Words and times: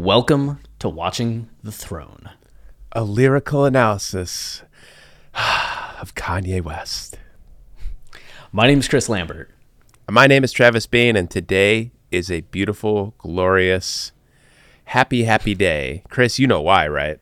Welcome 0.00 0.60
to 0.78 0.88
Watching 0.88 1.50
the 1.62 1.70
Throne. 1.70 2.30
a 2.92 3.04
lyrical 3.04 3.66
analysis 3.66 4.62
of 5.34 6.14
Kanye 6.14 6.62
West. 6.62 7.18
My 8.50 8.66
name 8.66 8.78
is 8.78 8.88
Chris 8.88 9.10
Lambert. 9.10 9.50
My 10.10 10.26
name 10.26 10.42
is 10.42 10.52
Travis 10.52 10.86
Bain, 10.86 11.16
and 11.16 11.30
today 11.30 11.92
is 12.10 12.30
a 12.30 12.40
beautiful, 12.40 13.12
glorious, 13.18 14.12
happy, 14.86 15.24
happy 15.24 15.54
day. 15.54 16.02
Chris, 16.08 16.38
you 16.38 16.46
know 16.46 16.62
why, 16.62 16.88
right? 16.88 17.20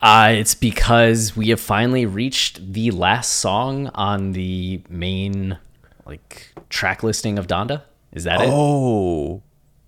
Uh, 0.00 0.28
it's 0.36 0.54
because 0.54 1.36
we 1.36 1.48
have 1.48 1.60
finally 1.60 2.06
reached 2.06 2.74
the 2.74 2.92
last 2.92 3.32
song 3.32 3.88
on 3.88 4.34
the 4.34 4.80
main 4.88 5.58
like 6.06 6.52
track 6.68 7.02
listing 7.02 7.40
of 7.40 7.48
Donda. 7.48 7.82
Is 8.12 8.22
that 8.22 8.40
it? 8.40 8.48
Oh, 8.48 9.42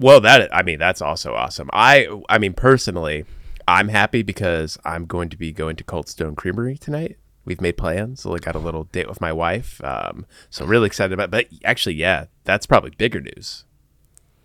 well, 0.04 0.20
that 0.20 0.54
I 0.54 0.62
mean, 0.62 0.78
that's 0.78 1.00
also 1.00 1.32
awesome. 1.32 1.70
I, 1.72 2.06
I 2.28 2.36
mean, 2.36 2.52
personally, 2.52 3.24
I'm 3.66 3.88
happy 3.88 4.22
because 4.22 4.78
I'm 4.84 5.06
going 5.06 5.30
to 5.30 5.36
be 5.38 5.50
going 5.50 5.76
to 5.76 5.84
Cold 5.84 6.10
Stone 6.10 6.36
Creamery 6.36 6.76
tonight. 6.76 7.16
We've 7.46 7.62
made 7.62 7.78
plans. 7.78 8.20
So 8.20 8.34
I 8.34 8.38
got 8.38 8.54
a 8.54 8.58
little 8.58 8.84
date 8.84 9.08
with 9.08 9.22
my 9.22 9.32
wife. 9.32 9.82
Um, 9.82 10.26
so 10.50 10.66
really 10.66 10.88
excited 10.88 11.14
about. 11.14 11.30
But 11.30 11.46
actually, 11.64 11.94
yeah, 11.94 12.26
that's 12.44 12.66
probably 12.66 12.90
bigger 12.90 13.22
news. 13.22 13.64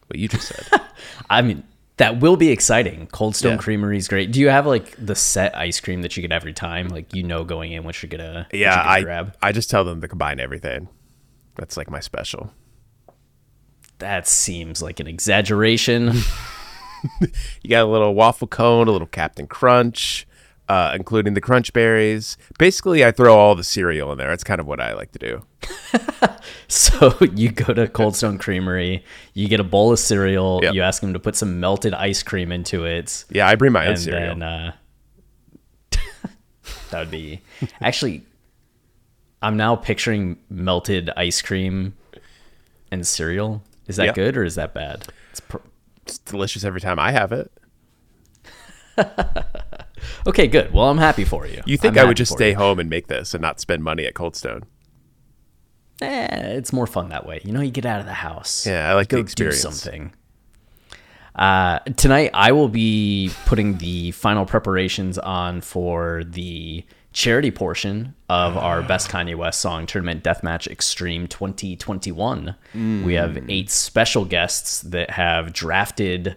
What 0.08 0.18
you 0.18 0.30
just 0.30 0.48
said. 0.48 0.82
I 1.30 1.42
mean, 1.42 1.64
that 1.98 2.22
will 2.22 2.38
be 2.38 2.52
exciting. 2.52 3.08
Cold 3.08 3.36
Stone 3.36 3.56
Yeah. 3.56 3.58
Creamery 3.58 3.98
is 3.98 4.08
great. 4.08 4.32
Do 4.32 4.40
you 4.40 4.48
have 4.48 4.66
like 4.66 4.96
the 4.98 5.14
set 5.14 5.58
ice 5.58 5.82
cream 5.82 6.04
that 6.04 6.16
you 6.16 6.22
get 6.22 6.32
every 6.32 6.54
time? 6.54 6.88
Like 6.88 7.14
you 7.14 7.24
know 7.24 7.44
going 7.44 7.74
in 7.74 7.84
what 7.84 8.02
you're 8.02 8.10
gonna 8.10 8.48
what 8.50 8.58
Yeah, 8.58 8.76
you're 8.76 8.84
gonna 8.84 8.90
I 8.90 9.02
grab. 9.02 9.38
I 9.42 9.52
just 9.52 9.70
tell 9.70 9.84
them 9.84 10.00
to 10.00 10.08
combine 10.08 10.40
everything. 10.40 10.88
That's 11.56 11.76
like 11.76 11.90
my 11.90 12.00
special. 12.00 12.54
That 14.00 14.28
seems 14.28 14.82
like 14.82 15.00
an 15.00 15.08
exaggeration. 15.08 16.14
You 17.62 17.70
got 17.70 17.84
a 17.86 17.88
little 17.88 18.14
waffle 18.14 18.48
cone, 18.50 18.90
a 18.90 18.92
little 18.92 19.08
Captain 19.08 19.48
Crunch, 19.48 20.28
uh, 20.68 20.92
including 20.94 21.34
the 21.34 21.40
Crunch 21.40 21.72
Berries. 21.72 22.36
Basically, 22.58 23.06
I 23.06 23.12
throw 23.12 23.38
all 23.38 23.56
the 23.56 23.64
cereal 23.64 24.12
in 24.12 24.18
there. 24.18 24.28
That's 24.28 24.44
kind 24.44 24.60
of 24.60 24.68
what 24.68 24.82
I 24.82 24.94
like 24.94 25.14
to 25.14 25.20
do. 25.20 25.46
So 26.68 27.16
you 27.34 27.52
go 27.52 27.74
to 27.74 27.88
Cold 27.88 28.16
Stone 28.18 28.38
Creamery, 28.40 29.04
you 29.34 29.48
get 29.48 29.60
a 29.62 29.64
bowl 29.64 29.92
of 29.94 30.00
cereal, 30.00 30.60
Yep. 30.62 30.74
you 30.74 30.82
ask 30.82 31.02
them 31.02 31.14
to 31.14 31.20
put 31.20 31.36
some 31.38 31.60
melted 31.62 31.94
ice 31.94 32.22
cream 32.22 32.52
into 32.52 32.84
it, 32.86 33.24
Yeah, 33.32 33.48
I 33.48 33.56
bring 33.56 33.72
my 33.72 33.86
own 33.86 33.92
and 33.92 34.00
cereal. 34.00 34.36
then 34.36 34.44
uh, 34.44 34.74
that 36.92 37.00
would 37.00 37.12
be 37.12 37.42
actually. 37.82 38.24
I'm 39.42 39.56
now 39.56 39.78
picturing 39.78 40.38
melted 40.50 41.10
ice 41.16 41.42
cream 41.42 41.94
and 42.92 43.08
cereal. 43.08 43.64
Is 43.90 43.98
that 43.98 44.06
Yep. 44.08 44.16
good 44.16 44.38
or 44.38 44.44
is 44.46 44.56
that 44.56 44.74
bad? 44.74 45.08
It's 45.32 45.42
pr- 45.42 45.58
it's 46.04 46.18
delicious 46.20 46.64
every 46.64 46.80
time 46.80 46.98
I 47.00 47.12
have 47.12 47.32
it. 47.34 47.52
okay, 50.28 50.48
good. 50.48 50.72
Well, 50.74 50.90
I'm 50.90 50.98
happy 50.98 51.26
for 51.26 51.46
you. 51.48 51.62
You 51.66 51.78
think 51.78 51.98
I'm 51.98 52.06
I 52.06 52.08
would 52.08 52.18
just 52.18 52.32
stay 52.32 52.52
you. 52.52 52.56
home 52.56 52.80
and 52.80 52.90
make 52.90 53.08
this 53.08 53.34
and 53.34 53.42
not 53.42 53.60
spend 53.60 53.84
money 53.84 54.06
at 54.06 54.14
Cold 54.14 54.36
Stone? 54.36 54.64
Eh, 56.02 56.28
it's 56.56 56.72
more 56.72 56.88
fun 56.88 57.10
that 57.10 57.26
way. 57.26 57.42
You 57.44 57.52
know, 57.52 57.62
you 57.62 57.72
get 57.72 57.86
out 57.86 58.00
of 58.00 58.06
the 58.06 58.14
house. 58.14 58.66
Yeah, 58.66 58.90
I 58.90 58.94
like 58.94 59.10
the 59.10 59.18
Go 59.18 59.22
experience. 59.22 59.62
Do 59.64 59.72
something. 59.72 60.14
Uh, 61.36 61.80
tonight, 61.96 62.32
I 62.34 62.52
will 62.52 62.70
be 62.70 63.32
putting 63.46 63.78
the 63.78 64.12
final 64.12 64.46
preparations 64.46 65.18
on 65.18 65.62
for 65.62 66.24
the 66.26 66.84
charity 67.12 67.52
portion 67.52 68.14
of 68.30 68.56
our 68.58 68.82
ah. 68.82 68.88
Best 68.88 69.10
Kanye 69.10 69.36
West 69.36 69.62
Song 69.62 69.86
Tournament 69.86 70.24
Deathmatch 70.24 70.68
Extreme 70.68 71.28
2021. 71.28 72.56
Hmm. 72.74 73.04
We 73.04 73.16
have 73.16 73.50
eight 73.50 73.70
special 73.70 74.26
guests 74.26 74.82
that 74.82 75.12
have 75.12 75.54
drafted 75.54 76.36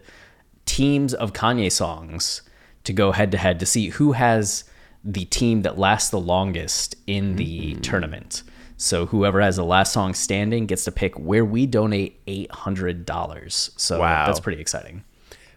teams 0.64 1.12
of 1.12 1.32
Kanye 1.32 1.70
songs 1.70 2.42
to 2.84 2.92
go 2.92 3.12
head 3.12 3.30
to 3.32 3.38
head 3.38 3.60
to 3.60 3.66
see 3.66 3.88
who 3.90 4.12
has 4.12 4.64
the 5.04 5.24
team 5.26 5.62
that 5.62 5.78
lasts 5.78 6.10
the 6.10 6.20
longest 6.20 6.94
in 7.06 7.36
the 7.36 7.74
hmm. 7.74 7.80
tournament. 7.80 8.42
So 8.76 9.06
whoever 9.06 9.40
has 9.40 9.56
the 9.56 9.64
last 9.64 9.92
song 9.92 10.12
standing 10.14 10.66
gets 10.66 10.84
to 10.86 10.92
pick 10.92 11.16
where 11.18 11.44
we 11.44 11.66
donate 11.66 12.20
eight 12.26 12.50
hundred 12.50 13.06
dollars. 13.06 13.70
So 13.76 14.00
Wow. 14.00 14.26
that's 14.26 14.40
pretty 14.40 14.60
exciting. 14.60 15.04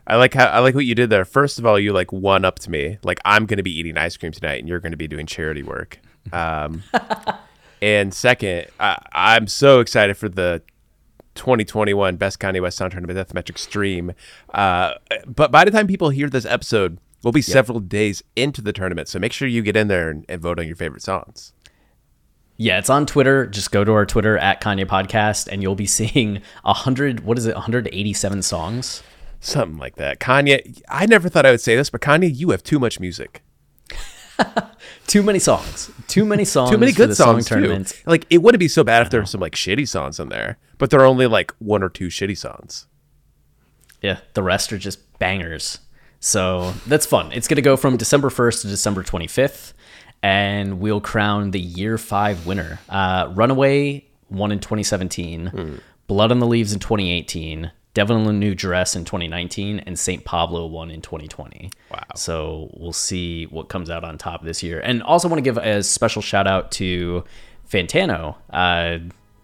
I 0.07 0.17
like 0.17 0.33
how 0.33 0.45
I 0.45 0.59
like 0.59 0.75
what 0.75 0.85
you 0.85 0.95
did 0.95 1.09
there. 1.09 1.25
First 1.25 1.57
of 1.57 1.65
all, 1.65 1.79
you 1.79 1.91
like 1.93 2.11
one 2.11 2.45
up 2.45 2.59
to 2.59 2.71
me. 2.71 2.97
Like 3.03 3.19
I'm 3.25 3.45
going 3.45 3.57
to 3.57 3.63
be 3.63 3.77
eating 3.77 3.97
ice 3.97 4.17
cream 4.17 4.31
tonight, 4.31 4.59
and 4.59 4.67
you're 4.67 4.79
going 4.79 4.91
to 4.91 4.97
be 4.97 5.07
doing 5.07 5.25
charity 5.25 5.63
work. 5.63 5.99
Um, 6.31 6.83
and 7.81 8.13
second, 8.13 8.67
I, 8.79 8.97
I'm 9.13 9.47
so 9.47 9.79
excited 9.79 10.15
for 10.15 10.29
the 10.29 10.61
2021 11.35 12.17
Best 12.17 12.39
Kanye 12.39 12.61
West 12.61 12.77
Sound 12.77 12.91
Tournament 12.91 13.17
Deathmatch 13.17 13.49
Extreme. 13.49 14.13
Uh, 14.53 14.93
but 15.25 15.51
by 15.51 15.65
the 15.65 15.71
time 15.71 15.87
people 15.87 16.09
hear 16.09 16.29
this 16.29 16.45
episode, 16.45 16.99
we'll 17.23 17.33
be 17.33 17.41
several 17.41 17.79
days 17.79 18.23
into 18.35 18.61
the 18.61 18.73
tournament. 18.73 19.07
So 19.07 19.19
make 19.19 19.33
sure 19.33 19.47
you 19.47 19.61
get 19.61 19.75
in 19.75 19.87
there 19.87 20.09
and, 20.09 20.25
and 20.29 20.41
vote 20.41 20.59
on 20.59 20.67
your 20.67 20.75
favorite 20.75 21.01
songs. 21.01 21.53
Yeah, 22.57 22.79
it's 22.79 22.89
on 22.89 23.05
Twitter. 23.05 23.45
Just 23.47 23.71
go 23.71 23.83
to 23.83 23.91
our 23.91 24.05
Twitter 24.05 24.37
at 24.37 24.61
Kanye 24.61 24.85
Podcast, 24.85 25.49
and 25.51 25.61
you'll 25.61 25.75
be 25.75 25.85
seeing 25.87 26.41
a 26.63 26.73
hundred. 26.73 27.21
What 27.21 27.37
is 27.37 27.45
it? 27.45 27.55
One 27.55 27.63
hundred 27.63 27.89
eighty-seven 27.91 28.43
songs. 28.43 29.03
Something 29.45 29.77
like 29.77 29.95
that. 29.97 30.19
Kanye, 30.19 30.81
I 30.89 31.05
never 31.05 31.29
thought 31.29 31.45
I 31.45 31.51
would 31.51 31.61
say 31.61 31.75
this, 31.75 31.91
but 31.91 32.01
Kanye, 32.01 32.35
you 32.35 32.49
have 32.49 32.63
too 32.63 32.79
much 32.79 32.99
music. 32.99 33.43
Too 35.07 35.23
many 35.23 35.39
songs. 35.39 35.91
Too 36.07 36.25
many 36.25 36.43
songs. 36.43 36.71
too 36.71 36.77
many 36.77 36.91
good 36.91 37.15
songs 37.15 37.47
song 37.47 37.61
too. 37.61 37.85
Like 38.05 38.25
it 38.29 38.39
wouldn't 38.39 38.59
be 38.59 38.67
so 38.67 38.83
bad 38.83 39.03
if 39.03 39.09
there 39.09 39.21
were 39.21 39.25
some 39.25 39.39
like 39.39 39.53
shitty 39.53 39.87
songs 39.87 40.19
in 40.19 40.29
there, 40.29 40.57
but 40.77 40.89
there 40.89 40.99
are 40.99 41.05
only 41.05 41.27
like 41.27 41.53
one 41.59 41.83
or 41.83 41.89
two 41.89 42.07
shitty 42.07 42.37
songs. 42.37 42.87
Yeah, 44.01 44.19
the 44.33 44.43
rest 44.43 44.73
are 44.73 44.77
just 44.77 45.17
bangers. 45.19 45.79
So 46.19 46.73
that's 46.87 47.05
fun. 47.05 47.31
It's 47.31 47.47
going 47.47 47.55
to 47.57 47.61
go 47.61 47.77
from 47.77 47.97
December 47.97 48.29
1st 48.29 48.61
to 48.63 48.67
December 48.67 49.03
25th, 49.03 49.73
and 50.23 50.79
we'll 50.79 51.01
crown 51.01 51.51
the 51.51 51.59
year 51.59 51.97
five 51.97 52.45
winner. 52.47 52.79
Uh, 52.89 53.31
Runaway 53.35 54.05
won 54.29 54.51
in 54.51 54.59
2017, 54.59 55.81
Blood 56.07 56.31
on 56.31 56.39
the 56.39 56.47
Leaves 56.47 56.73
in 56.73 56.79
2018, 56.79 57.71
Devil 57.95 58.17
in 58.17 58.23
the 58.25 58.33
New 58.33 58.53
Dress 58.53 58.95
in 58.95 59.05
2019, 59.05 59.79
and 59.79 59.97
St. 59.97 60.25
Pablo 60.25 60.65
won 60.65 60.91
in 60.91 61.01
2020. 61.01 61.71
Wow. 61.89 62.03
So 62.15 62.69
we'll 62.73 62.91
see 62.93 63.45
what 63.45 63.69
comes 63.69 63.89
out 63.89 64.03
on 64.03 64.17
top 64.17 64.43
this 64.43 64.61
year. 64.61 64.81
And 64.81 65.01
also 65.01 65.29
want 65.29 65.37
to 65.37 65.41
give 65.41 65.57
a 65.57 65.81
special 65.81 66.21
shout 66.21 66.45
out 66.45 66.71
to 66.73 67.23
Fantano, 67.67 68.35
uh, 68.49 68.99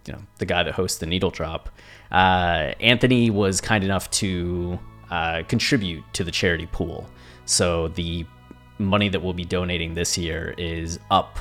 you 0.06 0.13
know, 0.13 0.19
the 0.38 0.45
guy 0.45 0.63
that 0.63 0.74
hosts 0.74 1.00
the 1.00 1.06
Needle 1.06 1.31
Drop. 1.31 1.69
Uh, 2.12 2.74
Anthony 2.81 3.30
was 3.30 3.62
kind 3.62 3.86
enough 3.86 4.12
to 4.12 4.77
uh, 5.09 5.44
contribute 5.48 6.03
to 6.13 6.25
the 6.25 6.31
charity 6.31 6.68
pool. 6.68 7.09
So 7.45 7.88
the 7.88 8.25
money 8.77 9.07
that 9.07 9.21
we'll 9.21 9.31
be 9.31 9.45
donating 9.45 9.94
this 9.94 10.18
year 10.18 10.53
is 10.57 11.00
up 11.09 11.39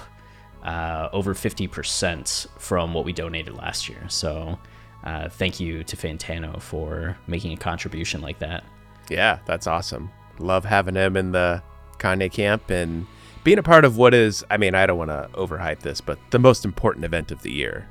uh, 0.63 1.09
over 1.13 1.35
50% 1.35 2.47
from 2.57 2.95
what 2.95 3.05
we 3.05 3.13
donated 3.13 3.55
last 3.55 3.89
year. 3.89 4.05
So 4.09 4.61
uh, 5.05 5.29
thank 5.29 5.61
you 5.61 5.83
to 5.85 5.97
Fantano 5.97 6.61
for 6.61 7.17
making 7.27 7.53
a 7.53 7.57
contribution 7.57 8.21
like 8.21 8.39
that. 8.41 8.65
Yeah, 9.09 9.39
that's 9.47 9.67
awesome. 9.67 10.11
Love 10.39 10.65
having 10.65 10.95
him 10.95 11.17
in 11.17 11.33
the 11.33 11.63
Kanye 11.99 12.31
camp 12.31 12.71
and 12.71 13.07
being 13.45 13.59
a 13.59 13.63
part 13.63 13.85
of 13.85 13.97
what 13.97 14.15
is, 14.15 14.45
I 14.51 14.57
mean, 14.57 14.75
I 14.75 14.87
don't 14.87 14.99
want 14.99 15.11
to 15.11 15.29
overhype 15.35 15.81
this, 15.81 16.01
but 16.01 16.19
the 16.31 16.39
most 16.39 16.65
important 16.65 17.05
event 17.05 17.31
of 17.31 17.43
the 17.43 17.53
year. 17.53 17.89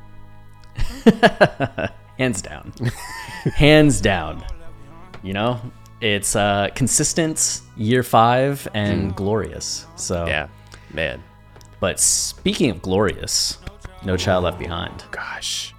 hands 2.17 2.41
down, 2.41 2.73
hands 3.55 4.01
down. 4.01 4.43
You 5.23 5.33
know, 5.33 5.59
it's 6.01 6.35
uh, 6.35 6.69
consistent 6.75 7.61
year 7.75 8.03
five 8.03 8.67
and 8.73 9.15
glorious. 9.15 9.85
So 9.95 10.25
Yeah, 10.25 10.47
man. 10.93 11.21
But 11.79 11.99
speaking 11.99 12.69
of 12.69 12.81
glorious, 12.81 13.57
No 14.05 14.17
Child 14.17 14.43
Left 14.45 14.59
Behind. 14.59 15.03
Gosh. 15.11 15.73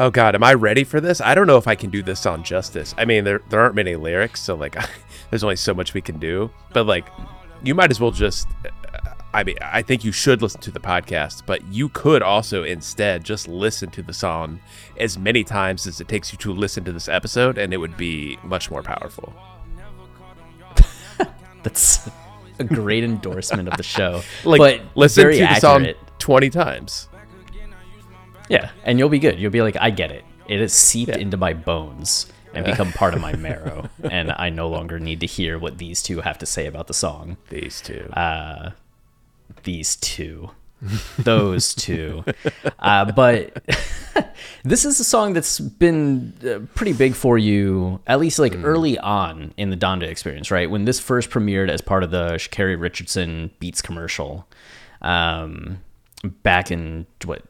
Oh 0.00 0.10
God, 0.10 0.36
am 0.36 0.44
I 0.44 0.54
ready 0.54 0.84
for 0.84 1.00
this? 1.00 1.20
I 1.20 1.34
don't 1.34 1.48
know 1.48 1.56
if 1.56 1.66
I 1.66 1.74
can 1.74 1.90
do 1.90 2.04
this 2.04 2.24
on 2.24 2.44
justice. 2.44 2.94
I 2.96 3.04
mean, 3.04 3.24
there 3.24 3.42
there 3.48 3.58
aren't 3.58 3.74
many 3.74 3.96
lyrics, 3.96 4.40
so 4.40 4.54
like, 4.54 4.76
there's 5.30 5.42
only 5.42 5.56
so 5.56 5.74
much 5.74 5.92
we 5.92 6.00
can 6.00 6.20
do. 6.20 6.50
But 6.72 6.84
like, 6.84 7.08
you 7.64 7.74
might 7.74 7.90
as 7.90 7.98
well 8.00 8.12
just. 8.12 8.46
Uh, 8.64 9.14
I 9.34 9.42
mean, 9.42 9.56
I 9.60 9.82
think 9.82 10.04
you 10.04 10.12
should 10.12 10.40
listen 10.40 10.60
to 10.62 10.70
the 10.70 10.78
podcast, 10.78 11.42
but 11.46 11.66
you 11.66 11.88
could 11.88 12.22
also 12.22 12.62
instead 12.62 13.24
just 13.24 13.48
listen 13.48 13.90
to 13.90 14.02
the 14.02 14.14
song 14.14 14.60
as 14.98 15.18
many 15.18 15.42
times 15.42 15.86
as 15.86 16.00
it 16.00 16.06
takes 16.06 16.32
you 16.32 16.38
to 16.38 16.52
listen 16.52 16.84
to 16.84 16.92
this 16.92 17.08
episode, 17.08 17.58
and 17.58 17.74
it 17.74 17.78
would 17.78 17.96
be 17.96 18.38
much 18.44 18.70
more 18.70 18.84
powerful. 18.84 19.34
That's 21.64 22.08
a 22.60 22.64
great 22.64 23.02
endorsement 23.02 23.66
of 23.66 23.76
the 23.76 23.82
show. 23.82 24.22
Like, 24.44 24.60
but 24.60 24.80
listen 24.94 25.32
to 25.32 25.38
the 25.38 25.58
song 25.58 25.88
twenty 26.20 26.50
times. 26.50 27.07
Yeah, 28.48 28.70
and 28.84 28.98
you'll 28.98 29.08
be 29.08 29.18
good. 29.18 29.38
You'll 29.38 29.50
be 29.50 29.62
like, 29.62 29.76
I 29.80 29.90
get 29.90 30.10
it. 30.10 30.24
It 30.48 30.60
has 30.60 30.72
seeped 30.72 31.12
Yeah. 31.12 31.18
into 31.18 31.36
my 31.36 31.52
bones 31.52 32.32
and 32.54 32.64
become 32.64 32.92
part 32.92 33.12
of 33.14 33.20
my 33.20 33.34
marrow, 33.36 33.88
and 34.10 34.32
I 34.32 34.48
no 34.50 34.68
longer 34.68 34.98
need 34.98 35.20
to 35.20 35.26
hear 35.26 35.58
what 35.58 35.78
these 35.78 36.02
two 36.02 36.20
have 36.22 36.38
to 36.38 36.46
say 36.46 36.66
about 36.66 36.86
the 36.86 36.94
song. 36.94 37.36
These 37.50 37.80
two. 37.82 38.10
These 39.64 39.96
two, 39.96 40.50
those 41.18 41.74
two. 41.74 42.24
Uh, 42.78 43.10
but 43.12 43.62
this 44.64 44.84
is 44.84 45.00
a 45.00 45.04
song 45.04 45.32
that's 45.32 45.58
been 45.58 46.32
uh, 46.46 46.60
pretty 46.74 46.92
big 46.92 47.14
for 47.14 47.36
you, 47.38 48.00
at 48.06 48.20
least 48.20 48.38
like 48.38 48.54
early 48.62 48.98
on 48.98 49.52
in 49.56 49.70
the 49.70 49.76
Donda 49.76 50.04
experience, 50.04 50.50
right? 50.50 50.70
When 50.70 50.84
this 50.84 51.00
first 51.00 51.30
premiered 51.30 51.68
as 51.70 51.80
part 51.80 52.02
of 52.02 52.10
the 52.10 52.32
Sha'Carri 52.34 52.80
Richardson 52.80 53.50
Beats 53.58 53.82
commercial, 53.82 54.46
um, 55.02 55.80
back 56.42 56.70
in 56.70 57.06
what 57.24 57.42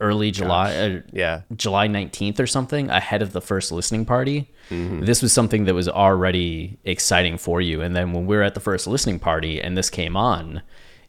early 0.00 0.30
July, 0.30 0.74
uh, 0.76 1.00
yeah. 1.12 1.42
July 1.56 1.88
19th 1.88 2.38
or 2.40 2.46
something 2.46 2.88
ahead 2.90 3.22
of 3.22 3.32
the 3.32 3.40
first 3.40 3.72
listening 3.72 4.04
party. 4.04 4.50
Mm-hmm. 4.70 5.04
This 5.04 5.22
was 5.22 5.32
something 5.32 5.64
that 5.64 5.74
was 5.74 5.88
already 5.88 6.78
exciting 6.84 7.38
for 7.38 7.60
you. 7.60 7.80
And 7.82 7.96
then 7.96 8.12
when 8.12 8.26
we 8.26 8.36
were 8.36 8.42
at 8.42 8.54
the 8.54 8.60
first 8.60 8.86
listening 8.86 9.18
party 9.18 9.60
and 9.60 9.76
this 9.76 9.90
came 9.90 10.16
on, 10.16 10.62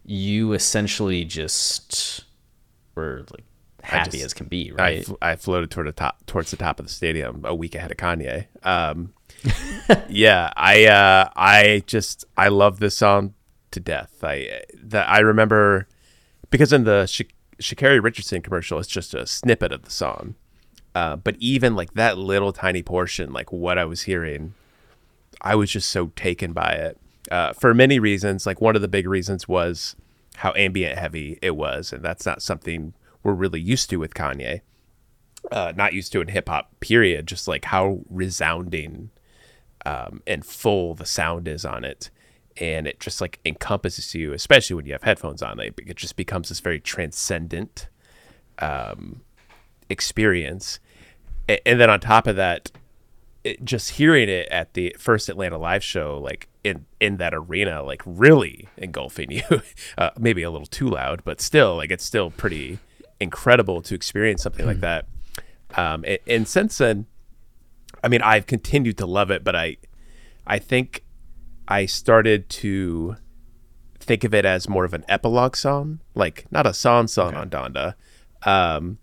you 0.05 0.53
essentially 0.53 1.23
just 1.23 2.25
were 2.95 3.25
like 3.31 3.43
happy 3.83 4.11
just- 4.11 4.25
as 4.25 4.33
can 4.33 4.47
be, 4.47 4.71
I, 4.71 4.81
right? 4.81 5.05
fl- 5.05 5.13
I 5.21 5.35
floated 5.35 5.69
toward 5.71 5.87
the 5.87 5.91
top 5.91 6.25
towards 6.25 6.51
the 6.51 6.57
top 6.57 6.79
of 6.79 6.85
the 6.87 6.91
stadium 6.91 7.43
a 7.45 7.53
week 7.53 7.75
ahead 7.75 7.91
of 7.91 7.97
Kanye. 7.97 8.47
Um, 8.65 9.13
yeah, 10.09 10.51
I 10.55 10.85
uh, 10.85 11.29
I 11.35 11.83
just 11.85 12.25
I 12.35 12.47
love 12.49 12.79
this 12.79 12.97
song 12.97 13.35
to 13.71 13.79
death. 13.79 14.23
I 14.23 14.61
that 14.83 15.07
I 15.09 15.19
remember 15.19 15.87
because 16.49 16.73
in 16.73 16.83
the 16.83 17.05
Sha'Carri 17.61 18.01
Richardson 18.01 18.41
commercial, 18.41 18.79
it's 18.79 18.87
just 18.87 19.13
a 19.13 19.25
snippet 19.25 19.71
of 19.71 19.83
the 19.83 19.91
song. 19.91 20.35
Uh, 20.95 21.15
but 21.15 21.35
even 21.39 21.75
like 21.75 21.93
that 21.93 22.17
little 22.17 22.51
tiny 22.51 22.81
portion, 22.81 23.31
like 23.31 23.51
what 23.51 23.77
I 23.77 23.85
was 23.85 24.03
hearing, 24.03 24.53
I 25.41 25.55
was 25.55 25.69
just 25.71 25.89
so 25.89 26.07
taken 26.15 26.53
by 26.53 26.71
it 26.71 26.97
uh, 27.31 27.53
for 27.53 27.73
many 27.73 27.99
reasons. 27.99 28.45
Like 28.45 28.59
one 28.61 28.75
of 28.75 28.81
the 28.81 28.87
big 28.87 29.07
reasons 29.07 29.47
was 29.47 29.95
how 30.37 30.53
ambient 30.55 30.97
heavy 30.97 31.37
it 31.41 31.55
was, 31.55 31.93
and 31.93 32.03
that's 32.03 32.25
not 32.25 32.41
something 32.41 32.93
we're 33.23 33.33
really 33.33 33.61
used 33.61 33.89
to 33.91 33.97
with 33.97 34.13
Kanye. 34.13 34.61
Uh, 35.51 35.73
not 35.75 35.93
used 35.93 36.11
to 36.11 36.21
in 36.21 36.29
hip 36.29 36.49
hop. 36.49 36.77
Period. 36.79 37.27
Just 37.27 37.47
like 37.47 37.65
how 37.65 38.01
resounding 38.09 39.09
um, 39.85 40.21
and 40.27 40.45
full 40.45 40.95
the 40.95 41.05
sound 41.05 41.47
is 41.47 41.65
on 41.65 41.83
it, 41.83 42.09
and 42.59 42.85
it 42.87 42.99
just 42.99 43.21
like 43.21 43.39
encompasses 43.45 44.13
you, 44.13 44.33
especially 44.33 44.75
when 44.75 44.85
you 44.85 44.91
have 44.93 45.03
headphones 45.03 45.41
on. 45.41 45.57
Like 45.57 45.81
it 45.85 45.95
just 45.95 46.15
becomes 46.15 46.49
this 46.49 46.59
very 46.59 46.79
transcendent 46.79 47.87
experience. 49.89 50.79
A- 51.47 51.65
And 51.67 51.79
then 51.79 51.89
on 51.89 51.99
top 51.99 52.27
of 52.27 52.35
that, 52.35 52.71
it, 53.43 53.63
just 53.63 53.91
hearing 53.91 54.27
it 54.29 54.47
at 54.49 54.73
the 54.73 54.95
first 54.99 55.29
Atlanta 55.29 55.57
live 55.57 55.83
show, 55.83 56.19
like 56.19 56.47
in 56.63 56.85
in 56.99 57.17
that 57.17 57.33
arena, 57.33 57.81
like 57.81 58.01
really 58.05 58.67
engulfing 58.77 59.31
you. 59.37 59.61
uh, 59.97 60.09
maybe 60.19 60.43
a 60.43 60.51
little 60.51 60.67
too 60.67 60.89
loud, 60.89 61.21
but 61.23 61.39
still, 61.41 61.77
like 61.77 61.91
it's 61.91 62.03
still 62.05 62.31
pretty 62.31 62.79
incredible 63.19 63.81
to 63.81 63.95
experience 63.95 64.43
something 64.43 64.65
like 64.65 64.81
that. 64.81 65.05
Um, 65.75 66.03
and, 66.05 66.19
and 66.27 66.47
since 66.47 66.77
then, 66.79 67.05
I 68.03 68.07
mean, 68.09 68.21
I've 68.21 68.45
continued 68.45 68.97
to 68.97 69.05
love 69.05 69.29
it, 69.31 69.43
but 69.43 69.55
I, 69.55 69.77
I 70.47 70.57
think 70.59 71.03
I 71.69 71.85
started 71.85 72.49
to 72.49 73.15
think 73.99 74.23
of 74.23 74.33
it 74.33 74.43
as 74.43 74.67
more 74.67 74.85
of 74.85 74.93
an 74.95 75.05
epilogue 75.07 75.55
song, 75.55 75.99
like 76.15 76.45
not 76.51 76.65
a 76.65 76.73
song 76.73 77.07
song 77.07 77.35
on 77.35 77.49
Donda. 77.49 77.93
Um, 78.43 78.97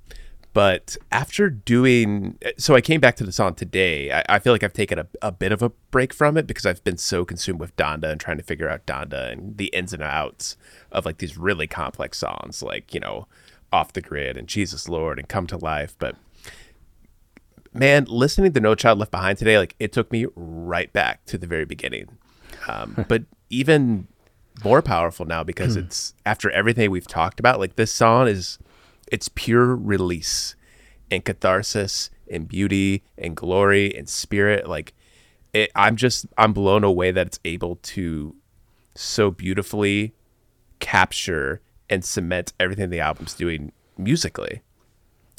but 0.52 0.96
after 1.12 1.48
doing, 1.48 2.38
so 2.58 2.74
I 2.74 2.80
came 2.80 3.00
back 3.00 3.14
to 3.16 3.24
the 3.24 3.30
song 3.30 3.54
today. 3.54 4.10
I, 4.10 4.24
I 4.28 4.38
feel 4.40 4.52
like 4.52 4.64
I've 4.64 4.72
taken 4.72 4.98
a, 4.98 5.06
a 5.22 5.30
bit 5.30 5.52
of 5.52 5.62
a 5.62 5.68
break 5.90 6.12
from 6.12 6.36
it 6.36 6.46
because 6.46 6.66
I've 6.66 6.82
been 6.82 6.96
so 6.96 7.24
consumed 7.24 7.60
with 7.60 7.76
Donda 7.76 8.10
and 8.10 8.20
trying 8.20 8.38
to 8.38 8.42
figure 8.42 8.68
out 8.68 8.84
Donda 8.84 9.30
and 9.30 9.58
the 9.58 9.66
ins 9.66 9.92
and 9.92 10.02
outs 10.02 10.56
of 10.90 11.04
like 11.04 11.18
these 11.18 11.38
really 11.38 11.68
complex 11.68 12.18
songs, 12.18 12.62
like 12.62 12.92
you 12.92 13.00
know, 13.00 13.28
Off 13.72 13.92
the 13.92 14.00
Grid 14.00 14.36
and 14.36 14.48
Jesus 14.48 14.88
Lord 14.88 15.20
and 15.20 15.28
Come 15.28 15.46
to 15.48 15.56
Life. 15.56 15.94
But 16.00 16.16
man, 17.72 18.06
listening 18.08 18.52
to 18.54 18.60
No 18.60 18.74
Child 18.74 18.98
Left 18.98 19.12
Behind 19.12 19.38
today, 19.38 19.58
like 19.58 19.76
it 19.78 19.92
took 19.92 20.10
me 20.10 20.26
right 20.34 20.92
back 20.92 21.24
to 21.26 21.38
the 21.38 21.46
very 21.46 21.66
beginning. 21.66 22.16
Um, 22.66 23.04
but 23.08 23.24
even 23.50 24.08
more 24.64 24.82
powerful 24.82 25.26
now 25.26 25.42
because 25.42 25.76
it's 25.76 26.14
after 26.24 26.50
everything 26.50 26.90
we've 26.90 27.06
talked 27.06 27.38
about. 27.38 27.60
Like 27.60 27.76
this 27.76 27.92
song 27.92 28.28
is, 28.28 28.58
it's 29.10 29.28
pure 29.28 29.76
release 29.76 30.56
and 31.10 31.24
catharsis 31.24 32.10
and 32.30 32.48
beauty 32.48 33.04
and 33.18 33.36
glory 33.36 33.96
and 33.96 34.08
spirit. 34.08 34.68
Like 34.68 34.94
it, 35.52 35.70
I'm 35.74 35.96
just 35.96 36.26
I'm 36.38 36.52
blown 36.52 36.84
away 36.84 37.10
that 37.10 37.26
it's 37.26 37.40
able 37.44 37.76
to 37.76 38.34
so 38.94 39.30
beautifully 39.30 40.14
capture 40.80 41.60
and 41.88 42.04
cement 42.04 42.52
everything 42.58 42.90
the 42.90 43.00
album's 43.00 43.34
doing 43.34 43.72
musically 43.98 44.62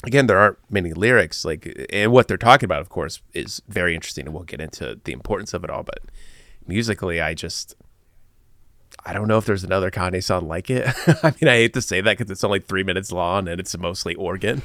again, 0.04 0.26
there 0.26 0.38
aren't 0.38 0.58
many 0.70 0.92
lyrics. 0.92 1.44
Like, 1.44 1.86
and 1.90 2.12
what 2.12 2.28
they're 2.28 2.36
talking 2.36 2.66
about, 2.66 2.80
of 2.80 2.88
course, 2.88 3.20
is 3.34 3.62
very 3.68 3.94
interesting, 3.94 4.26
and 4.26 4.34
we'll 4.34 4.44
get 4.44 4.60
into 4.60 5.00
the 5.04 5.12
importance 5.12 5.54
of 5.54 5.64
it 5.64 5.70
all. 5.70 5.82
But 5.82 6.00
musically, 6.68 7.20
I 7.20 7.34
just, 7.34 7.74
I 9.04 9.12
don't 9.12 9.28
know 9.28 9.38
if 9.38 9.46
there's 9.46 9.64
another 9.64 9.90
Kanye 9.90 10.22
song 10.22 10.46
like 10.48 10.70
it. 10.70 10.86
I 11.22 11.34
mean, 11.40 11.48
I 11.48 11.56
hate 11.56 11.74
to 11.74 11.82
say 11.82 12.00
that 12.00 12.18
because 12.18 12.30
it's 12.30 12.44
only 12.44 12.60
three 12.60 12.84
minutes 12.84 13.10
long 13.10 13.48
and 13.48 13.60
it's 13.60 13.76
mostly 13.78 14.14
organ, 14.14 14.62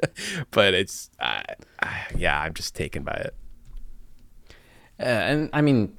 but 0.50 0.74
it's, 0.74 1.10
uh, 1.20 1.42
yeah, 2.16 2.40
I'm 2.40 2.54
just 2.54 2.74
taken 2.74 3.04
by 3.04 3.14
it. 3.14 3.34
Uh, 5.00 5.04
and 5.04 5.50
I 5.52 5.60
mean, 5.60 5.96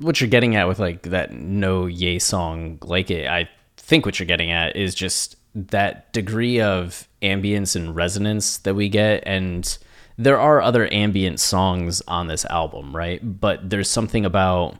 what 0.00 0.20
you're 0.20 0.30
getting 0.30 0.56
at 0.56 0.68
with 0.68 0.78
like 0.78 1.02
that 1.02 1.32
no 1.32 1.86
yay 1.86 2.18
song, 2.18 2.78
like 2.82 3.10
it, 3.10 3.26
I 3.26 3.48
think 3.76 4.06
what 4.06 4.18
you're 4.18 4.26
getting 4.26 4.50
at 4.50 4.76
is 4.76 4.94
just 4.94 5.36
that 5.54 6.12
degree 6.12 6.60
of 6.60 7.08
ambience 7.20 7.76
and 7.76 7.94
resonance 7.94 8.58
that 8.58 8.74
we 8.74 8.88
get. 8.88 9.22
And 9.26 9.76
there 10.18 10.38
are 10.38 10.60
other 10.60 10.92
ambient 10.92 11.40
songs 11.40 12.02
on 12.06 12.26
this 12.26 12.44
album, 12.46 12.94
right? 12.94 13.40
But 13.40 13.70
there's 13.70 13.90
something 13.90 14.24
about 14.24 14.78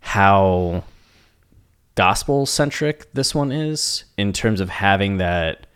how 0.00 0.84
gospel 1.94 2.46
centric 2.46 3.12
this 3.12 3.34
one 3.34 3.50
is 3.50 4.04
in 4.16 4.32
terms 4.32 4.60
of 4.60 4.68
having 4.68 5.18
that 5.18 5.66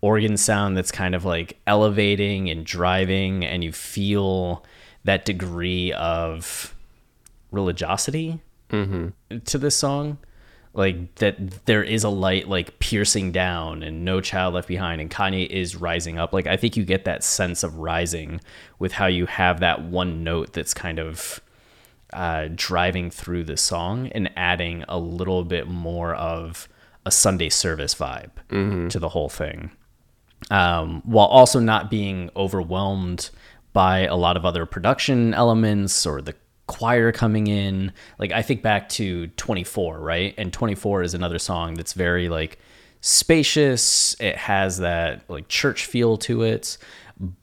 organ 0.00 0.36
sound 0.36 0.76
that's 0.76 0.92
kind 0.92 1.14
of 1.14 1.24
like 1.24 1.58
elevating 1.66 2.48
and 2.48 2.64
driving 2.64 3.44
and 3.44 3.64
you 3.64 3.72
feel 3.72 4.64
that 5.04 5.24
degree 5.24 5.92
of 5.94 6.74
religiosity 7.50 8.38
mm-hmm. 8.70 9.38
to 9.38 9.58
this 9.58 9.74
song 9.74 10.18
like 10.74 11.14
that 11.16 11.64
there 11.66 11.82
is 11.82 12.04
a 12.04 12.08
light 12.08 12.48
like 12.48 12.78
piercing 12.78 13.32
down 13.32 13.82
and 13.82 14.04
no 14.04 14.20
child 14.20 14.54
left 14.54 14.68
behind 14.68 15.00
and 15.00 15.10
kanye 15.10 15.46
is 15.46 15.76
rising 15.76 16.18
up. 16.18 16.32
Like 16.32 16.46
i 16.46 16.56
think 16.56 16.76
you 16.76 16.84
get 16.84 17.04
that 17.04 17.24
sense 17.24 17.62
of 17.62 17.76
rising 17.78 18.40
with 18.78 18.92
how 18.92 19.06
you 19.06 19.26
have 19.26 19.60
that 19.60 19.82
one 19.82 20.24
note 20.24 20.52
that's 20.52 20.74
kind 20.74 20.98
of 20.98 21.40
uh, 22.12 22.48
driving 22.54 23.10
through 23.10 23.44
the 23.44 23.56
song 23.56 24.08
and 24.08 24.30
adding 24.36 24.84
a 24.88 24.98
little 24.98 25.44
bit 25.44 25.66
more 25.66 26.14
of 26.14 26.68
a 27.04 27.10
Sunday 27.10 27.48
service 27.48 27.94
vibe 27.94 28.30
to 28.88 28.98
the 28.98 29.08
whole 29.10 29.28
thing, 29.28 29.70
um, 30.50 31.02
while 31.04 31.26
also 31.26 31.58
not 31.58 31.90
being 31.90 32.30
overwhelmed 32.36 33.30
by 33.72 34.00
a 34.00 34.14
lot 34.14 34.36
of 34.36 34.44
other 34.44 34.64
production 34.64 35.34
elements 35.34 36.06
or 36.06 36.22
the 36.22 36.34
choir 36.74 37.12
coming 37.12 37.46
in. 37.46 37.92
Like 38.18 38.32
I 38.32 38.42
think 38.42 38.62
back 38.62 38.88
to 38.90 39.28
24, 39.28 40.00
right? 40.00 40.34
And 40.36 40.52
24 40.52 41.02
is 41.02 41.14
another 41.14 41.38
song 41.38 41.74
that's 41.74 41.92
very 41.92 42.28
like 42.28 42.58
spacious. 43.00 44.16
It 44.18 44.36
has 44.36 44.78
that 44.78 45.22
like 45.28 45.46
church 45.48 45.86
feel 45.86 46.16
to 46.18 46.42
it, 46.42 46.76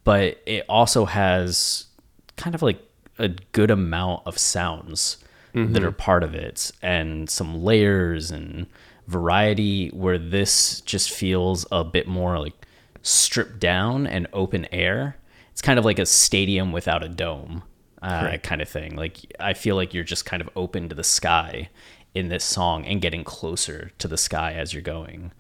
but 0.04 0.42
it 0.46 0.66
also 0.68 1.06
has 1.06 1.88
kind 2.36 2.56
of 2.56 2.62
like 2.62 2.82
a 3.20 3.30
good 3.30 3.72
amount 3.72 4.24
of 4.26 4.38
sounds 4.38 5.18
that 5.54 5.60
mm-hmm. 5.60 5.86
are 5.86 5.92
part 5.92 6.24
of 6.24 6.34
it 6.34 6.72
and 6.82 7.30
some 7.30 7.62
layers 7.62 8.32
and 8.32 8.68
variety 9.08 9.90
where 9.90 10.18
this 10.18 10.80
just 10.82 11.12
feels 11.12 11.66
a 11.72 11.84
bit 11.84 12.08
more 12.08 12.40
like 12.40 12.54
stripped 13.02 13.60
down 13.60 14.08
and 14.08 14.28
open 14.34 14.66
air. 14.74 15.18
It's 15.52 15.62
kind 15.62 15.78
of 15.78 15.84
like 15.86 16.00
a 16.00 16.06
stadium 16.06 16.72
without 16.72 17.04
a 17.04 17.10
dome 17.10 17.64
uh, 18.02 18.38
kind 18.38 18.62
of 18.62 18.70
thing. 18.70 18.96
Like 18.96 19.18
I 19.40 19.54
feel 19.54 19.76
like 19.76 19.94
you're 19.94 20.04
just 20.04 20.26
kind 20.26 20.42
of 20.42 20.50
open 20.56 20.90
to 20.90 20.96
the 20.96 21.04
sky 21.04 21.70
in 22.14 22.30
this 22.30 22.44
song 22.44 22.86
and 22.86 23.02
getting 23.02 23.24
closer 23.24 23.92
to 24.00 24.08
the 24.08 24.18
sky 24.18 24.54
as 24.54 24.74
you're 24.74 24.82
going. 24.82 25.32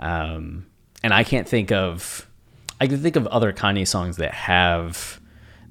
Um, 0.00 0.66
and 1.02 1.14
I 1.14 1.24
can't 1.24 1.48
think 1.48 1.70
of, 1.70 2.28
I 2.80 2.86
can 2.86 3.00
think 3.00 3.16
of 3.16 3.26
other 3.28 3.52
Kanye 3.52 3.86
songs 3.86 4.16
that 4.16 4.32
have 4.32 5.20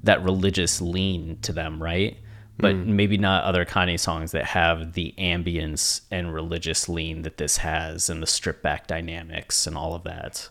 that 0.02 0.22
religious 0.22 0.80
lean 0.80 1.38
to 1.42 1.52
them, 1.52 1.82
right? 1.82 2.16
But 2.58 2.74
maybe 2.74 3.18
not 3.18 3.44
other 3.44 3.66
Kanye 3.66 4.00
songs 4.00 4.32
that 4.32 4.46
have 4.46 4.94
the 4.94 5.14
ambience 5.18 6.00
and 6.10 6.32
religious 6.32 6.88
lean 6.88 7.20
that 7.20 7.36
this 7.36 7.58
has, 7.58 8.08
and 8.08 8.22
the 8.22 8.26
strip 8.26 8.62
back 8.62 8.86
dynamics 8.86 9.66
and 9.66 9.76
all 9.76 9.94
of 9.94 10.04
that. 10.04 10.48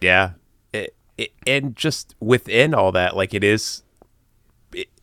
Yeah. 0.00 0.30
It, 0.72 0.96
it, 1.16 1.30
and 1.46 1.76
just 1.76 2.16
within 2.18 2.74
all 2.74 2.90
that, 2.90 3.14
like 3.14 3.32
it 3.32 3.44
is, 3.44 3.84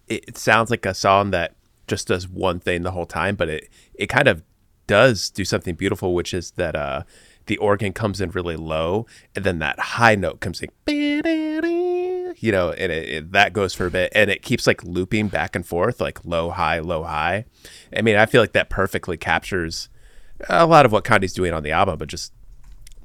it, 0.08 0.38
sounds 0.38 0.70
like 0.70 0.86
a 0.86 0.94
song 0.94 1.32
that 1.32 1.56
just 1.88 2.08
does 2.08 2.28
one 2.28 2.60
thing 2.60 2.84
the 2.84 2.92
whole 2.92 3.06
time, 3.06 3.36
but 3.36 3.50
it, 3.50 3.70
it 3.94 4.08
kind 4.08 4.28
of 4.28 4.44
does 4.88 5.30
do 5.30 5.46
something 5.46 5.76
beautiful, 5.76 6.14
which 6.14 6.34
is 6.34 6.52
that 6.52 6.76
uh, 6.76 7.04
the 7.46 7.58
organ 7.58 7.94
comes 7.94 8.22
in 8.22 8.30
really 8.32 8.56
low 8.56 9.06
and 9.36 9.46
then 9.46 9.60
that 9.60 9.80
high 9.80 10.16
note 10.16 10.40
comes 10.40 10.62
in, 10.62 10.70
you 12.40 12.52
know, 12.52 12.72
and 12.72 12.92
it, 12.92 13.10
it, 13.10 13.32
that 13.32 13.54
goes 13.54 13.74
for 13.74 13.86
a 13.86 13.92
bit 13.92 14.12
and 14.16 14.30
it 14.30 14.42
keeps 14.42 14.68
like 14.68 14.84
looping 14.84 15.28
back 15.28 15.56
and 15.56 15.66
forth, 15.66 16.00
like 16.00 16.24
low, 16.26 16.52
high, 16.52 16.80
low, 16.80 17.04
high. 17.04 17.46
I 17.96 18.02
mean, 18.02 18.16
I 18.16 18.26
feel 18.26 18.42
like 18.42 18.54
that 18.54 18.70
perfectly 18.70 19.18
captures 19.18 19.90
a 20.50 20.66
lot 20.66 20.86
of 20.86 20.92
what 20.92 21.04
Kanye's 21.04 21.34
doing 21.34 21.54
on 21.54 21.64
the 21.64 21.72
album, 21.72 21.98
but 21.98 22.10
just 22.10 22.32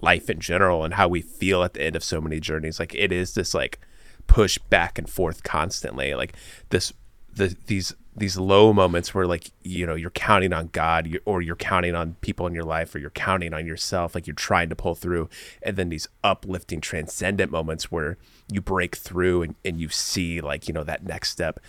life 0.01 0.29
in 0.29 0.41
general 0.41 0.85
and 0.85 0.95
how 0.95 1.09
we 1.09 1.23
feel 1.23 1.63
at 1.63 1.75
the 1.75 1.83
end 1.83 1.97
of 1.97 2.05
so 2.05 2.21
many 2.21 2.41
journeys. 2.41 2.79
Like 2.79 2.95
it 2.95 3.13
is 3.13 3.35
this 3.35 3.55
like 3.55 3.81
push 4.27 4.59
back 4.59 4.99
and 4.99 5.09
forth 5.09 5.43
constantly. 5.43 6.15
Like 6.15 6.35
this, 6.71 6.93
the 7.35 7.57
these 7.67 7.95
these 8.15 8.37
low 8.37 8.73
moments 8.73 9.15
where 9.15 9.27
like 9.27 9.51
you 9.63 9.87
know 9.87 9.95
you're 9.95 10.11
counting 10.11 10.53
on 10.53 10.69
God 10.73 11.19
or 11.25 11.41
you're 11.41 11.57
counting 11.57 11.95
on 11.95 12.17
people 12.21 12.47
in 12.47 12.55
your 12.55 12.65
life 12.65 12.95
or 12.95 12.99
you're 12.99 13.11
counting 13.11 13.55
on 13.55 13.67
yourself. 13.67 14.15
Like 14.15 14.27
you're 14.27 14.35
trying 14.35 14.69
to 14.69 14.77
pull 14.77 14.95
through, 14.95 15.29
and 15.63 15.77
then 15.77 15.89
these 15.89 16.09
uplifting, 16.23 16.81
transcendent 16.81 17.51
moments 17.51 17.91
where 17.91 18.19
you 18.51 18.61
break 18.61 18.97
through 18.97 19.43
and, 19.43 19.55
and 19.65 19.81
you 19.81 19.89
see 19.89 20.41
like 20.41 20.69
you 20.69 20.75
know 20.75 20.85
that 20.85 21.05
next 21.05 21.31
step. 21.31 21.61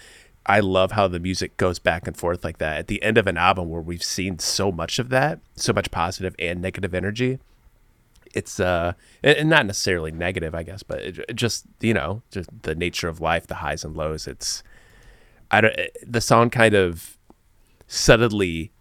I 0.45 0.59
love 0.59 0.91
how 0.91 1.07
the 1.07 1.21
music 1.21 1.55
goes 1.55 1.79
back 1.79 2.05
and 2.05 2.17
forth 2.17 2.43
like 2.43 2.57
that. 2.57 2.77
At 2.77 2.87
the 2.87 3.01
end 3.01 3.17
of 3.17 3.27
an 3.27 3.37
album 3.37 3.69
where 3.69 3.81
we've 3.81 4.03
seen 4.03 4.39
so 4.39 4.73
much 4.73 4.99
of 4.99 5.07
that, 5.09 5.39
so 5.55 5.71
much 5.71 5.89
positive 5.89 6.35
and 6.37 6.61
negative 6.61 6.93
energy, 6.93 7.39
it's 8.33 8.59
uh 8.59 8.93
and 9.23 9.49
not 9.49 9.65
necessarily 9.65 10.11
negative 10.11 10.55
i 10.55 10.63
guess 10.63 10.83
but 10.83 10.99
it, 10.99 11.35
just 11.35 11.65
you 11.81 11.93
know 11.93 12.21
just 12.31 12.49
the 12.63 12.75
nature 12.75 13.07
of 13.07 13.21
life 13.21 13.47
the 13.47 13.55
highs 13.55 13.83
and 13.83 13.95
lows 13.95 14.27
it's 14.27 14.63
i 15.51 15.61
don't 15.61 15.75
the 16.05 16.21
song 16.21 16.49
kind 16.49 16.73
of 16.73 17.17
subtly 17.87 18.71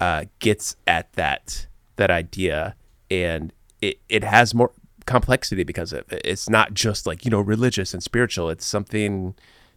uh 0.00 0.24
gets 0.38 0.76
at 0.86 1.12
that 1.12 1.66
that 1.96 2.10
idea 2.10 2.74
and 3.10 3.52
it 3.80 4.00
it 4.08 4.24
has 4.24 4.54
more 4.54 4.72
complexity 5.06 5.64
because 5.64 5.92
of 5.92 6.10
it. 6.12 6.22
It's 6.24 6.48
not 6.48 6.72
just 6.72 7.06
like 7.06 7.24
you 7.24 7.30
know 7.30 7.40
religious 7.40 7.92
and 7.94 8.02
spiritual. 8.02 8.50
It's 8.50 8.66
something 8.66 9.34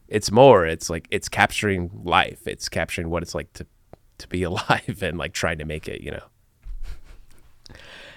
it's 0.07 0.31
more. 0.31 0.65
It's 0.65 0.89
like 0.89 1.07
it's 1.09 1.29
capturing 1.29 1.89
life. 2.03 2.47
It's 2.47 2.69
capturing 2.69 3.09
what 3.09 3.23
it's 3.23 3.35
like 3.35 3.51
to 3.53 3.65
to 4.19 4.27
be 4.27 4.43
alive 4.49 4.99
and 5.01 5.17
like 5.17 5.33
trying 5.33 5.57
to 5.57 5.65
make 5.65 5.87
it 5.87 6.01
you 6.01 6.11
know 6.11 6.23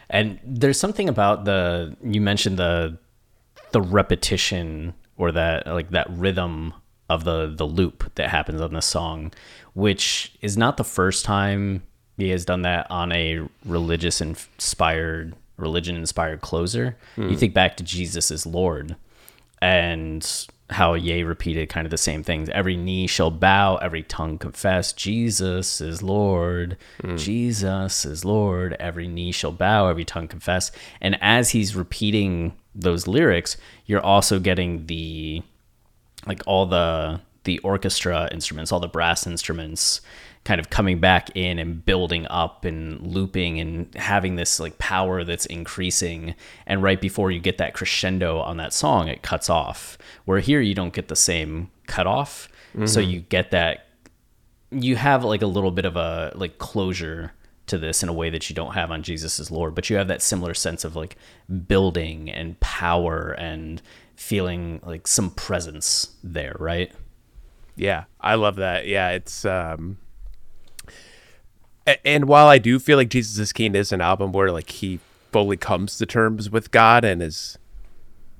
And 0.08 0.38
there's 0.44 0.78
something 0.78 1.08
about 1.08 1.44
the 1.44 1.96
you 2.02 2.20
mentioned 2.20 2.58
the 2.58 2.98
the 3.72 3.80
repetition 3.80 4.94
or 5.16 5.32
that 5.32 5.66
like 5.66 5.90
that 5.90 6.08
rhythm 6.10 6.74
of 7.08 7.24
the 7.24 7.52
the 7.54 7.66
loop 7.66 8.14
that 8.14 8.30
happens 8.30 8.60
on 8.60 8.72
the 8.72 8.82
song, 8.82 9.32
which 9.74 10.32
is 10.40 10.56
not 10.56 10.76
the 10.76 10.84
first 10.84 11.24
time 11.24 11.82
he 12.16 12.30
has 12.30 12.44
done 12.44 12.62
that 12.62 12.90
on 12.90 13.12
a 13.12 13.40
religious 13.64 14.20
inspired 14.20 15.34
religion 15.56 15.96
inspired 15.96 16.40
closer. 16.40 16.96
You 17.16 17.28
hmm. 17.28 17.34
think 17.34 17.54
back 17.54 17.76
to 17.78 17.84
Jesus 17.84 18.30
is 18.30 18.46
Lord 18.46 18.96
and 19.60 20.46
how 20.70 20.94
Ye 20.94 21.22
repeated 21.22 21.68
kind 21.68 21.86
of 21.86 21.90
the 21.90 21.98
same 21.98 22.22
things. 22.22 22.48
Every 22.48 22.76
knee 22.76 23.06
shall 23.06 23.30
bow, 23.30 23.76
every 23.76 24.02
tongue 24.02 24.38
confess, 24.38 24.92
Jesus 24.92 25.80
is 25.80 26.02
Lord. 26.02 26.76
Hmm. 27.00 27.16
Jesus 27.16 28.04
is 28.04 28.24
Lord. 28.24 28.76
Every 28.80 29.06
knee 29.06 29.32
shall 29.32 29.52
bow, 29.52 29.88
every 29.88 30.04
tongue 30.04 30.28
confess. 30.28 30.72
And 31.00 31.16
as 31.20 31.50
he's 31.50 31.76
repeating 31.76 32.56
those 32.74 33.06
lyrics, 33.06 33.56
you're 33.86 34.04
also 34.04 34.40
getting 34.40 34.86
the 34.86 35.42
like 36.26 36.42
all 36.46 36.66
the 36.66 37.20
the 37.44 37.58
orchestra 37.60 38.28
instruments, 38.32 38.72
all 38.72 38.80
the 38.80 38.88
brass 38.88 39.26
instruments 39.26 40.00
kind 40.46 40.60
of 40.60 40.70
coming 40.70 40.98
back 41.00 41.28
in 41.34 41.58
and 41.58 41.84
building 41.84 42.26
up 42.30 42.64
and 42.64 43.04
looping 43.04 43.60
and 43.60 43.92
having 43.96 44.36
this 44.36 44.58
like 44.58 44.78
power 44.78 45.24
that's 45.24 45.44
increasing 45.46 46.34
and 46.66 46.82
right 46.82 47.00
before 47.00 47.30
you 47.30 47.40
get 47.40 47.58
that 47.58 47.74
crescendo 47.74 48.38
on 48.38 48.56
that 48.56 48.72
song 48.72 49.08
it 49.08 49.22
cuts 49.22 49.50
off 49.50 49.98
where 50.24 50.38
here 50.38 50.60
you 50.60 50.72
don't 50.72 50.94
get 50.94 51.08
the 51.08 51.16
same 51.16 51.68
cutoff 51.86 52.48
so 52.86 53.00
you 53.00 53.20
get 53.20 53.50
that 53.50 53.86
you 54.70 54.96
have 54.96 55.24
like 55.24 55.42
a 55.42 55.46
little 55.46 55.70
bit 55.70 55.84
of 55.84 55.96
a 55.96 56.32
like 56.34 56.58
closure 56.58 57.32
to 57.66 57.78
this 57.78 58.02
in 58.02 58.08
a 58.08 58.12
way 58.12 58.30
that 58.30 58.48
you 58.48 58.54
don't 58.54 58.74
have 58.74 58.90
on 58.90 59.02
Jesus 59.02 59.40
is 59.40 59.50
Lord, 59.50 59.74
but 59.74 59.90
you 59.90 59.96
have 59.96 60.08
that 60.08 60.22
similar 60.22 60.54
sense 60.54 60.84
of 60.84 60.94
like 60.94 61.16
building 61.66 62.30
and 62.30 62.58
power 62.60 63.32
and 63.32 63.82
feeling 64.14 64.80
like 64.84 65.08
some 65.08 65.30
presence 65.30 66.14
there, 66.22 66.54
right? 66.58 66.92
Yeah, 67.74 68.04
I 68.20 68.36
love 68.36 68.56
that. 68.56 68.86
Yeah, 68.86 69.10
it's 69.10 69.44
um 69.44 69.98
and 72.04 72.26
while 72.26 72.48
I 72.48 72.58
do 72.58 72.78
feel 72.78 72.96
like 72.96 73.08
Jesus 73.08 73.38
is 73.38 73.52
King 73.52 73.74
is 73.74 73.92
an 73.92 74.00
album 74.00 74.32
where 74.32 74.50
like 74.50 74.70
he 74.70 75.00
fully 75.32 75.56
comes 75.56 75.98
to 75.98 76.06
terms 76.06 76.50
with 76.50 76.70
God 76.70 77.04
and 77.04 77.22
is 77.22 77.58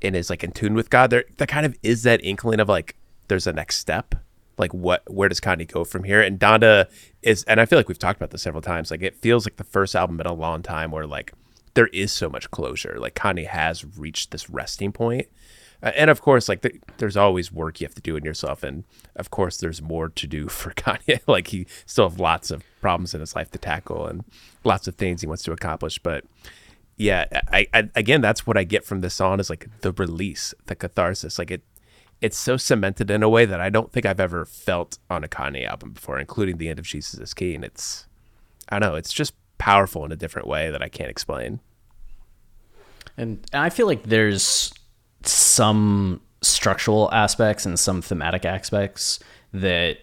and 0.02 0.16
is 0.16 0.30
like 0.30 0.44
in 0.44 0.52
tune 0.52 0.74
with 0.74 0.90
God, 0.90 1.10
there 1.10 1.24
there 1.36 1.46
kind 1.46 1.66
of 1.66 1.76
is 1.82 2.02
that 2.02 2.24
inkling 2.24 2.60
of 2.60 2.68
like 2.68 2.96
there's 3.28 3.46
a 3.46 3.52
next 3.52 3.78
step. 3.78 4.14
Like 4.58 4.72
what 4.72 5.02
where 5.08 5.28
does 5.28 5.40
Kanye 5.40 5.70
go 5.70 5.84
from 5.84 6.04
here? 6.04 6.20
And 6.20 6.38
Donda 6.38 6.90
is 7.22 7.44
and 7.44 7.60
I 7.60 7.66
feel 7.66 7.78
like 7.78 7.88
we've 7.88 7.98
talked 7.98 8.18
about 8.18 8.30
this 8.30 8.42
several 8.42 8.62
times. 8.62 8.90
Like 8.90 9.02
it 9.02 9.16
feels 9.16 9.46
like 9.46 9.56
the 9.56 9.64
first 9.64 9.94
album 9.94 10.20
in 10.20 10.26
a 10.26 10.32
long 10.32 10.62
time 10.62 10.90
where 10.90 11.06
like 11.06 11.32
there 11.74 11.88
is 11.88 12.10
so 12.10 12.28
much 12.28 12.50
closure. 12.50 12.96
Like 12.98 13.14
Kanye 13.14 13.46
has 13.46 13.84
reached 13.98 14.30
this 14.30 14.48
resting 14.50 14.92
point. 14.92 15.28
Uh, 15.82 15.92
and 15.94 16.10
of 16.10 16.22
course, 16.22 16.48
like 16.48 16.62
the, 16.62 16.80
there's 16.98 17.16
always 17.16 17.52
work 17.52 17.80
you 17.80 17.86
have 17.86 17.94
to 17.94 18.00
do 18.00 18.16
in 18.16 18.24
yourself, 18.24 18.62
and 18.62 18.84
of 19.14 19.30
course, 19.30 19.58
there's 19.58 19.82
more 19.82 20.08
to 20.08 20.26
do 20.26 20.48
for 20.48 20.72
Kanye. 20.72 21.20
like 21.26 21.48
he 21.48 21.66
still 21.84 22.08
have 22.08 22.20
lots 22.20 22.50
of 22.50 22.62
problems 22.80 23.14
in 23.14 23.20
his 23.20 23.34
life 23.36 23.50
to 23.52 23.58
tackle, 23.58 24.06
and 24.06 24.24
lots 24.64 24.88
of 24.88 24.96
things 24.96 25.20
he 25.20 25.26
wants 25.26 25.42
to 25.44 25.52
accomplish. 25.52 25.98
But 25.98 26.24
yeah, 26.96 27.26
I, 27.52 27.66
I 27.74 27.88
again, 27.94 28.20
that's 28.20 28.46
what 28.46 28.56
I 28.56 28.64
get 28.64 28.84
from 28.84 29.00
this 29.00 29.14
song 29.14 29.40
is 29.40 29.50
like 29.50 29.68
the 29.80 29.92
release, 29.92 30.54
the 30.66 30.74
catharsis. 30.74 31.38
Like 31.38 31.50
it, 31.50 31.62
it's 32.20 32.38
so 32.38 32.56
cemented 32.56 33.10
in 33.10 33.22
a 33.22 33.28
way 33.28 33.44
that 33.44 33.60
I 33.60 33.68
don't 33.68 33.92
think 33.92 34.06
I've 34.06 34.20
ever 34.20 34.44
felt 34.44 34.98
on 35.10 35.22
a 35.22 35.28
Kanye 35.28 35.66
album 35.66 35.92
before, 35.92 36.18
including 36.18 36.56
the 36.56 36.68
end 36.68 36.78
of 36.78 36.86
Jesus 36.86 37.20
is 37.20 37.34
King. 37.34 37.62
It's, 37.62 38.06
I 38.68 38.78
don't 38.78 38.90
know, 38.90 38.96
it's 38.96 39.12
just 39.12 39.34
powerful 39.58 40.04
in 40.04 40.12
a 40.12 40.16
different 40.16 40.48
way 40.48 40.70
that 40.70 40.82
I 40.82 40.88
can't 40.88 41.10
explain. 41.10 41.60
And 43.16 43.46
I 43.52 43.70
feel 43.70 43.86
like 43.86 44.04
there's 44.04 44.72
some 45.22 46.20
structural 46.42 47.12
aspects 47.12 47.66
and 47.66 47.78
some 47.78 48.02
thematic 48.02 48.44
aspects 48.44 49.18
that 49.52 49.98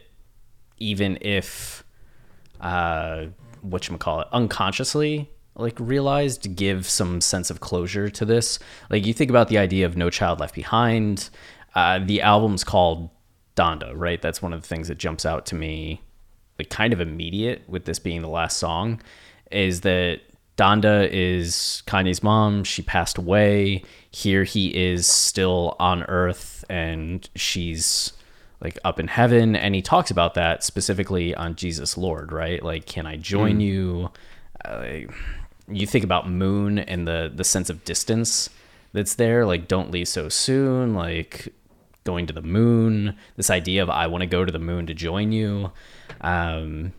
even 0.77 1.17
if 1.21 1.83
uh 2.61 3.25
what 3.61 3.87
you 3.87 3.97
call 3.97 4.21
it 4.21 4.27
unconsciously 4.31 5.29
like 5.55 5.79
realized 5.79 6.55
give 6.55 6.89
some 6.89 7.21
sense 7.21 7.51
of 7.51 7.59
closure 7.59 8.09
to 8.09 8.25
this. 8.25 8.57
Like 8.89 9.05
you 9.05 9.13
think 9.13 9.29
about 9.29 9.49
the 9.49 9.59
idea 9.59 9.85
of 9.85 9.95
no 9.95 10.09
child 10.09 10.39
left 10.39 10.55
behind. 10.55 11.29
Uh 11.75 11.99
the 11.99 12.21
album's 12.21 12.63
called 12.63 13.09
donda 13.55 13.93
right? 13.95 14.21
That's 14.21 14.41
one 14.41 14.53
of 14.53 14.61
the 14.61 14.67
things 14.67 14.87
that 14.87 14.97
jumps 14.97 15.25
out 15.25 15.45
to 15.47 15.55
me 15.55 16.01
like 16.59 16.69
kind 16.69 16.93
of 16.93 17.01
immediate 17.01 17.63
with 17.67 17.85
this 17.85 17.99
being 17.99 18.21
the 18.21 18.27
last 18.27 18.57
song 18.57 19.01
is 19.51 19.81
that 19.81 20.21
Donda 20.57 21.09
is 21.11 21.81
Kanye's 21.87 22.21
mom. 22.21 22.63
She 22.63 22.81
passed 22.81 23.17
away. 23.17 23.83
Here 24.11 24.43
he 24.43 24.67
is 24.75 25.07
still 25.07 25.75
on 25.79 26.03
earth 26.03 26.63
and 26.69 27.27
she's 27.35 28.13
like 28.61 28.77
up 28.85 28.99
in 28.99 29.07
heaven. 29.07 29.55
And 29.55 29.73
he 29.75 29.81
talks 29.81 30.11
about 30.11 30.35
that 30.35 30.63
specifically 30.63 31.33
on 31.35 31.55
Jesus 31.55 31.97
Lord, 31.97 32.31
right? 32.31 32.61
Like, 32.61 32.85
can 32.85 33.05
I 33.05 33.17
join 33.17 33.59
you? 33.59 34.11
Uh, 34.63 34.85
you 35.67 35.87
think 35.87 36.03
about 36.03 36.29
Moon 36.29 36.79
and 36.79 37.07
the, 37.07 37.31
the 37.33 37.43
sense 37.43 37.69
of 37.69 37.83
distance 37.83 38.49
that's 38.93 39.15
there, 39.15 39.45
like 39.45 39.67
don't 39.67 39.91
leave 39.91 40.07
so 40.07 40.29
soon, 40.29 40.93
like 40.93 41.53
going 42.03 42.27
to 42.27 42.33
the 42.33 42.41
moon, 42.41 43.15
this 43.37 43.49
idea 43.49 43.81
of 43.81 43.89
I 43.89 44.07
want 44.07 44.21
to 44.21 44.27
go 44.27 44.45
to 44.45 44.51
the 44.51 44.59
moon 44.59 44.87
to 44.87 44.93
join 44.93 45.31
you. 45.31 45.71
Um, 46.21 46.93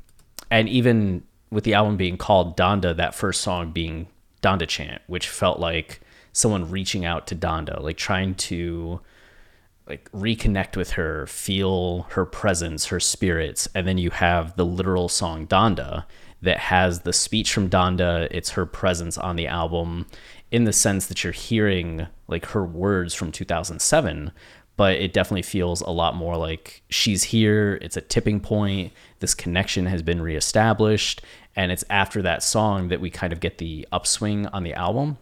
and 0.50 0.68
even 0.68 1.22
with 1.54 1.62
the 1.62 1.74
album 1.74 1.96
being 1.96 2.16
called 2.16 2.56
Donda, 2.56 2.96
that 2.96 3.14
first 3.14 3.40
song 3.40 3.70
being 3.70 4.08
Donda 4.42 4.66
Chant, 4.66 5.00
which 5.06 5.28
felt 5.28 5.60
like 5.60 6.00
someone 6.32 6.68
reaching 6.68 7.04
out 7.04 7.28
to 7.28 7.36
Donda, 7.36 7.80
like 7.80 7.96
trying 7.96 8.34
to 8.34 9.00
like 9.86 10.10
reconnect 10.10 10.76
with 10.76 10.92
her, 10.92 11.26
feel 11.28 12.02
her 12.10 12.26
presence, 12.26 12.86
her 12.86 12.98
spirits, 12.98 13.68
and 13.72 13.86
then 13.86 13.98
you 13.98 14.10
have 14.10 14.56
the 14.56 14.66
literal 14.66 15.08
song 15.08 15.46
Donda 15.46 16.04
that 16.42 16.58
has 16.58 17.00
the 17.00 17.12
speech 17.12 17.52
from 17.52 17.70
Donda, 17.70 18.26
it's 18.32 18.50
her 18.50 18.66
presence 18.66 19.16
on 19.16 19.36
the 19.36 19.46
album 19.46 20.06
in 20.50 20.64
the 20.64 20.72
sense 20.72 21.06
that 21.06 21.22
you're 21.22 21.32
hearing 21.32 22.08
like 22.26 22.46
her 22.46 22.64
words 22.64 23.14
from 23.14 23.30
2007, 23.30 24.32
but 24.76 24.96
it 24.96 25.12
definitely 25.12 25.42
feels 25.42 25.82
a 25.82 25.90
lot 25.90 26.16
more 26.16 26.36
like 26.36 26.82
she's 26.88 27.22
here, 27.22 27.78
it's 27.80 27.96
a 27.96 28.00
tipping 28.00 28.40
point, 28.40 28.92
this 29.20 29.34
connection 29.34 29.86
has 29.86 30.02
been 30.02 30.20
reestablished, 30.20 31.22
and 31.56 31.70
it's 31.72 31.84
after 31.88 32.22
that 32.22 32.42
song 32.42 32.88
that 32.88 33.00
we 33.00 33.10
kind 33.10 33.32
of 33.32 33.40
get 33.40 33.58
the 33.58 33.86
upswing 33.92 34.46
on 34.48 34.62
the 34.64 34.74
album. 34.74 35.18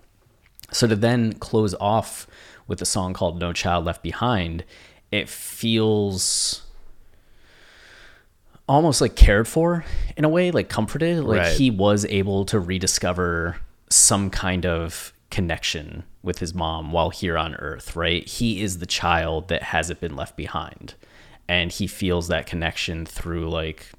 So 0.70 0.86
to 0.86 0.96
then 0.96 1.34
close 1.34 1.74
off 1.74 2.26
with 2.66 2.80
a 2.80 2.86
song 2.86 3.12
called 3.12 3.38
No 3.38 3.52
Child 3.52 3.84
Left 3.84 4.02
Behind, 4.02 4.64
it 5.10 5.28
feels 5.28 6.62
almost 8.68 9.00
like 9.00 9.16
cared 9.16 9.48
for 9.48 9.84
in 10.16 10.24
a 10.24 10.28
way, 10.28 10.50
like 10.50 10.68
comforted. 10.68 11.24
Like 11.24 11.38
Right. 11.40 11.52
he 11.56 11.70
was 11.70 12.04
able 12.06 12.44
to 12.46 12.58
rediscover 12.58 13.58
some 13.90 14.30
kind 14.30 14.64
of 14.64 15.12
connection 15.30 16.04
with 16.22 16.38
his 16.38 16.54
mom 16.54 16.92
while 16.92 17.10
here 17.10 17.36
on 17.36 17.54
earth, 17.56 17.96
right? 17.96 18.26
He 18.26 18.62
is 18.62 18.78
the 18.78 18.86
child 18.86 19.48
that 19.48 19.62
hasn't 19.62 20.00
been 20.00 20.14
left 20.16 20.36
behind. 20.36 20.94
And 21.48 21.72
he 21.72 21.86
feels 21.86 22.28
that 22.28 22.46
connection 22.46 23.04
through 23.04 23.50
like 23.50 23.90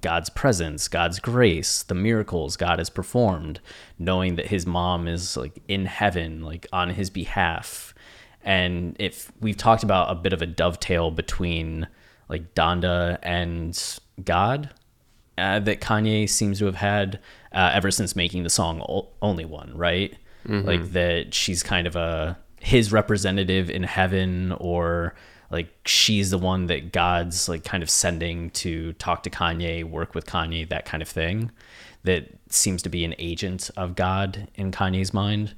God's 0.00 0.28
presence, 0.30 0.86
God's 0.88 1.18
grace, 1.18 1.82
the 1.82 1.94
miracles 1.94 2.56
God 2.56 2.78
has 2.78 2.90
performed, 2.90 3.60
knowing 3.98 4.36
that 4.36 4.46
his 4.46 4.66
mom 4.66 5.08
is 5.08 5.36
like 5.36 5.62
in 5.66 5.86
heaven, 5.86 6.42
like 6.42 6.66
on 6.72 6.90
his 6.90 7.10
behalf. 7.10 7.94
And 8.42 8.96
if 8.98 9.32
we've 9.40 9.56
talked 9.56 9.82
about 9.82 10.10
a 10.10 10.14
bit 10.14 10.32
of 10.32 10.42
a 10.42 10.46
dovetail 10.46 11.10
between 11.10 11.88
like 12.28 12.54
Donda 12.54 13.18
and 13.22 13.98
God 14.24 14.70
uh, 15.38 15.58
that 15.60 15.80
Kanye 15.80 16.28
seems 16.28 16.58
to 16.58 16.66
have 16.66 16.76
had 16.76 17.20
uh, 17.52 17.70
ever 17.72 17.90
since 17.90 18.14
making 18.14 18.42
the 18.42 18.50
song 18.50 18.82
O- 18.88 19.08
Only 19.22 19.44
One, 19.44 19.72
right? 19.76 20.14
Like 20.66 20.92
that 20.92 21.34
she's 21.34 21.62
kind 21.62 21.86
of 21.86 21.96
a 21.96 22.38
his 22.60 22.92
representative 22.92 23.70
in 23.70 23.82
heaven 23.84 24.52
or 24.52 25.14
like 25.50 25.68
she's 25.86 26.30
the 26.30 26.38
one 26.38 26.66
that 26.66 26.92
God's 26.92 27.48
like 27.48 27.64
kind 27.64 27.82
of 27.82 27.90
sending 27.90 28.50
to 28.50 28.92
talk 28.94 29.22
to 29.22 29.30
Kanye, 29.30 29.84
work 29.84 30.14
with 30.14 30.26
Kanye, 30.26 30.68
that 30.68 30.84
kind 30.84 31.02
of 31.02 31.08
thing. 31.08 31.50
That 32.04 32.28
seems 32.48 32.82
to 32.82 32.88
be 32.88 33.04
an 33.04 33.14
agent 33.18 33.70
of 33.76 33.94
God 33.94 34.48
in 34.54 34.70
Kanye's 34.70 35.12
mind. 35.12 35.54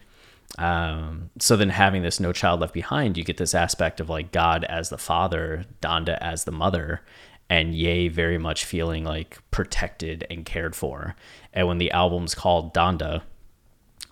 Um, 0.58 1.30
so 1.38 1.56
then 1.56 1.70
having 1.70 2.02
this 2.02 2.18
no 2.18 2.32
child 2.32 2.60
left 2.60 2.74
behind, 2.74 3.16
you 3.16 3.24
get 3.24 3.36
this 3.36 3.54
aspect 3.54 4.00
of 4.00 4.08
like 4.08 4.32
God 4.32 4.64
as 4.64 4.88
the 4.88 4.98
father, 4.98 5.64
Donda 5.80 6.18
as 6.20 6.44
the 6.44 6.52
mother, 6.52 7.02
and 7.48 7.74
Ye 7.74 8.08
very 8.08 8.38
much 8.38 8.64
feeling 8.64 9.04
like 9.04 9.38
protected 9.50 10.26
and 10.30 10.44
cared 10.44 10.74
for. 10.74 11.14
And 11.52 11.66
when 11.68 11.78
the 11.78 11.90
album's 11.90 12.34
called 12.34 12.72
Donda, 12.74 13.22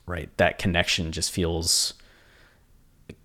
right, 0.07 0.29
that 0.39 0.59
connection 0.59 1.13
just 1.13 1.31
feels 1.31 1.95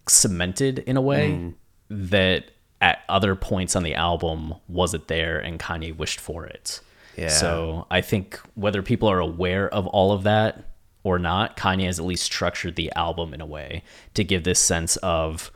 cemented 0.08 0.80
in 0.80 0.98
a 0.98 1.02
way 1.02 1.54
that 1.90 2.52
at 2.82 3.00
other 3.08 3.36
points 3.36 3.76
on 3.76 3.84
the 3.84 3.96
album 3.96 4.54
wasn't 4.68 5.08
there 5.08 5.40
and 5.40 5.60
Kanye 5.60 5.96
wished 5.96 6.20
for 6.20 6.46
it. 6.46 6.82
Yeah. 7.16 7.30
So 7.30 7.88
I 7.90 8.02
think 8.02 8.40
whether 8.56 8.82
people 8.82 9.10
are 9.10 9.20
aware 9.20 9.70
of 9.70 9.88
all 9.88 10.12
of 10.12 10.24
that 10.24 10.66
or 11.04 11.20
not, 11.20 11.56
Kanye 11.56 11.86
has 11.86 12.00
at 12.00 12.06
least 12.06 12.24
structured 12.24 12.76
the 12.76 12.92
album 12.94 13.34
in 13.34 13.42
a 13.42 13.46
way 13.46 13.84
to 14.16 14.24
give 14.24 14.44
this 14.44 14.60
sense 14.60 14.98
of 14.98 15.52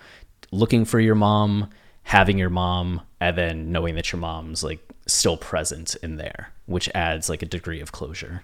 looking 0.52 0.86
for 0.86 1.00
your 1.00 1.16
mom, 1.16 1.70
having 2.04 2.38
your 2.38 2.50
mom, 2.50 3.02
and 3.20 3.38
then 3.38 3.72
knowing 3.72 3.96
that 3.96 4.12
your 4.12 4.20
mom's 4.20 4.64
like 4.64 4.80
still 5.06 5.38
present 5.38 5.96
in 6.04 6.18
there, 6.18 6.52
which 6.66 6.90
adds 6.94 7.30
like 7.30 7.42
a 7.42 7.46
degree 7.46 7.82
of 7.82 7.92
closure. 7.92 8.44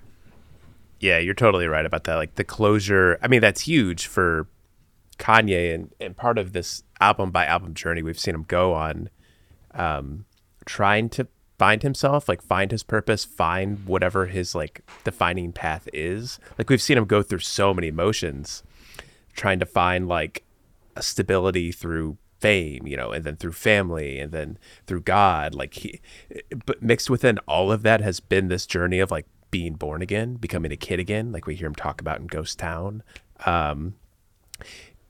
Yeah, 1.00 1.19
you're 1.19 1.34
totally 1.34 1.67
right 1.67 1.86
about 1.86 2.06
that. 2.06 2.15
Like 2.15 2.36
the 2.36 2.43
closure, 2.43 3.19
I 3.22 3.28
mean, 3.28 3.41
that's 3.41 3.62
huge 3.62 4.08
for 4.08 4.48
Kanye 5.19 5.76
and, 5.76 5.93
and 6.00 6.15
part 6.15 6.38
of 6.38 6.54
this 6.54 6.84
album 7.04 7.32
by 7.32 7.46
album 7.46 7.74
journey 7.74 8.02
we've 8.02 8.20
seen 8.20 8.34
him 8.34 8.46
go 8.48 8.74
on, 8.74 9.10
um, 9.74 10.26
trying 10.66 11.10
to 11.10 11.28
find 11.60 11.84
himself, 11.84 12.30
like 12.30 12.42
find 12.42 12.72
his 12.72 12.84
purpose, 12.84 13.26
find 13.26 13.86
whatever 13.86 14.28
his 14.28 14.56
like 14.56 14.82
defining 15.04 15.52
path 15.52 15.88
is. 15.94 16.39
Like 16.58 16.70
we've 16.70 16.82
seen 16.82 16.98
him 16.98 17.06
go 17.06 17.22
through 17.22 17.39
so 17.39 17.74
many 17.74 17.88
emotions, 17.88 18.63
trying 19.34 19.60
to 19.60 19.66
find 19.66 20.08
like 20.08 20.44
a 20.96 21.04
stability 21.04 21.72
through 21.72 22.18
fame, 22.39 22.88
you 22.88 22.98
know, 22.98 23.12
and 23.12 23.24
then 23.24 23.36
through 23.36 23.54
family 23.54 24.20
and 24.20 24.32
then 24.32 24.58
through 24.88 25.02
God. 25.02 25.54
Like 25.54 25.74
he, 25.74 26.02
but 26.66 26.82
mixed 26.82 27.10
within 27.10 27.38
all 27.48 27.72
of 27.72 27.84
that 27.84 28.02
has 28.02 28.20
been 28.20 28.48
this 28.48 28.66
journey 28.66 29.00
of 29.00 29.12
like 29.12 29.26
being 29.52 29.74
born 29.74 30.02
again, 30.02 30.36
becoming 30.36 30.72
a 30.72 30.78
kid 30.78 31.00
again, 31.00 31.32
like 31.32 31.46
we 31.46 31.56
hear 31.56 31.68
him 31.68 31.76
talk 31.76 32.02
about 32.02 32.20
in 32.20 32.28
Ghost 32.28 32.60
Town. 32.60 33.04
Um, 33.46 33.96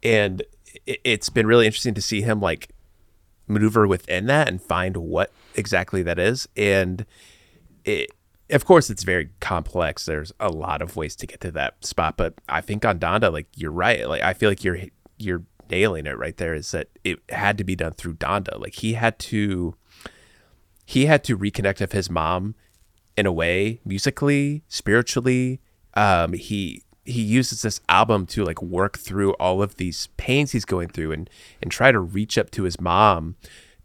and 0.04 0.44
it's 0.86 1.30
been 1.30 1.48
really 1.48 1.66
interesting 1.66 1.94
to 1.94 2.02
see 2.02 2.22
him 2.22 2.40
like 2.40 2.70
maneuver 3.48 3.88
within 3.88 4.26
that 4.28 4.48
and 4.48 4.62
find 4.62 4.98
what 4.98 5.32
exactly 5.56 6.04
that 6.04 6.20
is. 6.20 6.48
And 6.56 7.06
it, 7.86 8.12
of 8.50 8.66
course, 8.66 8.90
it's 8.90 9.04
very 9.04 9.30
complex. 9.40 10.06
There's 10.06 10.32
a 10.40 10.50
lot 10.50 10.82
of 10.82 10.96
ways 10.96 11.16
to 11.18 11.28
get 11.28 11.42
to 11.42 11.52
that 11.52 11.86
spot, 11.86 12.18
but 12.18 12.36
I 12.50 12.62
think 12.62 12.86
on 12.86 13.00
Donda, 13.00 13.32
like 13.32 13.48
you're 13.56 13.72
right. 13.72 14.08
Like 14.08 14.22
I 14.22 14.34
feel 14.34 14.50
like 14.50 14.64
you're 14.64 14.80
you're 15.18 15.44
nailing 15.70 16.06
it 16.06 16.18
right 16.18 16.38
there. 16.38 16.54
Is 16.54 16.72
that 16.72 16.90
it 17.04 17.20
had 17.30 17.58
to 17.58 17.64
be 17.64 17.76
done 17.76 17.94
through 17.94 18.16
Donda? 18.16 18.60
Like 18.60 18.76
he 18.76 18.94
had 18.94 19.20
to 19.20 19.76
he 20.86 21.06
had 21.06 21.24
to 21.24 21.38
reconnect 21.38 21.80
with 21.80 21.94
his 21.94 22.10
mom 22.10 22.56
in 23.16 23.26
a 23.26 23.32
way 23.32 23.80
musically 23.86 24.64
spiritually 24.68 25.62
um 25.94 26.34
he 26.34 26.82
he 27.06 27.22
uses 27.22 27.62
this 27.62 27.82
album 27.90 28.26
to 28.26 28.44
like 28.44 28.62
work 28.62 28.98
through 28.98 29.34
all 29.34 29.62
of 29.62 29.76
these 29.76 30.08
pains 30.18 30.52
he's 30.52 30.66
going 30.66 30.90
through 30.90 31.12
and 31.12 31.30
and 31.62 31.72
try 31.72 31.92
to 31.92 32.00
reach 32.00 32.38
up 32.38 32.50
to 32.52 32.64
his 32.64 32.80
mom 32.80 33.36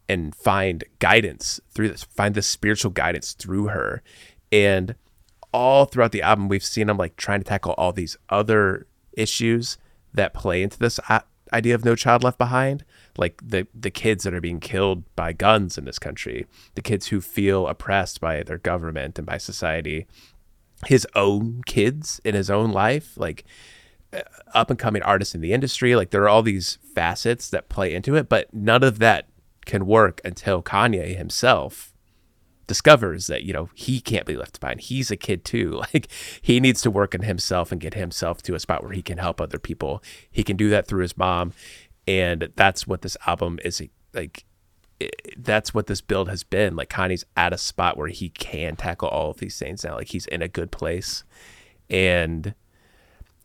and 0.08 0.34
find 0.34 0.84
guidance 0.98 1.60
through 1.70 1.88
this 1.88 2.04
find 2.04 2.34
this 2.34 2.46
spiritual 2.46 2.90
guidance 2.90 3.32
through 3.32 3.68
her. 3.68 4.02
And 4.50 4.94
all 5.52 5.84
throughout 5.84 6.12
the 6.12 6.22
album 6.22 6.48
we've 6.48 6.64
seen 6.64 6.88
him 6.88 6.96
like 6.96 7.16
trying 7.16 7.40
to 7.40 7.44
tackle 7.44 7.72
all 7.72 7.92
these 7.92 8.16
other 8.28 8.86
issues 9.12 9.78
that 10.14 10.34
play 10.34 10.62
into 10.62 10.78
this 10.78 11.00
uh, 11.08 11.20
idea 11.52 11.74
of 11.74 11.84
no 11.84 11.96
child 11.96 12.22
left 12.22 12.38
behind 12.38 12.84
like 13.16 13.40
the 13.42 13.66
the 13.74 13.90
kids 13.90 14.24
that 14.24 14.34
are 14.34 14.40
being 14.40 14.60
killed 14.60 15.02
by 15.16 15.32
guns 15.32 15.78
in 15.78 15.86
this 15.86 15.98
country 15.98 16.46
the 16.74 16.82
kids 16.82 17.08
who 17.08 17.20
feel 17.20 17.66
oppressed 17.66 18.20
by 18.20 18.42
their 18.42 18.58
government 18.58 19.18
and 19.18 19.26
by 19.26 19.38
society 19.38 20.06
his 20.86 21.06
own 21.14 21.62
kids 21.66 22.20
in 22.24 22.34
his 22.34 22.50
own 22.50 22.70
life 22.70 23.16
like 23.16 23.44
uh, 24.12 24.20
up 24.54 24.70
and 24.70 24.78
coming 24.78 25.02
artists 25.02 25.34
in 25.34 25.40
the 25.40 25.52
industry 25.52 25.96
like 25.96 26.10
there 26.10 26.22
are 26.22 26.28
all 26.28 26.42
these 26.42 26.78
facets 26.94 27.50
that 27.50 27.68
play 27.68 27.94
into 27.94 28.14
it 28.14 28.28
but 28.28 28.52
none 28.54 28.82
of 28.82 28.98
that 28.98 29.28
can 29.66 29.86
work 29.86 30.20
until 30.24 30.62
Kanye 30.62 31.16
himself 31.16 31.92
discovers 32.66 33.26
that 33.26 33.42
you 33.42 33.52
know 33.52 33.68
he 33.74 34.00
can't 34.00 34.26
be 34.26 34.36
left 34.36 34.60
behind. 34.60 34.80
He's 34.80 35.10
a 35.10 35.16
kid 35.16 35.44
too. 35.44 35.82
Like 35.94 36.08
he 36.42 36.60
needs 36.60 36.82
to 36.82 36.90
work 36.90 37.14
on 37.14 37.22
himself 37.22 37.72
and 37.72 37.80
get 37.80 37.94
himself 37.94 38.42
to 38.42 38.54
a 38.54 38.60
spot 38.60 38.82
where 38.82 38.92
he 38.92 39.02
can 39.02 39.18
help 39.18 39.40
other 39.40 39.58
people. 39.58 40.02
He 40.30 40.44
can 40.44 40.56
do 40.56 40.68
that 40.70 40.86
through 40.86 41.02
his 41.02 41.16
mom 41.16 41.52
and 42.06 42.50
that's 42.56 42.86
what 42.86 43.02
this 43.02 43.16
album 43.26 43.58
is 43.64 43.82
like 44.14 44.44
it, 45.00 45.34
that's 45.36 45.72
what 45.72 45.86
this 45.86 46.00
build 46.00 46.28
has 46.28 46.42
been. 46.42 46.76
Like 46.76 46.90
Kanye's 46.90 47.24
at 47.36 47.52
a 47.52 47.58
spot 47.58 47.96
where 47.96 48.08
he 48.08 48.30
can 48.30 48.76
tackle 48.76 49.08
all 49.08 49.30
of 49.30 49.38
these 49.38 49.58
things 49.58 49.84
now. 49.84 49.96
Like 49.96 50.08
he's 50.08 50.26
in 50.26 50.42
a 50.42 50.48
good 50.48 50.70
place. 50.70 51.24
And 51.90 52.54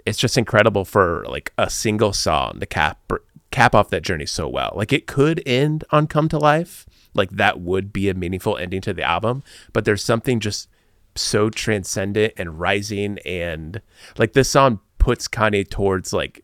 it's 0.06 0.18
just 0.18 0.38
incredible 0.38 0.86
for 0.86 1.26
like 1.28 1.54
a 1.58 1.70
single 1.70 2.14
song 2.14 2.60
to 2.60 2.66
cap 2.66 3.12
cap 3.52 3.76
off 3.76 3.90
that 3.90 4.02
journey 4.02 4.26
so 4.26 4.48
well. 4.48 4.74
Like 4.76 4.92
it 4.92 5.06
could 5.06 5.42
end 5.46 5.84
on 5.92 6.08
Come 6.08 6.28
to 6.30 6.40
Life, 6.40 6.88
like 7.14 7.30
that 7.32 7.62
would 7.62 7.94
be 7.94 8.10
a 8.10 8.14
meaningful 8.14 8.58
ending 8.58 8.82
to 8.82 8.94
the 8.94 9.04
album, 9.04 9.44
but 9.72 9.86
there's 9.86 10.04
something 10.04 10.40
just 10.40 10.68
so 11.16 11.50
transcendent 11.50 12.34
and 12.36 12.60
rising. 12.60 13.20
And 13.26 13.82
like 14.18 14.34
this 14.34 14.50
song 14.50 14.80
puts 14.98 15.28
Kanye 15.28 15.70
towards 15.70 16.12
like 16.12 16.44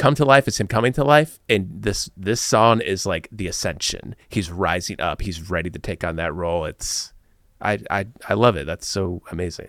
come 0.00 0.14
to 0.14 0.24
life 0.24 0.48
is 0.48 0.58
him 0.58 0.66
coming 0.66 0.92
to 0.94 1.04
life 1.04 1.38
and 1.48 1.68
this 1.70 2.10
this 2.16 2.40
song 2.40 2.80
is 2.80 3.04
like 3.04 3.28
the 3.30 3.46
ascension. 3.46 4.16
He's 4.28 4.50
rising 4.50 5.00
up, 5.00 5.20
he's 5.20 5.50
ready 5.50 5.70
to 5.70 5.78
take 5.78 6.02
on 6.02 6.16
that 6.16 6.34
role. 6.34 6.64
It's 6.64 7.12
I 7.60 7.78
I 7.90 8.06
I 8.28 8.34
love 8.34 8.56
it. 8.56 8.66
That's 8.66 8.86
so 8.86 9.22
amazing. 9.30 9.68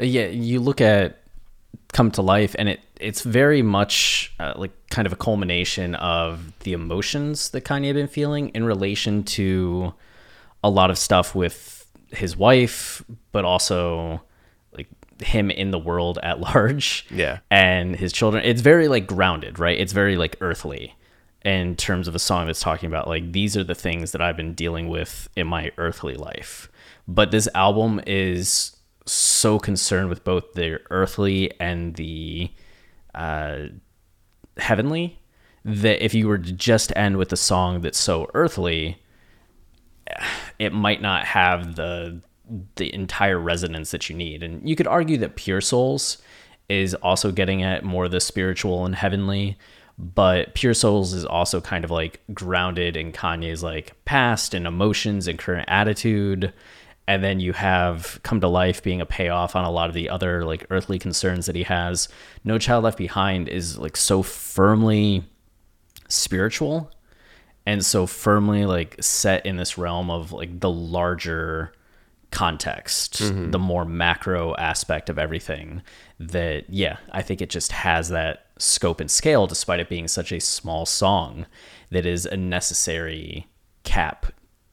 Yeah, 0.00 0.26
you 0.26 0.60
look 0.60 0.80
at 0.80 1.18
come 1.92 2.10
to 2.10 2.22
life 2.22 2.54
and 2.58 2.68
it 2.68 2.80
it's 3.00 3.22
very 3.22 3.62
much 3.62 4.32
uh, 4.40 4.52
like 4.56 4.72
kind 4.90 5.06
of 5.06 5.12
a 5.12 5.16
culmination 5.16 5.94
of 5.96 6.52
the 6.60 6.72
emotions 6.72 7.50
that 7.50 7.64
Kanye 7.64 7.86
had 7.86 7.94
been 7.94 8.08
feeling 8.08 8.48
in 8.50 8.64
relation 8.64 9.22
to 9.22 9.94
a 10.64 10.70
lot 10.70 10.90
of 10.90 10.98
stuff 10.98 11.34
with 11.34 11.86
his 12.10 12.36
wife, 12.36 13.04
but 13.32 13.44
also 13.44 14.20
like 14.76 14.88
him 15.22 15.50
in 15.50 15.70
the 15.70 15.78
world 15.78 16.18
at 16.22 16.40
large. 16.54 17.06
Yeah. 17.10 17.38
And 17.50 17.96
his 17.96 18.12
children. 18.12 18.44
It's 18.44 18.60
very 18.60 18.88
like 18.88 19.06
grounded, 19.06 19.58
right? 19.58 19.78
It's 19.78 19.92
very 19.92 20.16
like 20.16 20.36
earthly 20.40 20.94
in 21.44 21.76
terms 21.76 22.08
of 22.08 22.14
a 22.14 22.18
song 22.18 22.46
that's 22.46 22.60
talking 22.60 22.88
about 22.88 23.06
like 23.06 23.30
these 23.32 23.56
are 23.56 23.64
the 23.64 23.74
things 23.74 24.12
that 24.12 24.20
I've 24.20 24.36
been 24.36 24.54
dealing 24.54 24.88
with 24.88 25.28
in 25.36 25.46
my 25.46 25.70
earthly 25.78 26.14
life. 26.14 26.68
But 27.06 27.30
this 27.30 27.48
album 27.54 28.00
is 28.06 28.76
so 29.12 29.58
concerned 29.58 30.08
with 30.08 30.24
both 30.24 30.52
the 30.54 30.80
earthly 30.90 31.50
and 31.60 31.94
the 31.96 32.50
uh, 33.14 33.66
heavenly 34.56 35.18
that 35.64 36.04
if 36.04 36.14
you 36.14 36.28
were 36.28 36.38
to 36.38 36.52
just 36.52 36.92
end 36.96 37.16
with 37.16 37.32
a 37.32 37.36
song 37.36 37.80
that's 37.80 37.98
so 37.98 38.30
earthly, 38.34 39.00
it 40.58 40.72
might 40.72 41.02
not 41.02 41.24
have 41.24 41.76
the 41.76 42.20
the 42.76 42.92
entire 42.94 43.38
resonance 43.38 43.90
that 43.90 44.08
you 44.08 44.16
need. 44.16 44.42
And 44.42 44.66
you 44.66 44.74
could 44.74 44.86
argue 44.86 45.18
that 45.18 45.36
Pure 45.36 45.60
Souls 45.60 46.18
is 46.68 46.94
also 46.94 47.30
getting 47.30 47.62
at 47.62 47.84
more 47.84 48.08
the 48.08 48.20
spiritual 48.20 48.86
and 48.86 48.94
heavenly, 48.94 49.58
but 49.98 50.54
Pure 50.54 50.74
Souls 50.74 51.12
is 51.12 51.26
also 51.26 51.60
kind 51.60 51.84
of 51.84 51.90
like 51.90 52.22
grounded 52.32 52.96
in 52.96 53.12
Kanye's 53.12 53.62
like 53.62 53.92
past 54.06 54.54
and 54.54 54.66
emotions 54.66 55.28
and 55.28 55.38
current 55.38 55.68
attitude. 55.68 56.52
And 57.08 57.24
then 57.24 57.40
you 57.40 57.54
have 57.54 58.20
Come 58.22 58.42
to 58.42 58.48
Life 58.48 58.82
being 58.82 59.00
a 59.00 59.06
payoff 59.06 59.56
on 59.56 59.64
a 59.64 59.70
lot 59.70 59.88
of 59.88 59.94
the 59.94 60.10
other 60.10 60.44
like 60.44 60.66
earthly 60.68 60.98
concerns 60.98 61.46
that 61.46 61.56
he 61.56 61.62
has. 61.62 62.06
No 62.44 62.58
Child 62.58 62.84
Left 62.84 62.98
Behind 62.98 63.48
is 63.48 63.78
like 63.78 63.96
so 63.96 64.22
firmly 64.22 65.24
spiritual 66.08 66.92
and 67.64 67.82
so 67.82 68.06
firmly 68.06 68.66
like 68.66 68.96
set 69.00 69.46
in 69.46 69.56
this 69.56 69.78
realm 69.78 70.10
of 70.10 70.32
like 70.32 70.60
the 70.60 70.70
larger 70.70 71.72
context, 72.30 73.22
mm-hmm. 73.22 73.52
the 73.52 73.58
more 73.58 73.86
macro 73.86 74.54
aspect 74.56 75.08
of 75.08 75.18
everything 75.18 75.80
that 76.20 76.68
yeah, 76.68 76.98
I 77.10 77.22
think 77.22 77.40
it 77.40 77.48
just 77.48 77.72
has 77.72 78.10
that 78.10 78.48
scope 78.58 79.00
and 79.00 79.10
scale 79.10 79.46
despite 79.46 79.80
it 79.80 79.88
being 79.88 80.08
such 80.08 80.30
a 80.30 80.40
small 80.40 80.84
song 80.84 81.46
that 81.90 82.04
is 82.04 82.26
a 82.26 82.36
necessary 82.36 83.46
cap 83.82 84.26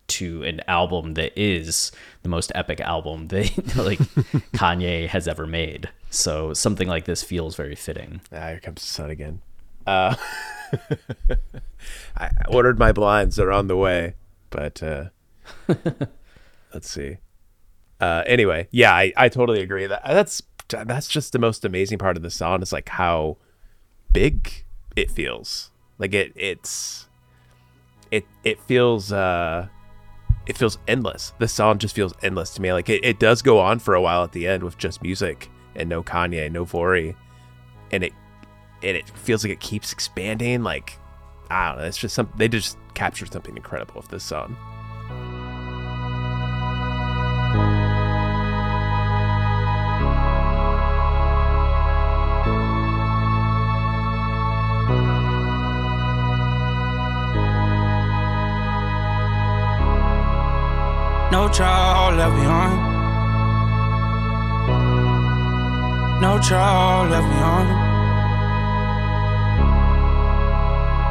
to 0.07 0.43
an 0.43 0.61
album 0.67 1.15
that 1.15 1.33
is 1.35 1.91
the 2.23 2.29
most 2.29 2.51
epic 2.55 2.79
album 2.79 3.27
that 3.29 3.75
like 3.75 3.99
Kanye 4.53 5.07
has 5.07 5.27
ever 5.27 5.45
made. 5.47 5.89
So 6.09 6.53
something 6.53 6.87
like 6.87 7.05
this 7.05 7.23
feels 7.23 7.55
very 7.55 7.75
fitting. 7.75 8.21
Ah, 8.31 8.49
here 8.49 8.59
comes 8.59 8.81
the 8.81 8.87
sun 8.87 9.09
again. 9.09 9.41
Uh, 9.85 10.15
I 12.17 12.29
ordered 12.47 12.79
my 12.79 12.91
blinds; 12.91 13.35
they're 13.35 13.51
on 13.51 13.67
the 13.67 13.77
way. 13.77 14.15
But 14.49 14.81
uh, 14.81 15.05
let's 16.73 16.89
see. 16.89 17.17
Uh, 17.99 18.23
anyway, 18.25 18.67
yeah, 18.71 18.93
I, 18.93 19.13
I 19.15 19.29
totally 19.29 19.61
agree. 19.61 19.85
That 19.87 20.01
that's 20.05 20.41
that's 20.67 21.07
just 21.07 21.31
the 21.33 21.39
most 21.39 21.65
amazing 21.65 21.97
part 21.97 22.17
of 22.17 22.23
the 22.23 22.29
song 22.29 22.61
is 22.61 22.73
like 22.73 22.89
how 22.89 23.37
big 24.13 24.65
it 24.95 25.11
feels. 25.11 25.71
Like 25.97 26.13
it 26.13 26.33
it's 26.35 27.07
it 28.11 28.25
it 28.43 28.59
feels 28.61 29.11
uh 29.11 29.67
it 30.47 30.57
feels 30.57 30.77
endless. 30.87 31.33
The 31.39 31.47
song 31.47 31.77
just 31.79 31.95
feels 31.95 32.13
endless 32.21 32.53
to 32.55 32.61
me. 32.61 32.71
Like 32.73 32.89
it, 32.89 33.03
it 33.03 33.19
does 33.19 33.41
go 33.41 33.59
on 33.59 33.79
for 33.79 33.95
a 33.95 34.01
while 34.01 34.23
at 34.23 34.31
the 34.31 34.47
end 34.47 34.63
with 34.63 34.77
just 34.77 35.01
music 35.01 35.49
and 35.75 35.89
no 35.89 36.03
Kanye, 36.03 36.51
no 36.51 36.65
Vory, 36.65 37.15
and 37.91 38.03
it 38.03 38.13
and 38.83 38.95
it 38.95 39.09
feels 39.09 39.43
like 39.43 39.51
it 39.51 39.59
keeps 39.59 39.91
expanding. 39.91 40.63
Like 40.63 40.99
I 41.49 41.69
don't 41.69 41.79
know, 41.79 41.85
it's 41.85 41.97
just 41.97 42.15
some 42.15 42.31
they 42.37 42.47
just 42.47 42.77
captured 42.93 43.31
something 43.31 43.55
incredible 43.55 43.95
with 43.95 44.09
this 44.09 44.23
song. 44.23 44.55
No 61.55 61.59
child 61.59 62.17
left 62.17 62.35
behind. 62.35 62.77
No 66.21 66.37
child 66.39 67.11
left 67.11 67.27
behind. 67.29 67.69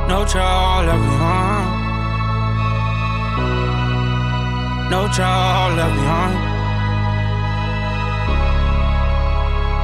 No 0.07 0.25
child 0.27 0.87
left 0.87 1.03
behind. 1.03 1.67
No 4.91 5.09
child 5.09 5.77
left 5.79 5.95
behind. 5.95 6.37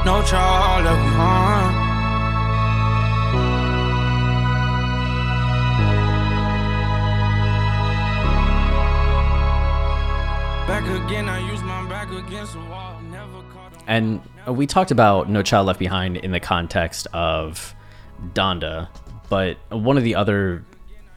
No 0.05 0.21
child 0.21 0.85
left 0.85 1.03
behind. 1.09 1.60
And 13.87 14.21
we 14.47 14.65
talked 14.67 14.89
about 14.91 15.29
No 15.29 15.43
Child 15.43 15.67
Left 15.67 15.79
Behind 15.79 16.15
in 16.15 16.31
the 16.31 16.39
context 16.39 17.07
of 17.11 17.75
Donda, 18.33 18.87
but 19.29 19.57
one 19.69 19.97
of 19.97 20.03
the 20.03 20.15
other 20.15 20.63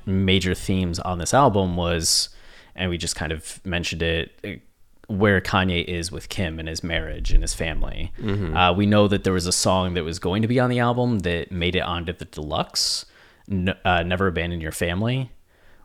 major 0.06 0.54
themes 0.54 0.98
on 0.98 1.18
this 1.18 1.32
album 1.32 1.76
was, 1.76 2.30
and 2.74 2.90
we 2.90 2.98
just 2.98 3.14
kind 3.14 3.30
of 3.30 3.64
mentioned 3.64 4.02
it, 4.02 4.60
where 5.06 5.40
Kanye 5.40 5.84
is 5.84 6.10
with 6.10 6.28
Kim 6.28 6.58
and 6.58 6.66
his 6.68 6.82
marriage 6.82 7.30
and 7.32 7.42
his 7.42 7.54
family. 7.54 8.10
Uh, 8.56 8.72
we 8.72 8.86
know 8.86 9.06
that 9.06 9.22
there 9.22 9.32
was 9.34 9.46
a 9.46 9.52
song 9.52 9.94
that 9.94 10.02
was 10.02 10.18
going 10.18 10.42
to 10.42 10.48
be 10.48 10.58
on 10.58 10.68
the 10.68 10.80
album 10.80 11.20
that 11.20 11.52
made 11.52 11.76
it 11.76 11.80
onto 11.82 12.12
the 12.12 12.24
deluxe, 12.24 13.06
N- 13.48 13.74
uh, 13.84 14.02
Never 14.02 14.26
Abandon 14.26 14.60
Your 14.60 14.72
Family, 14.72 15.30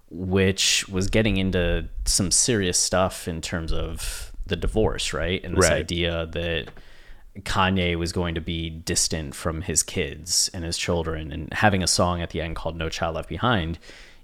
which 0.09 0.87
was 0.89 1.07
getting 1.07 1.37
into 1.37 1.87
some 2.05 2.31
serious 2.31 2.77
stuff 2.77 3.27
in 3.27 3.41
terms 3.41 3.71
of 3.71 4.31
the 4.47 4.55
divorce, 4.55 5.13
right? 5.13 5.43
And 5.43 5.55
this 5.55 5.69
Right. 5.69 5.79
idea 5.79 6.25
that 6.31 6.69
Kanye 7.41 7.95
was 7.95 8.11
going 8.11 8.35
to 8.35 8.41
be 8.41 8.69
distant 8.69 9.35
from 9.35 9.61
his 9.61 9.83
kids 9.83 10.49
and 10.53 10.63
his 10.63 10.77
children 10.77 11.31
and 11.31 11.53
having 11.53 11.83
a 11.83 11.87
song 11.87 12.21
at 12.21 12.31
the 12.31 12.41
end 12.41 12.55
called 12.55 12.75
No 12.75 12.89
Child 12.89 13.15
Left 13.15 13.29
Behind, 13.29 13.77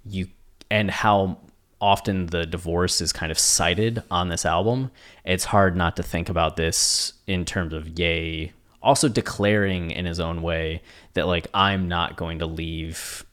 you 0.05 0.27
and 0.71 0.89
how 0.89 1.37
often 1.79 2.27
the 2.27 2.45
divorce 2.45 2.99
is 3.01 3.13
kind 3.13 3.31
of 3.31 3.37
cited 3.37 4.01
on 4.09 4.29
this 4.29 4.45
album, 4.45 4.89
it's 5.23 5.45
hard 5.45 5.75
not 5.75 5.95
to 5.95 6.01
think 6.03 6.29
about 6.29 6.55
this 6.55 7.13
in 7.27 7.45
terms 7.45 7.73
of 7.73 7.99
Ye 7.99 8.51
also 8.81 9.09
declaring 9.09 9.89
in 9.91 10.05
his 10.05 10.19
own 10.19 10.41
way 10.41 10.81
that 11.13 11.27
like 11.27 11.47
I'm 11.53 11.87
not 11.87 12.15
going 12.15 12.39
to 12.39 12.45
leave 12.45 13.25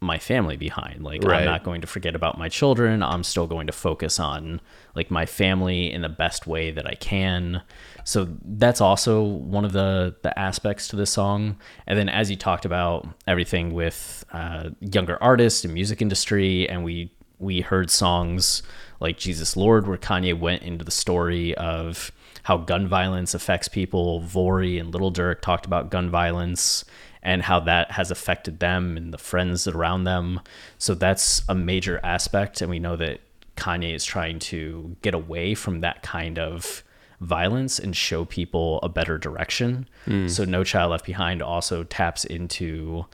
my 0.00 0.18
family 0.18 0.56
behind. 0.56 1.02
Like 1.02 1.22
Right. 1.22 1.40
I'm 1.40 1.44
not 1.44 1.62
going 1.62 1.82
to 1.82 1.86
forget 1.86 2.14
about 2.14 2.38
my 2.38 2.48
children. 2.48 3.02
I'm 3.02 3.22
still 3.22 3.46
going 3.46 3.66
to 3.66 3.72
focus 3.72 4.18
on 4.18 4.60
like 4.94 5.10
my 5.10 5.26
family 5.26 5.92
in 5.92 6.00
the 6.00 6.08
best 6.08 6.46
way 6.46 6.70
that 6.70 6.86
I 6.86 6.94
can. 6.94 7.62
So 8.04 8.28
that's 8.44 8.80
also 8.80 9.22
one 9.22 9.64
of 9.64 9.72
the 9.72 10.16
the 10.22 10.36
aspects 10.38 10.88
to 10.88 10.96
this 10.96 11.10
song. 11.10 11.58
And 11.86 11.98
then 11.98 12.08
as 12.08 12.30
you 12.30 12.36
talked 12.36 12.64
about 12.64 13.06
everything 13.26 13.74
with 13.74 14.24
uh, 14.32 14.70
younger 14.80 15.22
artists 15.22 15.64
and 15.64 15.74
music 15.74 16.00
industry, 16.00 16.68
and 16.68 16.82
we 16.82 17.12
we 17.38 17.60
heard 17.60 17.90
songs 17.90 18.62
like 19.00 19.18
Jesus 19.18 19.56
Lord, 19.56 19.86
where 19.86 19.98
Kanye 19.98 20.38
went 20.38 20.62
into 20.62 20.84
the 20.84 20.90
story 20.90 21.54
of 21.56 22.10
how 22.44 22.56
gun 22.56 22.88
violence 22.88 23.34
affects 23.34 23.68
people. 23.68 24.22
Vory 24.22 24.80
and 24.80 24.94
Lil 24.94 25.12
Durk 25.12 25.40
talked 25.42 25.66
about 25.66 25.90
gun 25.90 26.10
violence 26.10 26.84
and 27.22 27.42
how 27.42 27.60
that 27.60 27.90
has 27.92 28.10
affected 28.10 28.60
them 28.60 28.96
and 28.96 29.12
the 29.12 29.18
friends 29.18 29.66
around 29.68 30.04
them. 30.04 30.40
So 30.78 30.94
that's 30.94 31.42
a 31.48 31.54
major 31.54 32.00
aspect. 32.02 32.60
And 32.60 32.70
we 32.70 32.78
know 32.78 32.96
that 32.96 33.20
Kanye 33.56 33.94
is 33.94 34.04
trying 34.04 34.38
to 34.38 34.96
get 35.02 35.14
away 35.14 35.54
from 35.54 35.80
that 35.80 36.02
kind 36.02 36.38
of 36.38 36.82
violence 37.20 37.78
and 37.78 37.94
show 37.94 38.24
people 38.24 38.80
a 38.82 38.88
better 38.88 39.18
direction. 39.18 39.86
So 40.28 40.44
No 40.44 40.64
Child 40.64 40.92
Left 40.92 41.04
Behind 41.04 41.42
also 41.42 41.84
taps 41.84 42.24
into 42.24 43.04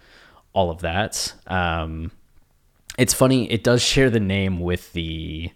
all 0.53 0.71
of 0.71 0.81
that. 0.83 1.35
Um, 1.49 2.12
it's 2.97 3.12
funny, 3.12 3.51
it 3.51 3.64
does 3.64 3.83
share 3.83 4.09
the 4.09 4.21
name 4.21 4.61
with 4.61 4.92
the 4.92 5.51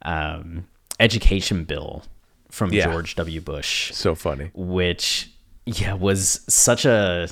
um, 0.00 0.66
education 0.98 1.64
bill 1.64 2.02
from 2.50 2.72
Yeah. 2.72 2.86
George 2.90 3.14
W. 3.16 3.40
Bush 3.42 3.92
So 3.92 4.14
funny. 4.14 4.50
which 4.54 5.30
yeah 5.66 5.92
was 5.92 6.40
such 6.48 6.84
a 6.84 7.28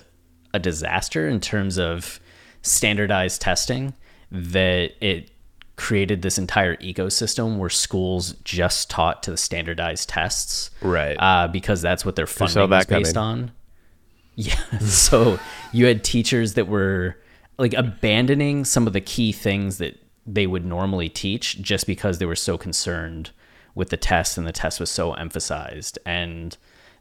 a 0.53 0.59
disaster 0.59 1.29
in 1.29 1.41
terms 1.41 1.79
of 1.79 2.21
standardized 2.63 3.41
testing 3.41 3.95
that 4.31 4.93
it 5.05 5.31
created 5.77 6.21
this 6.23 6.37
entire 6.39 6.77
ecosystem 6.77 7.57
where 7.57 7.71
schools 7.71 8.33
just 8.45 8.91
taught 8.91 9.23
to 9.23 9.31
the 9.31 9.37
standardized 9.37 10.09
tests 10.11 10.71
Right. 10.83 11.15
uh, 11.19 11.49
because 11.49 11.81
that's 11.81 12.05
what 12.05 12.17
their 12.17 12.27
funding 12.27 12.69
was 12.69 12.85
based 12.87 13.15
coming. 13.15 13.41
on 13.45 13.51
yeah 14.37 14.79
so 14.81 15.39
you 15.73 15.87
had 15.87 16.05
teachers 16.05 16.55
that 16.55 16.69
were 16.69 17.17
like 17.59 17.73
abandoning 17.75 18.65
some 18.65 18.87
of 18.87 18.93
the 18.93 19.01
key 19.01 19.33
things 19.33 19.79
that 19.79 19.99
they 20.27 20.47
would 20.47 20.65
normally 20.65 21.09
teach 21.09 21.61
just 21.63 21.87
because 21.87 22.19
they 22.19 22.27
were 22.27 22.37
so 22.37 22.57
concerned 22.59 23.31
with 23.75 23.89
the 23.89 23.97
test 23.97 24.37
and 24.39 24.47
the 24.47 24.53
test 24.53 24.81
was 24.81 24.91
so 24.91 25.15
emphasized 25.15 25.99
and 26.05 26.57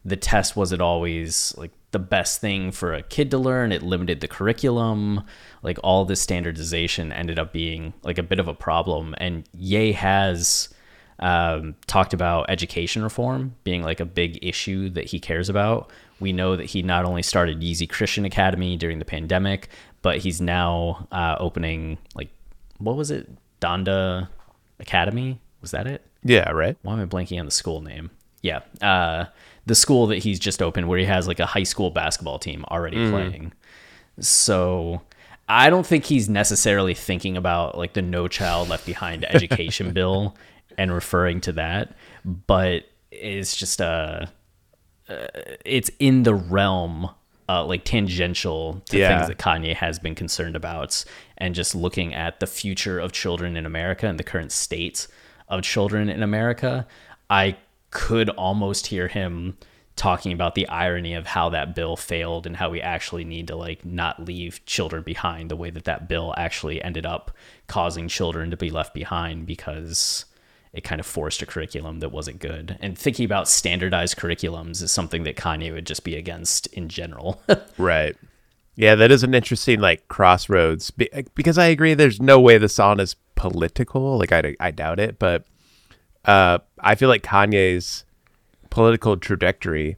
the 0.09 0.17
test 0.17 0.55
wasn't 0.55 0.81
always 0.81 1.53
like 1.57 1.71
the 1.91 1.99
best 1.99 2.39
thing 2.39 2.71
for 2.71 2.93
a 2.93 3.01
kid 3.01 3.31
to 3.31 3.37
learn 3.37 3.71
it 3.71 3.81
limited 3.81 4.21
the 4.21 4.27
curriculum 4.27 5.23
like 5.63 5.79
all 5.83 6.05
this 6.05 6.21
standardization 6.21 7.11
ended 7.11 7.39
up 7.39 7.51
being 7.51 7.93
like 8.03 8.17
a 8.17 8.23
bit 8.23 8.39
of 8.39 8.47
a 8.47 8.53
problem 8.53 9.15
and 9.17 9.47
yay 9.53 9.91
has 9.91 10.69
um, 11.19 11.75
talked 11.85 12.13
about 12.13 12.49
education 12.49 13.03
reform 13.03 13.55
being 13.63 13.83
like 13.83 13.99
a 13.99 14.05
big 14.05 14.39
issue 14.41 14.89
that 14.91 15.05
he 15.05 15.19
cares 15.19 15.49
about. 15.49 15.91
We 16.19 16.33
know 16.33 16.55
that 16.55 16.65
he 16.65 16.81
not 16.81 17.05
only 17.05 17.23
started 17.23 17.61
Yeezy 17.61 17.89
Christian 17.89 18.25
Academy 18.25 18.77
during 18.77 18.99
the 18.99 19.05
pandemic, 19.05 19.69
but 20.01 20.19
he's 20.19 20.39
now 20.39 21.07
uh, 21.11 21.35
opening 21.39 21.97
like 22.15 22.29
what 22.77 22.95
was 22.95 23.11
it, 23.11 23.29
Donda 23.59 24.29
Academy? 24.79 25.41
Was 25.61 25.71
that 25.71 25.87
it? 25.87 26.05
Yeah, 26.23 26.49
right. 26.51 26.77
Why 26.81 26.93
am 26.93 27.01
I 27.01 27.05
blanking 27.05 27.39
on 27.39 27.45
the 27.45 27.51
school 27.51 27.81
name? 27.81 28.11
Yeah, 28.41 28.61
uh, 28.81 29.25
the 29.65 29.75
school 29.75 30.07
that 30.07 30.19
he's 30.19 30.39
just 30.39 30.61
opened, 30.61 30.87
where 30.87 30.99
he 30.99 31.05
has 31.05 31.27
like 31.27 31.39
a 31.39 31.45
high 31.45 31.63
school 31.63 31.91
basketball 31.91 32.39
team 32.39 32.65
already 32.69 33.09
playing. 33.09 33.53
So 34.19 35.01
I 35.47 35.69
don't 35.69 35.85
think 35.85 36.05
he's 36.05 36.29
necessarily 36.29 36.93
thinking 36.93 37.37
about 37.37 37.77
like 37.77 37.93
the 37.93 38.01
No 38.01 38.27
Child 38.27 38.69
Left 38.69 38.85
Behind 38.85 39.25
education 39.33 39.93
bill 39.93 40.35
and 40.77 40.91
referring 40.93 41.41
to 41.41 41.51
that, 41.53 41.95
but 42.25 42.83
it's 43.11 43.55
just 43.55 43.81
a, 43.81 44.29
uh, 45.09 45.27
it's 45.65 45.89
in 45.99 46.23
the 46.23 46.33
realm. 46.35 47.09
Uh, 47.51 47.65
like 47.65 47.83
tangential 47.83 48.79
to 48.85 48.99
Yeah. 48.99 49.07
things 49.25 49.27
that 49.27 49.39
Kanye 49.39 49.73
has 49.73 49.97
been 49.97 50.13
concerned 50.13 50.55
about, 50.55 51.03
and 51.39 51.55
just 51.55 51.73
looking 51.73 52.13
at 52.13 52.39
the 52.39 52.45
future 52.45 52.99
of 52.99 53.11
children 53.11 53.57
in 53.57 53.65
America 53.65 54.05
and 54.05 54.19
the 54.19 54.23
current 54.23 54.51
state 54.51 55.07
of 55.47 55.63
children 55.63 56.09
in 56.09 56.21
America, 56.21 56.85
I 57.27 57.57
could 57.91 58.29
almost 58.29 58.87
hear 58.87 59.07
him 59.07 59.57
talking 59.95 60.31
about 60.31 60.55
the 60.55 60.67
irony 60.69 61.13
of 61.13 61.27
how 61.27 61.49
that 61.49 61.75
bill 61.75 61.97
failed 61.97 62.47
and 62.47 62.55
how 62.55 62.69
we 62.69 62.81
actually 62.81 63.25
need 63.25 63.47
to 63.47 63.55
like 63.55 63.83
not 63.83 64.23
leave 64.23 64.63
children 64.65 65.03
behind 65.03 65.51
the 65.51 65.57
way 65.57 65.69
that 65.69 65.83
that 65.83 66.07
bill 66.07 66.33
actually 66.37 66.81
ended 66.81 67.05
up 67.05 67.31
causing 67.67 68.07
children 68.07 68.49
to 68.49 68.55
be 68.55 68.69
left 68.69 68.93
behind 68.93 69.45
because 69.45 70.23
it 70.71 70.83
kind 70.83 70.99
of 70.99 71.05
forced 71.05 71.41
a 71.41 71.45
curriculum 71.45 71.99
that 71.99 72.11
wasn't 72.11 72.39
good. 72.39 72.77
And 72.79 72.97
thinking 72.97 73.25
about 73.25 73.49
standardized 73.49 74.17
curriculums 74.17 74.81
is 74.81 74.91
something 74.91 75.23
that 75.23 75.35
Kanye 75.35 75.73
would 75.73 75.87
just 75.87 76.03
be 76.03 76.15
against 76.15 76.67
in 76.67 76.89
general. 76.89 77.41
Right. 77.77 78.15
Yeah, 78.75 78.95
that 78.95 79.11
is 79.11 79.23
an 79.23 79.33
interesting 79.33 79.81
like 79.81 80.07
crossroads 80.07 80.89
because 80.89 81.57
I 81.57 81.65
agree. 81.65 81.95
There's 81.95 82.21
no 82.21 82.39
way 82.39 82.57
the 82.57 82.69
song 82.69 83.01
is 83.01 83.17
political. 83.35 84.17
Like 84.17 84.31
I, 84.31 84.55
I 84.61 84.71
doubt 84.71 85.01
it, 85.01 85.19
but 85.19 85.43
uh, 86.29 86.59
I 86.79 86.93
feel 86.93 87.09
like 87.09 87.23
Kanye's 87.23 88.05
political 88.69 89.17
trajectory. 89.17 89.97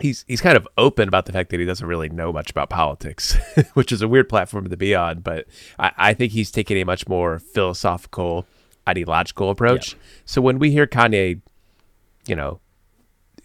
He's 0.00 0.24
he's 0.26 0.40
kind 0.40 0.56
of 0.56 0.66
open 0.78 1.08
about 1.08 1.26
the 1.26 1.32
fact 1.32 1.50
that 1.50 1.60
he 1.60 1.66
doesn't 1.66 1.86
really 1.86 2.08
know 2.08 2.32
much 2.32 2.50
about 2.50 2.70
politics, 2.70 3.36
which 3.74 3.92
is 3.92 4.00
a 4.00 4.08
weird 4.08 4.30
platform 4.30 4.70
to 4.70 4.76
be 4.78 4.94
on. 4.94 5.20
But 5.20 5.46
I, 5.78 5.92
I 5.98 6.14
think 6.14 6.32
he's 6.32 6.50
taking 6.50 6.78
a 6.78 6.84
much 6.84 7.06
more 7.06 7.38
philosophical, 7.38 8.46
ideological 8.88 9.50
approach. 9.50 9.94
So 10.24 10.40
when 10.40 10.58
we 10.58 10.70
hear 10.70 10.86
Kanye, 10.86 11.42
you 12.26 12.34
know, 12.34 12.60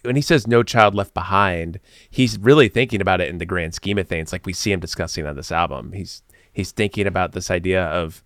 when 0.02 0.16
he 0.16 0.22
says 0.22 0.46
no 0.46 0.62
child 0.62 0.94
left 0.94 1.12
behind, 1.12 1.78
he's 2.08 2.38
really 2.38 2.68
thinking 2.68 3.02
about 3.02 3.20
it 3.20 3.28
in 3.28 3.36
the 3.36 3.44
grand 3.44 3.74
scheme 3.74 3.98
of 3.98 4.08
things, 4.08 4.32
like 4.32 4.46
we 4.46 4.54
see 4.54 4.72
him 4.72 4.80
discussing 4.80 5.26
on 5.26 5.36
this 5.36 5.52
album. 5.52 5.92
He's 5.92 6.22
he's 6.50 6.72
thinking 6.72 7.06
about 7.06 7.32
this 7.32 7.50
idea 7.50 7.84
of 7.84 8.24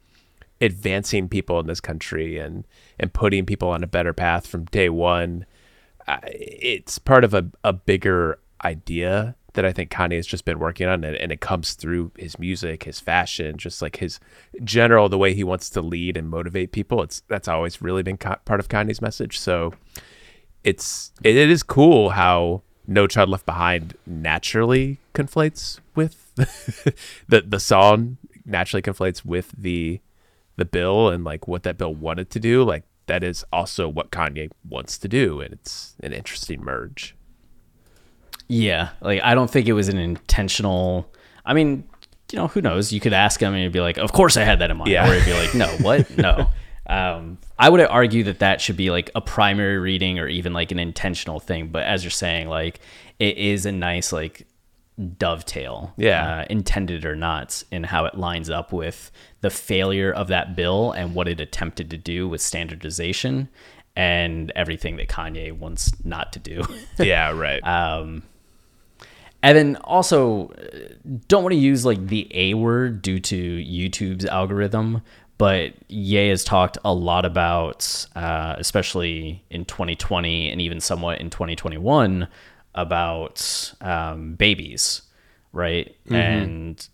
advancing 0.62 1.28
people 1.28 1.58
in 1.60 1.66
this 1.66 1.80
country 1.80 2.38
and 2.38 2.64
and 2.98 3.12
putting 3.12 3.44
people 3.44 3.68
on 3.68 3.82
a 3.82 3.86
better 3.86 4.12
path 4.12 4.46
from 4.46 4.64
day 4.66 4.88
one. 4.88 5.44
Uh, 6.06 6.18
it's 6.26 6.98
part 6.98 7.24
of 7.24 7.34
a, 7.34 7.46
a 7.62 7.72
bigger 7.72 8.38
idea 8.64 9.36
that 9.54 9.64
I 9.64 9.72
think 9.72 9.90
Kanye 9.90 10.16
has 10.16 10.26
just 10.26 10.44
been 10.44 10.58
working 10.58 10.88
on, 10.88 11.04
and, 11.04 11.14
and 11.16 11.30
it 11.30 11.40
comes 11.40 11.74
through 11.74 12.12
his 12.16 12.38
music, 12.38 12.84
his 12.84 13.00
fashion, 13.00 13.58
just 13.58 13.82
like 13.82 13.96
his 13.96 14.18
general 14.64 15.08
the 15.08 15.18
way 15.18 15.34
he 15.34 15.44
wants 15.44 15.68
to 15.70 15.82
lead 15.82 16.16
and 16.16 16.30
motivate 16.30 16.72
people. 16.72 17.02
It's 17.02 17.22
that's 17.28 17.48
always 17.48 17.82
really 17.82 18.02
been 18.02 18.16
Ka- 18.16 18.38
part 18.44 18.60
of 18.60 18.68
Kanye's 18.68 19.02
message. 19.02 19.38
So 19.38 19.74
it's 20.64 21.12
it, 21.22 21.36
it 21.36 21.50
is 21.50 21.62
cool 21.62 22.10
how 22.10 22.62
No 22.86 23.06
Child 23.06 23.28
Left 23.28 23.46
Behind 23.46 23.96
naturally 24.06 24.98
conflates 25.14 25.80
with 25.94 26.34
the 27.28 27.42
the 27.42 27.60
song 27.60 28.16
naturally 28.44 28.82
conflates 28.82 29.24
with 29.24 29.52
the 29.56 30.00
the 30.62 30.66
bill 30.66 31.08
and 31.08 31.24
like 31.24 31.48
what 31.48 31.64
that 31.64 31.76
bill 31.76 31.92
wanted 31.94 32.30
to 32.30 32.38
do. 32.40 32.62
Like 32.62 32.84
that 33.06 33.24
is 33.24 33.44
also 33.52 33.88
what 33.88 34.10
Kanye 34.12 34.48
wants 34.68 34.96
to 34.98 35.08
do, 35.08 35.40
and 35.40 35.52
it's 35.52 35.96
an 36.00 36.12
interesting 36.12 36.62
merge. 36.62 37.16
Yeah, 38.48 38.90
like 39.00 39.20
I 39.22 39.34
don't 39.34 39.50
think 39.50 39.66
it 39.66 39.72
was 39.72 39.88
an 39.88 39.98
intentional. 39.98 41.10
I 41.44 41.54
mean, 41.54 41.84
you 42.30 42.38
know, 42.38 42.46
who 42.48 42.60
knows? 42.60 42.92
You 42.92 43.00
could 43.00 43.12
ask 43.12 43.40
him 43.40 43.52
and 43.54 43.62
he'd 43.62 43.72
be 43.72 43.80
like, 43.80 43.98
"Of 43.98 44.12
course 44.12 44.36
I 44.36 44.44
had 44.44 44.58
that 44.60 44.70
in 44.70 44.76
mind," 44.76 44.90
Yeah. 44.90 45.10
or 45.10 45.14
he'd 45.14 45.24
be 45.24 45.32
like, 45.34 45.54
"No, 45.54 45.66
what? 45.84 46.16
No." 46.16 46.50
Um, 46.84 47.38
I 47.60 47.68
would 47.70 47.80
argue 47.80 48.24
that 48.24 48.40
that 48.40 48.60
should 48.60 48.76
be 48.76 48.90
like 48.90 49.08
a 49.14 49.20
primary 49.20 49.78
reading 49.78 50.18
or 50.18 50.26
even 50.26 50.52
like 50.52 50.72
an 50.72 50.80
intentional 50.80 51.38
thing. 51.38 51.68
But 51.68 51.84
as 51.84 52.02
you're 52.02 52.10
saying, 52.10 52.48
like 52.48 52.80
it 53.20 53.38
is 53.38 53.64
a 53.66 53.72
nice 53.72 54.12
like 54.12 54.46
dovetail, 55.18 55.92
Yeah. 55.96 56.40
uh, 56.40 56.44
intended 56.50 57.04
or 57.04 57.16
not, 57.16 57.62
in 57.70 57.84
how 57.84 58.04
it 58.04 58.16
lines 58.16 58.50
up 58.50 58.72
with 58.72 59.10
the 59.40 59.50
failure 59.50 60.12
of 60.12 60.28
that 60.28 60.54
bill 60.54 60.92
and 60.92 61.14
what 61.14 61.28
it 61.28 61.40
attempted 61.40 61.90
to 61.90 61.96
do 61.96 62.28
with 62.28 62.40
standardization 62.40 63.48
and 63.96 64.50
everything 64.56 64.96
that 64.96 65.08
Kanye 65.08 65.52
wants 65.52 65.92
not 66.04 66.32
to 66.34 66.38
do. 66.38 66.62
Yeah, 66.98 67.30
right. 67.32 67.60
Um, 67.66 68.22
and 69.42 69.58
then 69.58 69.76
also, 69.82 70.50
uh, 70.50 70.94
don't 71.26 71.42
want 71.42 71.52
to 71.52 71.58
use 71.58 71.84
like 71.84 72.06
the 72.06 72.28
A 72.32 72.54
word 72.54 73.02
due 73.02 73.18
to 73.18 73.36
YouTube's 73.36 74.24
algorithm, 74.26 75.02
but 75.36 75.72
Ye 75.88 76.28
has 76.28 76.44
talked 76.44 76.78
a 76.84 76.94
lot 76.94 77.24
about, 77.24 78.06
uh, 78.14 78.54
especially 78.58 79.42
in 79.50 79.64
2020 79.64 80.48
and 80.50 80.60
even 80.60 80.80
somewhat 80.80 81.20
in 81.20 81.28
2021, 81.28 82.28
about 82.74 83.74
um, 83.80 84.34
babies, 84.34 85.02
right? 85.52 85.94
And 86.10 86.86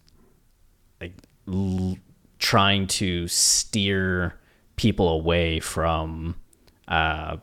like 1.00 1.12
l- 1.46 1.96
trying 2.38 2.86
to 2.86 3.28
steer 3.28 4.34
people 4.76 5.08
away 5.08 5.60
from 5.60 6.36
uh, 6.88 7.36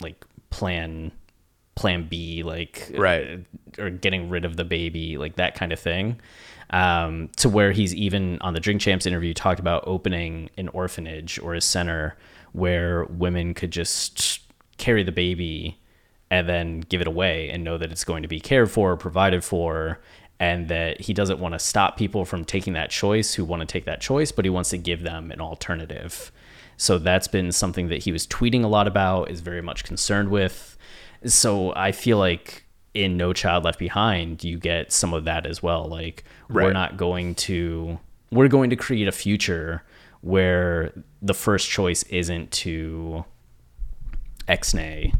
like 0.00 0.24
plan 0.50 1.12
plan 1.74 2.08
B, 2.08 2.42
like 2.42 2.90
Right. 2.96 3.40
uh, 3.78 3.82
or 3.82 3.90
getting 3.90 4.28
rid 4.28 4.44
of 4.44 4.56
the 4.56 4.64
baby, 4.64 5.16
like 5.16 5.36
that 5.36 5.54
kind 5.54 5.72
of 5.72 5.78
thing. 5.78 6.20
Um, 6.70 7.30
to 7.36 7.48
where 7.48 7.70
he's 7.72 7.94
even 7.94 8.38
on 8.40 8.52
the 8.52 8.60
Drink 8.60 8.80
Champs 8.80 9.06
interview 9.06 9.32
talked 9.32 9.60
about 9.60 9.84
opening 9.86 10.50
an 10.58 10.68
orphanage 10.68 11.38
or 11.38 11.54
a 11.54 11.60
center 11.60 12.16
where 12.52 13.04
women 13.04 13.54
could 13.54 13.70
just 13.70 14.40
carry 14.76 15.02
the 15.02 15.12
baby 15.12 15.78
and 16.30 16.48
then 16.48 16.80
give 16.80 17.00
it 17.00 17.06
away 17.06 17.48
and 17.50 17.64
know 17.64 17.78
that 17.78 17.90
it's 17.90 18.04
going 18.04 18.22
to 18.22 18.28
be 18.28 18.40
cared 18.40 18.70
for, 18.70 18.96
provided 18.96 19.42
for, 19.42 20.00
and 20.40 20.68
that 20.68 21.00
he 21.00 21.12
doesn't 21.12 21.40
want 21.40 21.54
to 21.54 21.58
stop 21.58 21.96
people 21.96 22.24
from 22.24 22.44
taking 22.44 22.74
that 22.74 22.90
choice 22.90 23.34
who 23.34 23.44
want 23.44 23.60
to 23.60 23.66
take 23.66 23.84
that 23.86 24.00
choice, 24.00 24.30
but 24.30 24.44
he 24.44 24.50
wants 24.50 24.70
to 24.70 24.78
give 24.78 25.02
them 25.02 25.30
an 25.30 25.40
alternative. 25.40 26.30
So 26.76 26.98
that's 26.98 27.26
been 27.26 27.50
something 27.50 27.88
that 27.88 28.04
he 28.04 28.12
was 28.12 28.26
tweeting 28.26 28.62
a 28.62 28.68
lot 28.68 28.86
about, 28.86 29.30
is 29.30 29.40
very 29.40 29.62
much 29.62 29.84
concerned 29.84 30.28
with. 30.28 30.76
So 31.24 31.74
I 31.74 31.90
feel 31.92 32.18
like 32.18 32.64
in 32.94 33.16
No 33.16 33.32
Child 33.32 33.64
Left 33.64 33.78
Behind, 33.78 34.44
you 34.44 34.58
get 34.58 34.92
some 34.92 35.12
of 35.12 35.24
that 35.24 35.46
as 35.46 35.62
well. 35.62 35.86
Like 35.86 36.24
we're 36.48 36.72
not 36.72 36.96
going 36.96 37.34
to 37.36 37.98
we're 38.30 38.48
going 38.48 38.70
to 38.70 38.76
create 38.76 39.08
a 39.08 39.12
future 39.12 39.82
where 40.20 40.92
the 41.22 41.34
first 41.34 41.68
choice 41.68 42.02
isn't 42.04 42.50
to 42.50 43.24
exnay 44.48 45.12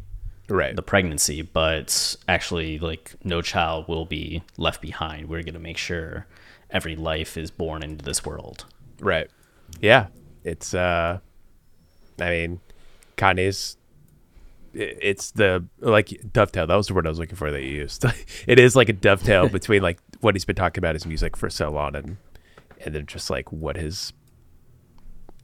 Right. 0.49 0.75
the 0.75 0.83
pregnancy, 0.83 1.43
but 1.43 2.17
actually, 2.27 2.79
like, 2.79 3.15
no 3.23 3.43
child 3.43 3.87
will 3.89 4.07
be 4.07 4.43
left 4.57 4.81
behind. 4.81 5.29
We're 5.29 5.43
going 5.43 5.55
to 5.55 5.61
make 5.61 5.77
sure 5.77 6.27
every 6.71 6.97
life 6.97 7.37
is 7.37 7.51
born 7.51 7.83
into 7.83 8.05
this 8.05 8.25
world. 8.25 8.65
Right. 9.01 9.31
Yeah. 9.81 10.07
It's 10.45 10.75
uh 10.75 11.19
I 12.21 12.31
mean 12.31 12.61
Kanye's 13.17 13.77
it's 14.75 15.33
the 15.33 15.65
like 15.81 16.21
dovetail. 16.33 16.67
That 16.67 16.77
was 16.77 16.89
the 16.89 16.95
word 16.95 17.07
I 17.07 17.09
was 17.09 17.19
looking 17.19 17.37
for 17.37 17.51
that 17.51 17.63
you 17.63 17.71
used. 17.71 18.05
it 18.47 18.59
is 18.59 18.77
like 18.77 18.89
a 18.89 18.93
dovetail 18.93 19.49
between 19.51 19.83
like 19.83 19.99
what 20.21 20.35
he's 20.35 20.45
been 20.45 20.57
talking 20.57 20.81
about 20.81 20.95
his 20.95 21.07
music 21.07 21.37
for 21.37 21.51
so 21.51 21.71
long 21.71 21.97
and 21.97 22.17
and 22.85 22.95
then 22.95 23.07
just 23.07 23.31
like 23.31 23.51
what 23.51 23.77
his 23.77 24.13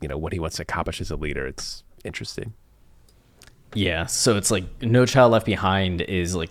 you 0.00 0.08
know 0.08 0.18
what 0.18 0.32
he 0.32 0.38
wants 0.40 0.56
to 0.56 0.62
accomplish 0.62 1.00
as 1.00 1.10
a 1.10 1.16
leader. 1.16 1.46
It's 1.46 1.84
interesting. 2.04 2.54
Yeah, 3.74 4.06
so 4.06 4.36
it's 4.36 4.50
like 4.50 4.64
No 4.82 5.04
Child 5.06 5.32
Left 5.32 5.46
Behind 5.46 6.00
is 6.00 6.34
like 6.34 6.50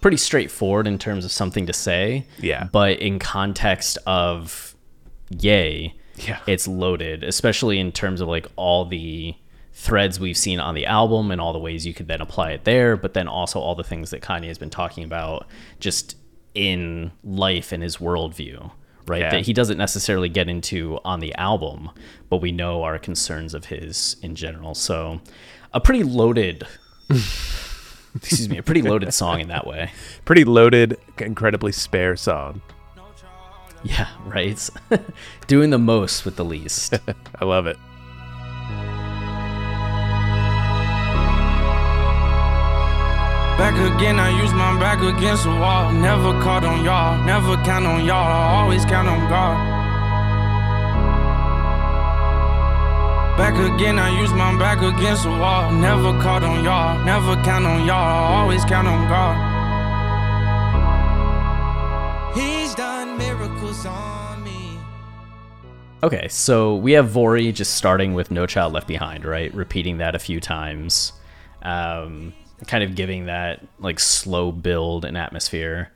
pretty 0.00 0.16
straightforward 0.16 0.86
in 0.86 0.98
terms 0.98 1.24
of 1.24 1.30
something 1.32 1.66
to 1.66 1.72
say. 1.72 2.26
Yeah. 2.40 2.68
But 2.72 2.98
in 3.00 3.18
context 3.18 3.98
of 4.06 4.74
Yay, 5.30 5.94
Yeah. 6.16 6.38
it's 6.46 6.66
loaded, 6.68 7.22
especially 7.24 7.78
in 7.78 7.92
terms 7.92 8.20
of 8.20 8.28
like 8.28 8.46
all 8.56 8.84
the 8.84 9.34
threads 9.72 10.20
we've 10.20 10.36
seen 10.36 10.60
on 10.60 10.74
the 10.74 10.84
album 10.86 11.30
and 11.30 11.40
all 11.40 11.52
the 11.52 11.58
ways 11.58 11.86
you 11.86 11.94
could 11.94 12.06
then 12.08 12.20
apply 12.20 12.50
it 12.52 12.64
there, 12.64 12.96
but 12.96 13.14
then 13.14 13.26
also 13.28 13.58
all 13.58 13.74
the 13.74 13.84
things 13.84 14.10
that 14.10 14.20
Kanye 14.20 14.48
has 14.48 14.58
been 14.58 14.70
talking 14.70 15.02
about 15.04 15.46
just 15.80 16.16
in 16.54 17.10
life 17.24 17.72
and 17.72 17.82
his 17.82 17.96
worldview. 17.96 18.70
Right, 19.06 19.20
Yeah. 19.22 19.30
that 19.32 19.46
he 19.46 19.52
doesn't 19.52 19.78
necessarily 19.78 20.28
get 20.28 20.48
into 20.48 21.00
on 21.04 21.18
the 21.18 21.34
album, 21.34 21.90
but 22.28 22.36
we 22.36 22.52
know 22.52 22.84
are 22.84 22.98
concerns 23.00 23.52
of 23.52 23.64
his 23.64 24.14
in 24.22 24.36
general. 24.36 24.76
So, 24.76 25.20
a 25.74 25.80
pretty 25.80 26.02
loaded, 26.02 26.66
excuse 28.14 28.48
me, 28.48 28.58
a 28.58 28.62
pretty 28.62 28.82
loaded 28.82 29.12
song 29.14 29.40
in 29.40 29.48
that 29.48 29.66
way. 29.66 29.90
Pretty 30.24 30.44
loaded, 30.44 30.98
incredibly 31.18 31.72
spare 31.72 32.16
song. 32.16 32.60
Yeah, 33.84 34.08
right. 34.26 34.70
Doing 35.48 35.70
the 35.70 35.78
most 35.78 36.24
with 36.24 36.36
the 36.36 36.44
least. 36.44 36.94
I 37.40 37.44
love 37.44 37.66
it. 37.66 37.76
Back 43.58 43.74
again, 43.96 44.18
I 44.18 44.40
use 44.40 44.52
my 44.52 44.78
back 44.78 45.00
against 45.02 45.44
the 45.44 45.50
wall. 45.50 45.92
Never 45.92 46.32
caught 46.42 46.64
on 46.64 46.84
y'all, 46.84 47.22
never 47.24 47.56
count 47.64 47.86
on 47.86 48.04
y'all, 48.04 48.16
I 48.26 48.60
always 48.62 48.84
count 48.84 49.08
on 49.08 49.28
God. 49.28 49.81
Back 53.36 53.54
again, 53.54 53.98
I 53.98 54.20
use 54.20 54.30
my 54.32 54.58
back 54.58 54.82
against 54.82 55.22
the 55.22 55.30
wall. 55.30 55.72
Never 55.72 56.12
caught 56.20 56.44
on 56.44 56.62
y'all, 56.62 57.02
never 57.02 57.34
count 57.42 57.64
on 57.64 57.86
y'all, 57.86 58.34
always 58.34 58.62
count 58.66 58.86
on 58.86 59.08
God. 59.08 59.52
He's 62.36 62.74
done 62.74 63.16
miracles 63.16 63.86
on 63.86 64.44
me. 64.44 64.78
Okay, 66.02 66.28
so 66.28 66.76
we 66.76 66.92
have 66.92 67.08
Vory 67.08 67.54
just 67.54 67.74
starting 67.74 68.12
with 68.12 68.30
No 68.30 68.44
Child 68.44 68.74
Left 68.74 68.86
Behind, 68.86 69.24
right? 69.24 69.52
Repeating 69.54 69.96
that 69.96 70.14
a 70.14 70.18
few 70.18 70.38
times, 70.38 71.14
um, 71.62 72.34
kind 72.66 72.84
of 72.84 72.94
giving 72.94 73.26
that 73.26 73.66
like 73.78 73.98
slow 73.98 74.52
build 74.52 75.06
and 75.06 75.16
atmosphere. 75.16 75.90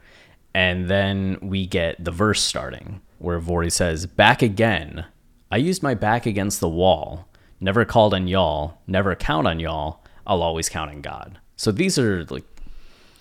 And 0.55 0.89
then 0.89 1.37
we 1.43 1.67
get 1.67 2.03
the 2.03 2.11
verse 2.13 2.41
starting 2.43 3.03
where 3.19 3.39
Vory 3.41 3.71
says, 3.71 4.07
Back 4.07 4.41
again. 4.41 5.05
I 5.51 5.57
used 5.59 5.83
my 5.83 5.95
back 5.95 6.27
against 6.27 6.61
the 6.61 6.69
wall. 6.69 7.27
Never 7.61 7.85
called 7.85 8.15
on 8.15 8.29
y'all. 8.29 8.79
Never 8.87 9.15
count 9.15 9.47
on 9.47 9.61
y'all. 9.61 10.01
I'll 10.27 10.43
always 10.43 10.69
count 10.69 10.91
on 10.91 11.01
God. 11.01 11.39
So 11.57 11.71
these 11.73 11.99
are 11.99 12.25
like, 12.27 12.45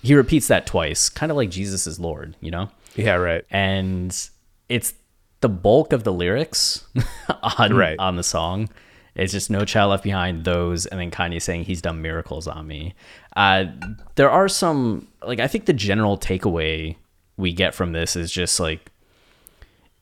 he 0.01 0.13
repeats 0.15 0.47
that 0.47 0.65
twice, 0.65 1.09
kind 1.09 1.31
of 1.31 1.35
like 1.37 1.49
Jesus 1.49 1.87
is 1.87 1.99
Lord, 1.99 2.35
you 2.41 2.51
know? 2.51 2.69
Yeah, 2.95 3.15
right. 3.15 3.43
and 3.51 4.15
it's 4.69 4.93
the 5.41 5.49
bulk 5.49 5.93
of 5.93 6.03
the 6.03 6.13
lyrics 6.13 6.85
on 7.59 7.73
Right. 7.73 7.97
on 7.99 8.15
the 8.15 8.23
song. 8.23 8.69
It's 9.15 9.31
just 9.31 9.49
no 9.49 9.63
child 9.63 9.91
left 9.91 10.03
behind. 10.03 10.43
Those 10.43 10.85
and 10.87 10.99
then 10.99 11.11
Kanye 11.11 11.41
saying 11.41 11.63
he's 11.65 11.81
done 11.81 12.01
miracles 12.01 12.47
on 12.47 12.67
me. 12.67 12.93
Uh, 13.35 13.65
there 14.15 14.29
are 14.29 14.47
some 14.49 15.07
like 15.23 15.39
I 15.39 15.47
think 15.47 15.65
the 15.65 15.73
general 15.73 16.17
takeaway 16.17 16.95
we 17.37 17.53
get 17.53 17.73
from 17.75 17.91
this 17.93 18.15
is 18.15 18.31
just 18.31 18.59
like 18.59 18.91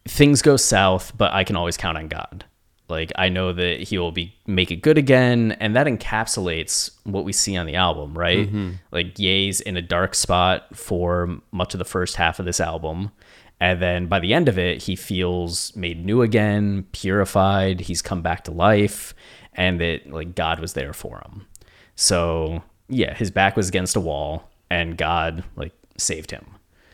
things 0.07 0.41
go 0.41 0.57
south, 0.57 1.17
but 1.17 1.31
I 1.33 1.43
can 1.43 1.55
always 1.55 1.77
count 1.77 1.97
on 1.97 2.07
God. 2.07 2.45
Like 2.89 3.11
I 3.15 3.29
know 3.29 3.53
that 3.53 3.81
he 3.81 3.97
will 3.97 4.11
be 4.11 4.35
make 4.45 4.69
it 4.69 4.77
good 4.77 4.97
again, 4.97 5.53
and 5.59 5.75
that 5.75 5.87
encapsulates 5.87 6.91
what 7.03 7.23
we 7.23 7.31
see 7.31 7.55
on 7.55 7.65
the 7.65 7.75
album, 7.75 8.17
right? 8.17 8.47
Mm-hmm. 8.47 8.71
Like 8.91 9.17
Ye's 9.17 9.61
in 9.61 9.77
a 9.77 9.81
dark 9.81 10.13
spot 10.13 10.75
for 10.75 11.39
much 11.51 11.73
of 11.73 11.79
the 11.79 11.85
first 11.85 12.17
half 12.17 12.39
of 12.39 12.45
this 12.45 12.59
album, 12.59 13.11
and 13.59 13.81
then 13.81 14.07
by 14.07 14.19
the 14.19 14.33
end 14.33 14.49
of 14.49 14.59
it, 14.59 14.83
he 14.83 14.95
feels 14.95 15.75
made 15.75 16.05
new 16.05 16.21
again, 16.21 16.85
purified. 16.91 17.79
He's 17.79 18.01
come 18.01 18.21
back 18.21 18.43
to 18.43 18.51
life, 18.51 19.13
and 19.53 19.79
that 19.79 20.11
like 20.11 20.35
God 20.35 20.59
was 20.59 20.73
there 20.73 20.93
for 20.93 21.19
him. 21.19 21.47
So 21.95 22.63
yeah, 22.89 23.13
his 23.13 23.31
back 23.31 23.55
was 23.55 23.69
against 23.69 23.95
a 23.95 24.01
wall, 24.01 24.51
and 24.69 24.97
God 24.97 25.45
like 25.55 25.73
saved 25.97 26.31
him. 26.31 26.45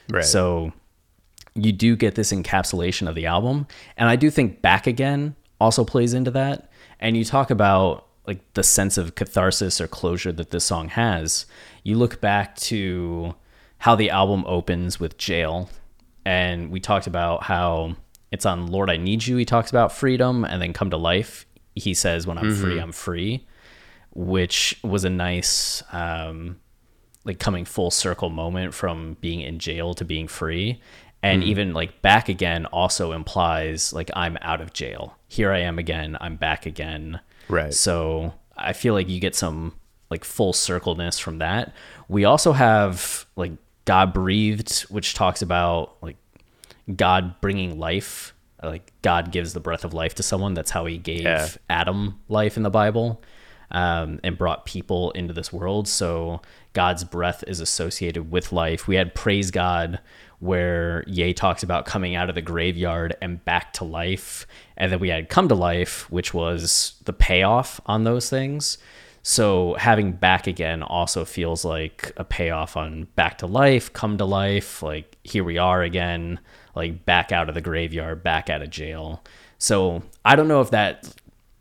Right. 0.10 0.24
So 0.24 0.72
you 1.64 1.72
do 1.72 1.96
get 1.96 2.16
this 2.16 2.32
encapsulation 2.32 3.08
of 3.08 3.16
the 3.16 3.26
album 3.26 3.68
and 3.98 4.10
i 4.10 4.16
do 4.16 4.30
think 4.30 4.62
back 4.62 4.88
again 4.88 5.36
also 5.60 5.84
plays 5.84 6.14
into 6.14 6.32
that. 6.32 6.70
And 7.00 7.16
you 7.18 7.26
talk 7.26 7.50
about 7.50 8.08
like 8.28 8.42
the 8.54 8.64
sense 8.64 8.98
of 8.98 9.16
catharsis 9.16 9.82
or 9.82 9.88
closure 9.88 10.32
that 10.32 10.52
this 10.52 10.64
song 10.64 10.90
has. 10.90 11.46
You 11.84 11.98
look 11.98 12.22
back 12.22 12.56
to 12.58 13.36
how 13.80 13.96
the 13.96 14.10
album 14.10 14.44
opens 14.46 15.00
with 15.00 15.18
jail 15.18 15.70
and 16.26 16.70
we 16.70 16.80
talked 16.80 17.08
about 17.08 17.44
how 17.44 17.96
it's 18.30 18.46
on 18.46 18.68
lord 18.68 18.90
i 18.90 18.98
need 18.98 19.26
you 19.26 19.38
he 19.38 19.46
talks 19.46 19.70
about 19.70 19.90
freedom 19.90 20.44
and 20.44 20.62
then 20.62 20.74
come 20.74 20.90
to 20.90 20.98
life 20.98 21.46
he 21.76 21.94
says 21.94 22.28
when 22.28 22.38
i'm 22.38 22.54
free 22.54 22.78
i'm 22.78 22.92
free 22.92 23.48
which 24.12 24.78
was 24.84 25.06
a 25.06 25.10
nice 25.10 25.82
um, 25.94 26.60
like 27.24 27.40
coming 27.40 27.64
full 27.64 27.90
circle 27.90 28.30
moment 28.30 28.74
from 28.74 29.16
being 29.22 29.40
in 29.40 29.60
jail 29.60 29.94
to 29.94 30.04
being 30.04 30.28
free 30.28 30.82
and 31.22 31.44
even 31.44 31.74
like 31.74 32.02
back 32.02 32.30
again 32.30 32.66
also 32.68 33.12
implies 33.12 33.92
like 33.94 34.10
i'm 34.16 34.38
out 34.42 34.62
of 34.62 34.72
jail 34.74 35.16
here 35.28 35.52
i 35.52 35.60
am 35.60 35.78
again 35.80 36.18
i'm 36.22 36.36
back 36.36 36.66
again 36.66 37.20
Right. 37.50 37.74
so 37.74 38.34
i 38.58 38.74
feel 38.74 38.94
like 38.94 39.10
you 39.10 39.20
get 39.20 39.36
some 39.36 39.74
like 40.10 40.24
full 40.24 40.54
circleness 40.54 41.20
from 41.20 41.40
that 41.40 41.74
we 42.08 42.26
also 42.26 42.54
have 42.54 43.26
like 43.36 43.52
god 43.86 44.14
breathed 44.14 44.82
which 44.84 45.14
talks 45.14 45.42
about 45.42 45.98
like 46.02 46.16
god 46.96 47.40
bringing 47.42 47.80
life 47.80 48.34
like 48.64 48.92
god 49.02 49.32
gives 49.32 49.54
the 49.54 49.60
breath 49.60 49.84
of 49.86 49.94
life 49.94 50.16
to 50.16 50.24
someone 50.24 50.54
that's 50.54 50.72
how 50.72 50.86
he 50.86 50.98
gave 50.98 51.24
Yeah. 51.24 51.48
adam 51.70 52.20
life 52.28 52.58
in 52.58 52.64
the 52.64 52.70
bible 52.70 53.22
um, 53.72 54.20
and 54.24 54.36
brought 54.36 54.66
people 54.66 55.12
into 55.12 55.32
this 55.32 55.54
world. 55.54 55.88
So 55.88 56.42
God's 56.74 57.04
breath 57.04 57.44
is 57.46 57.60
associated 57.60 58.32
with 58.32 58.52
life. 58.52 58.88
We 58.88 58.96
had 58.96 59.14
Praise 59.14 59.52
God, 59.52 60.00
where 60.40 61.04
Ye 61.08 61.34
talks 61.34 61.64
about 61.64 61.86
coming 61.86 62.16
out 62.16 62.30
of 62.30 62.36
the 62.36 62.42
graveyard 62.42 63.16
and 63.22 63.44
back 63.44 63.74
to 63.74 63.84
life. 63.84 64.48
And 64.78 64.92
then 64.92 65.00
we 65.00 65.10
had 65.10 65.30
Come 65.30 65.48
to 65.50 65.56
Life, 65.56 66.10
which 66.10 66.34
was 66.34 66.94
the 67.06 67.14
payoff 67.14 67.82
on 67.86 68.04
those 68.04 68.30
things. 68.30 68.78
So 69.22 69.76
having 69.78 70.14
back 70.14 70.48
again 70.48 70.82
also 70.82 71.26
feels 71.26 71.66
like 71.66 72.14
a 72.18 72.24
payoff 72.24 72.78
on 72.78 73.08
back 73.16 73.38
to 73.40 73.48
life, 73.48 73.92
come 73.92 74.18
to 74.18 74.26
life, 74.26 74.82
like 74.82 75.18
here 75.24 75.44
we 75.44 75.58
are 75.58 75.84
again, 75.84 76.40
like 76.74 77.06
back 77.06 77.32
out 77.32 77.50
of 77.50 77.56
the 77.56 77.62
graveyard, 77.62 78.24
back 78.24 78.50
out 78.50 78.62
of 78.62 78.70
jail. 78.70 79.24
So 79.58 80.04
I 80.24 80.36
don't 80.36 80.48
know 80.48 80.62
if 80.62 80.72
that 80.72 81.14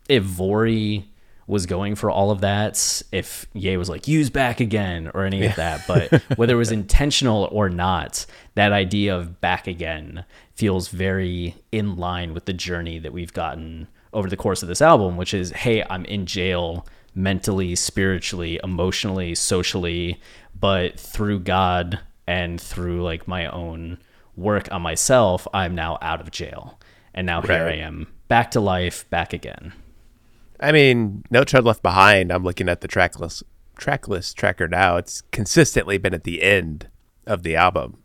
if 0.07 0.23
Vory 0.23 1.03
was 1.49 1.65
going 1.65 1.95
for 1.95 2.11
all 2.11 2.29
of 2.29 2.41
that, 2.41 3.01
if 3.11 3.47
Ye 3.53 3.75
was 3.75 3.89
like 3.89 4.07
use 4.07 4.29
back 4.29 4.59
again 4.59 5.09
or 5.15 5.25
any 5.25 5.43
of 5.47 5.55
that, 5.55 5.81
but 5.87 6.21
whether 6.37 6.53
it 6.53 6.57
was 6.57 6.71
intentional 6.71 7.49
or 7.51 7.69
not, 7.69 8.27
that 8.53 8.71
idea 8.71 9.17
of 9.17 9.41
back 9.41 9.65
again 9.65 10.25
feels 10.53 10.89
very 10.89 11.55
in 11.71 11.95
line 11.95 12.35
with 12.35 12.45
the 12.45 12.53
journey 12.53 12.99
that 12.99 13.13
we've 13.13 13.33
gotten 13.33 13.87
over 14.13 14.29
the 14.29 14.37
course 14.37 14.61
of 14.61 14.67
this 14.67 14.81
album, 14.81 15.17
which 15.17 15.33
is 15.33 15.49
hey, 15.51 15.83
I'm 15.89 16.05
in 16.05 16.27
jail 16.27 16.85
mentally, 17.15 17.75
spiritually, 17.75 18.59
emotionally, 18.63 19.33
socially, 19.33 20.21
but 20.57 20.99
through 20.99 21.39
God 21.39 21.99
and 22.27 22.61
through 22.61 23.01
like 23.01 23.27
my 23.27 23.47
own 23.47 23.97
work 24.35 24.71
on 24.71 24.83
myself, 24.83 25.47
I'm 25.51 25.73
now 25.73 25.97
out 25.99 26.21
of 26.21 26.29
jail. 26.29 26.79
And 27.11 27.25
now 27.25 27.41
here 27.41 27.63
I 27.63 27.77
am, 27.77 28.05
back 28.27 28.51
to 28.51 28.59
life, 28.59 29.09
back 29.09 29.33
again. 29.33 29.73
I 30.59 30.71
mean, 30.71 31.23
No 31.31 31.43
Child 31.43 31.65
Left 31.65 31.83
Behind. 31.83 32.31
I'm 32.31 32.43
looking 32.43 32.69
at 32.69 32.81
the 32.81 32.87
track 32.87 33.19
list, 33.19 33.43
track 33.77 34.07
list 34.07 34.37
tracker 34.37 34.67
now. 34.67 34.97
It's 34.97 35.21
consistently 35.31 35.97
been 35.97 36.13
at 36.13 36.23
the 36.23 36.41
end 36.41 36.89
of 37.25 37.43
the 37.43 37.55
album, 37.55 38.03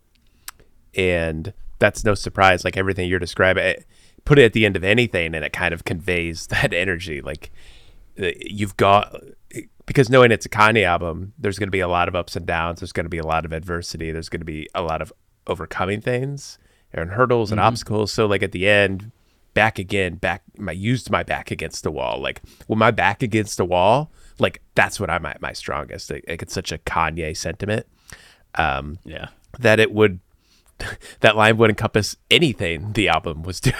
and 0.95 1.53
that's 1.79 2.03
no 2.03 2.15
surprise. 2.15 2.63
Like 2.63 2.77
everything 2.77 3.09
you're 3.09 3.19
describing, 3.19 3.75
put 4.23 4.39
it 4.39 4.45
at 4.45 4.53
the 4.53 4.65
end 4.65 4.75
of 4.75 4.83
anything, 4.83 5.35
and 5.35 5.43
it 5.43 5.53
kind 5.53 5.73
of 5.73 5.83
conveys 5.83 6.47
that 6.47 6.73
energy. 6.73 7.21
Like 7.21 7.51
uh, 8.21 8.31
you've 8.39 8.77
got 8.77 9.15
because 9.85 10.09
knowing 10.09 10.31
it's 10.31 10.45
a 10.45 10.49
Kanye 10.49 10.83
album, 10.83 11.33
there's 11.37 11.59
going 11.59 11.67
to 11.67 11.71
be 11.71 11.79
a 11.79 11.87
lot 11.87 12.07
of 12.07 12.15
ups 12.15 12.35
and 12.35 12.45
downs. 12.45 12.79
There's 12.79 12.91
going 12.91 13.05
to 13.05 13.09
be 13.09 13.17
a 13.17 13.25
lot 13.25 13.45
of 13.45 13.53
adversity. 13.53 14.11
There's 14.11 14.29
going 14.29 14.41
to 14.41 14.45
be 14.45 14.67
a 14.73 14.81
lot 14.81 15.01
of 15.01 15.13
overcoming 15.47 16.01
things 16.01 16.57
and 16.91 17.11
hurdles 17.11 17.51
and 17.51 17.59
obstacles. 17.59 18.11
So 18.11 18.25
like 18.25 18.41
at 18.41 18.51
the 18.51 18.67
end, 18.67 19.11
back 19.55 19.79
again, 19.79 20.15
back. 20.15 20.43
I 20.67 20.71
used 20.73 21.09
my 21.09 21.23
back 21.23 21.49
against 21.49 21.81
the 21.81 21.89
wall. 21.91 22.19
Like 22.21 22.43
when 22.67 22.77
my 22.77 22.91
back 22.91 23.23
against 23.23 23.57
the 23.57 23.65
wall, 23.65 24.11
like 24.37 24.61
that's 24.75 24.99
what 24.99 25.09
I'm 25.09 25.25
at 25.25 25.41
my 25.41 25.53
strongest. 25.53 26.11
Like, 26.11 26.25
like 26.27 26.43
it's 26.43 26.53
such 26.53 26.71
a 26.71 26.77
Kanye 26.77 27.35
sentiment. 27.35 27.87
Um, 28.53 28.99
Yeah. 29.03 29.29
that 29.59 29.79
it 29.79 29.91
would 29.91 30.19
that 31.21 31.37
line 31.37 31.55
would 31.57 31.69
encompass 31.69 32.17
anything 32.29 32.91
the 32.93 33.07
album 33.07 33.43
was 33.43 33.59
doing. 33.61 33.75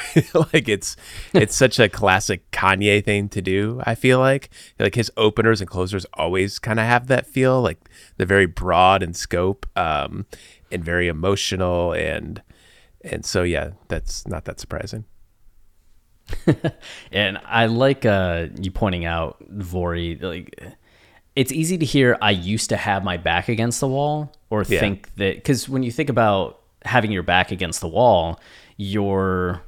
like 0.53 0.69
it's 0.69 0.95
it's 1.33 1.53
such 1.63 1.77
a 1.77 1.89
classic 1.89 2.49
Kanye 2.51 3.03
thing 3.03 3.27
to 3.29 3.41
do, 3.41 3.81
I 3.85 3.95
feel 3.95 4.19
like. 4.19 4.49
Like 4.79 4.95
his 4.95 5.11
openers 5.17 5.59
and 5.61 5.69
closers 5.69 6.05
always 6.13 6.57
kind 6.57 6.79
of 6.79 6.85
have 6.85 7.07
that 7.07 7.27
feel, 7.27 7.61
like 7.61 7.79
they're 8.17 8.25
very 8.25 8.45
broad 8.47 9.03
in 9.03 9.13
scope, 9.13 9.65
um, 9.77 10.25
and 10.71 10.83
very 10.83 11.07
emotional 11.09 11.91
and 11.93 12.41
and 13.03 13.23
so 13.25 13.43
yeah, 13.43 13.71
that's 13.89 14.25
not 14.25 14.45
that 14.45 14.59
surprising. 14.59 15.03
And 17.11 17.37
I 17.45 17.65
like 17.67 18.05
uh, 18.05 18.47
you 18.59 18.71
pointing 18.71 19.05
out 19.05 19.37
Vory. 19.57 20.21
Like, 20.21 20.59
it's 21.35 21.51
easy 21.51 21.77
to 21.77 21.85
hear. 21.85 22.17
I 22.21 22.31
used 22.31 22.69
to 22.69 22.77
have 22.77 23.03
my 23.03 23.17
back 23.17 23.49
against 23.49 23.79
the 23.79 23.87
wall, 23.87 24.31
or 24.49 24.63
Yeah. 24.67 24.79
think 24.79 25.13
that 25.15 25.35
because 25.35 25.67
when 25.69 25.83
you 25.83 25.91
think 25.91 26.09
about 26.09 26.61
having 26.83 27.11
your 27.11 27.23
back 27.23 27.51
against 27.51 27.81
the 27.81 27.87
wall, 27.87 28.39
you're 28.77 29.61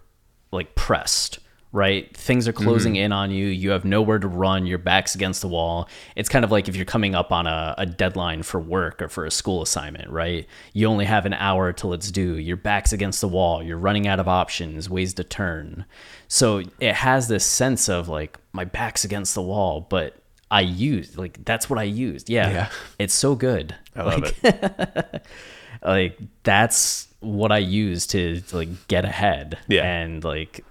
like 0.51 0.75
pressed, 0.75 1.39
right? 1.77 2.17
Things 2.17 2.47
are 2.47 2.53
closing 2.53 2.95
mm-hmm. 2.95 3.03
in 3.03 3.11
on 3.11 3.29
you. 3.29 3.45
You 3.45 3.69
have 3.69 3.85
nowhere 3.85 4.17
to 4.17 4.27
run. 4.27 4.65
Your 4.65 4.79
back's 4.79 5.13
against 5.13 5.41
the 5.41 5.47
wall. 5.47 5.87
It's 6.15 6.27
kind 6.27 6.43
of 6.43 6.51
like 6.51 6.67
if 6.67 6.75
you're 6.75 6.85
coming 6.85 7.13
up 7.13 7.31
on 7.31 7.45
a, 7.45 7.75
a 7.77 7.85
deadline 7.85 8.41
for 8.41 8.59
work 8.59 8.99
or 8.99 9.07
for 9.09 9.27
a 9.27 9.31
school 9.31 9.61
assignment, 9.61 10.09
right? 10.09 10.47
You 10.73 10.87
only 10.87 11.05
have 11.05 11.27
an 11.27 11.33
hour 11.33 11.71
till 11.73 11.93
it's 11.93 12.09
due. 12.09 12.33
Your 12.33 12.57
back's 12.57 12.93
against 12.93 13.21
the 13.21 13.27
wall. 13.27 13.61
You're 13.61 13.77
running 13.77 14.07
out 14.07 14.19
of 14.19 14.27
options, 14.27 14.89
ways 14.89 15.13
to 15.13 15.23
turn. 15.23 15.85
So 16.27 16.63
it 16.79 16.95
has 16.95 17.27
this 17.27 17.45
sense 17.45 17.87
of 17.87 18.09
like, 18.09 18.39
my 18.53 18.65
back's 18.65 19.05
against 19.05 19.35
the 19.35 19.43
wall, 19.43 19.85
but 19.87 20.15
I 20.49 20.61
used, 20.61 21.15
like, 21.15 21.45
that's 21.45 21.69
what 21.69 21.77
I 21.77 21.83
used. 21.83 22.27
Yeah. 22.27 22.49
Yeah. 22.49 22.69
It's 22.97 23.13
so 23.13 23.35
good. 23.35 23.75
I 23.95 24.01
love 24.01 24.33
it. 24.43 25.25
like 25.83 26.17
that's 26.41 27.07
what 27.19 27.51
I 27.51 27.59
use 27.59 28.07
to, 28.07 28.41
to, 28.41 28.55
like 28.55 28.87
get 28.87 29.05
ahead. 29.05 29.59
Yeah. 29.67 29.83
And 29.83 30.23
like 30.23 30.65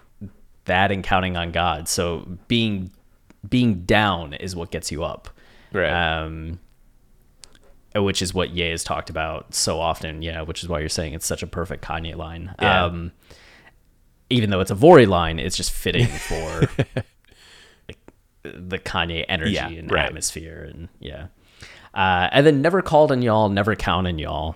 that 0.66 0.92
and 0.92 1.02
counting 1.02 1.36
on 1.36 1.50
God. 1.52 1.88
So 1.88 2.26
being 2.48 2.90
being 3.48 3.84
down 3.84 4.34
is 4.34 4.54
what 4.54 4.70
gets 4.70 4.92
you 4.92 5.02
up. 5.04 5.28
Right. 5.72 5.90
Um 5.90 6.60
which 7.94 8.20
is 8.20 8.34
what 8.34 8.50
Ye 8.50 8.68
has 8.70 8.84
talked 8.84 9.08
about 9.08 9.54
so 9.54 9.80
often, 9.80 10.20
yeah, 10.20 10.42
which 10.42 10.62
is 10.62 10.68
why 10.68 10.80
you're 10.80 10.88
saying 10.90 11.14
it's 11.14 11.24
such 11.26 11.42
a 11.42 11.46
perfect 11.46 11.82
Kanye 11.84 12.14
line. 12.14 12.54
Yeah. 12.60 12.84
Um 12.84 13.12
even 14.28 14.50
though 14.50 14.60
it's 14.60 14.70
a 14.70 14.74
Vory 14.74 15.06
line, 15.06 15.38
it's 15.38 15.56
just 15.56 15.70
fitting 15.72 16.06
for 16.28 16.68
like 17.88 17.98
the 18.42 18.78
Kanye 18.78 19.24
energy 19.28 19.52
Yeah, 19.52 19.68
and 19.68 19.90
right. 19.90 20.06
atmosphere 20.06 20.68
and 20.70 20.88
yeah. 21.00 21.28
Uh, 21.94 22.28
and 22.30 22.46
then 22.46 22.60
never 22.60 22.82
called 22.82 23.10
on 23.10 23.22
y'all, 23.22 23.48
never 23.48 23.74
count 23.74 24.06
on 24.06 24.18
y'all. 24.18 24.54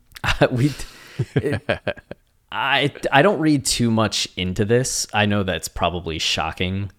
we, 0.50 0.72
I, 2.52 2.92
I 3.12 3.22
don't 3.22 3.38
read 3.38 3.64
too 3.64 3.90
much 3.90 4.28
into 4.36 4.64
this. 4.64 5.06
I 5.12 5.26
know 5.26 5.42
that's 5.42 5.68
probably 5.68 6.18
shocking, 6.18 6.90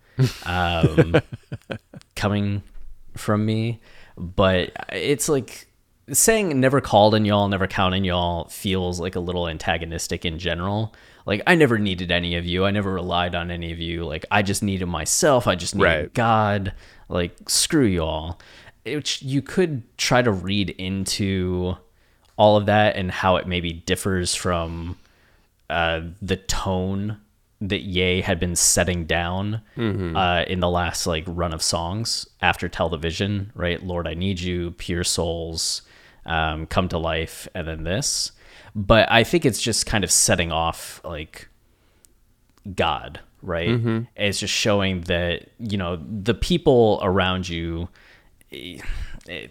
um, 0.45 1.15
coming 2.15 2.63
from 3.17 3.45
me, 3.45 3.81
but 4.17 4.71
it's 4.91 5.27
like 5.27 5.67
saying 6.11 6.59
never 6.59 6.81
called 6.81 7.15
on 7.15 7.25
y'all, 7.25 7.47
never 7.47 7.67
count 7.67 7.95
on 7.95 8.03
y'all 8.03 8.45
feels 8.45 8.99
like 8.99 9.15
a 9.15 9.19
little 9.19 9.47
antagonistic 9.47 10.25
in 10.25 10.39
general. 10.39 10.93
Like 11.25 11.41
I 11.45 11.55
never 11.55 11.77
needed 11.77 12.11
any 12.11 12.35
of 12.35 12.45
you. 12.45 12.65
I 12.65 12.71
never 12.71 12.93
relied 12.93 13.35
on 13.35 13.51
any 13.51 13.71
of 13.71 13.79
you. 13.79 14.05
Like 14.05 14.25
I 14.31 14.41
just 14.41 14.63
needed 14.63 14.87
myself. 14.87 15.47
I 15.47 15.55
just 15.55 15.75
needed 15.75 15.87
Right. 15.87 16.13
God. 16.13 16.73
Like 17.09 17.49
screw 17.49 17.85
y'all. 17.85 18.39
Which 18.85 19.21
you 19.21 19.41
could 19.41 19.83
try 19.97 20.21
to 20.21 20.31
read 20.31 20.71
into 20.71 21.75
all 22.37 22.57
of 22.57 22.65
that 22.65 22.95
and 22.95 23.11
how 23.11 23.35
it 23.35 23.47
maybe 23.47 23.71
differs 23.73 24.33
from 24.33 24.97
uh, 25.71 26.01
the 26.21 26.37
tone 26.37 27.17
that 27.61 27.81
Ye 27.81 28.21
had 28.21 28.39
been 28.39 28.55
setting 28.55 29.05
down 29.05 29.61
uh, 30.15 30.43
in 30.47 30.59
the 30.59 30.69
last 30.69 31.05
like 31.07 31.23
run 31.27 31.53
of 31.53 31.61
songs 31.61 32.27
after 32.41 32.67
Tell 32.67 32.89
the 32.89 32.97
Vision, 32.97 33.51
right? 33.55 33.81
Lord, 33.83 34.07
I 34.07 34.15
Need 34.15 34.39
You, 34.39 34.71
Pure 34.71 35.03
Souls, 35.03 35.83
um, 36.25 36.65
Come 36.65 36.87
to 36.89 36.97
Life, 36.97 37.47
and 37.53 37.67
then 37.67 37.83
this. 37.83 38.31
But 38.73 39.11
I 39.11 39.23
think 39.23 39.45
it's 39.45 39.61
just 39.61 39.85
kind 39.85 40.03
of 40.03 40.11
setting 40.11 40.51
off 40.51 41.01
like 41.03 41.49
God, 42.75 43.19
right? 43.41 43.69
It's 44.15 44.39
just 44.39 44.53
showing 44.53 45.01
that, 45.01 45.49
you 45.59 45.77
know, 45.77 45.97
the 45.97 46.33
people 46.33 46.99
around 47.03 47.47
you, 47.49 47.89
eh, 48.51 48.79
eh, 49.27 49.47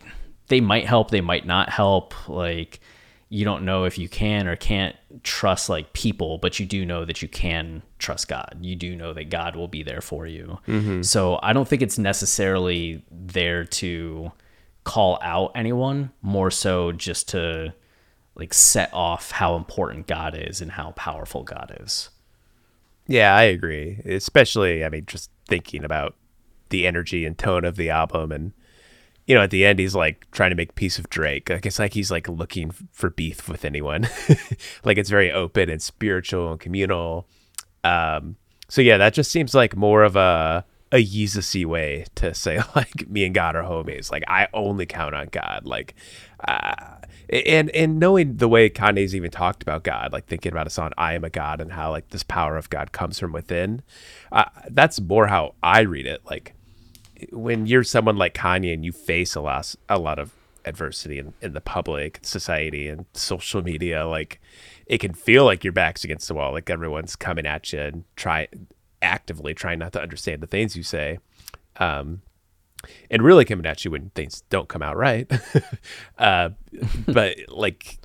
they 0.49 0.61
might 0.61 0.87
help, 0.87 1.11
they 1.11 1.21
might 1.21 1.47
not 1.47 1.68
help. 1.71 2.14
Like, 2.29 2.81
you 3.33 3.45
don't 3.45 3.64
know 3.64 3.85
if 3.85 3.97
you 3.97 4.09
can 4.09 4.49
or 4.49 4.57
can't 4.57 4.97
trust 5.22 5.68
like 5.68 5.93
people, 5.93 6.39
but 6.39 6.59
you 6.59 6.66
do 6.66 6.85
know 6.85 7.05
that 7.05 7.22
you 7.22 7.28
can 7.28 7.81
trust 7.99 8.26
God. 8.26 8.59
You 8.61 8.74
do 8.74 8.97
know 8.97 9.12
that 9.12 9.31
God 9.31 9.55
will 9.55 9.68
be 9.68 9.85
there 9.85 10.01
for 10.01 10.26
you. 10.26 10.59
Mm-hmm. 10.66 11.03
So 11.03 11.39
I 11.41 11.53
don't 11.53 11.66
think 11.66 11.81
it's 11.81 11.97
necessarily 11.97 13.05
there 13.09 13.64
to 13.64 14.33
call 14.83 15.20
out 15.22 15.53
anyone, 15.55 16.11
more 16.22 16.51
so 16.51 16.91
just 16.91 17.28
to 17.28 17.72
like 18.35 18.53
set 18.53 18.93
off 18.93 19.31
how 19.31 19.55
important 19.55 20.09
God 20.09 20.35
is 20.37 20.61
and 20.61 20.72
how 20.72 20.91
powerful 20.93 21.45
God 21.45 21.76
is. 21.81 22.11
Yeah, 23.07 23.37
I 23.37 23.43
agree. 23.43 24.01
Especially, 24.05 24.85
I 24.85 24.89
mean, 24.89 25.07
just 25.07 25.31
thinking 25.47 25.85
about 25.85 26.16
the 26.70 26.87
energy 26.87 27.24
and 27.24 27.39
tone 27.39 27.64
of 27.64 27.76
the 27.76 27.91
album, 27.91 28.33
and 28.33 28.53
you 29.31 29.37
know, 29.37 29.43
at 29.43 29.51
the 29.51 29.64
end, 29.64 29.78
he's 29.78 29.95
like 29.95 30.28
trying 30.33 30.51
to 30.51 30.57
make 30.57 30.74
peace 30.74 30.99
with 30.99 31.09
Drake. 31.09 31.51
Like 31.51 31.64
it's 31.64 31.78
like 31.78 31.95
he's 31.95 32.11
like 32.11 32.28
looking 32.28 32.72
for 32.91 33.11
beef 33.11 33.49
with 33.49 33.64
anyone. 33.64 34.09
like 34.85 34.99
it's 34.99 35.09
very 35.09 35.31
open 35.31 35.70
and 35.70 35.81
spiritual 35.81 36.51
and 36.51 36.59
communal. 36.59 37.28
Um, 37.85 38.35
so 38.68 38.83
yeah, 38.83 38.97
that 38.97 39.14
just 39.14 39.31
seems 39.31 39.55
like 39.55 39.76
more 39.76 40.03
of 40.03 40.16
a 40.16 40.64
a 40.91 40.97
Yeezus-y 40.97 41.64
way 41.64 42.07
to 42.16 42.35
say 42.35 42.59
like 42.74 43.09
me 43.09 43.24
and 43.24 43.33
God 43.33 43.55
are 43.55 43.62
homies. 43.62 44.11
Like 44.11 44.24
I 44.26 44.49
only 44.53 44.85
count 44.85 45.14
on 45.14 45.28
God. 45.31 45.64
Like, 45.64 45.95
uh, 46.49 46.97
and 47.28 47.70
and 47.70 48.01
knowing 48.01 48.39
the 48.39 48.49
way 48.49 48.68
Kanye's 48.68 49.14
even 49.14 49.31
talked 49.31 49.62
about 49.62 49.85
God, 49.85 50.12
like 50.12 50.26
thinking 50.26 50.51
about 50.51 50.66
a 50.66 50.70
song 50.70 50.91
"I 50.99 51.14
Am 51.14 51.22
a 51.22 51.31
God" 51.31 51.61
and 51.61 51.70
how 51.70 51.93
like 51.93 52.09
this 52.09 52.24
power 52.24 52.57
of 52.57 52.68
God 52.68 52.91
comes 52.91 53.20
from 53.20 53.31
within. 53.31 53.83
Uh, 54.33 54.47
that's 54.70 55.01
more 55.01 55.28
how 55.28 55.55
I 55.62 55.83
read 55.83 56.07
it. 56.07 56.22
Like 56.28 56.57
when 57.33 57.66
you're 57.66 57.85
someone 57.85 58.16
like 58.16 58.35
Kanye 58.35 58.73
and 58.75 58.85
you 58.85 58.93
face 58.93 59.35
a 59.35 59.41
lot 59.41 59.75
a 59.89 59.99
lot 59.99 60.18
of 60.18 60.33
adversity 60.64 61.18
in, 61.18 61.33
in 61.41 61.53
the 61.53 61.61
public 61.61 62.21
society 62.23 62.89
and 62.89 63.07
social 63.14 63.62
media, 63.62 64.07
like 64.07 64.41
it 64.87 64.99
can 64.99 65.14
feel 65.14 65.45
like 65.45 65.64
your 65.64 65.73
back's 65.73 66.05
against 66.05 66.29
the 66.29 66.35
wall, 66.35 66.53
like 66.53 66.71
everyone's 66.71 67.16
coming 67.16 67.47
at 67.47 67.73
you 67.73 67.81
and 67.81 68.05
try 68.16 68.49
actively 69.03 69.55
trying 69.55 69.79
not 69.79 69.93
to 69.93 70.03
understand 70.03 70.43
the 70.43 70.47
things 70.47 70.77
you 70.77 70.83
say. 70.83 71.18
Um, 71.77 72.23
and 73.11 73.23
really 73.23 73.45
coming 73.45 73.66
at 73.66 73.85
you 73.85 73.91
when 73.91 74.11
things 74.11 74.43
don't 74.51 74.68
come 74.68 74.83
out 74.83 74.97
right. 74.97 75.31
uh, 76.18 76.51
but 77.07 77.37
like 77.49 77.99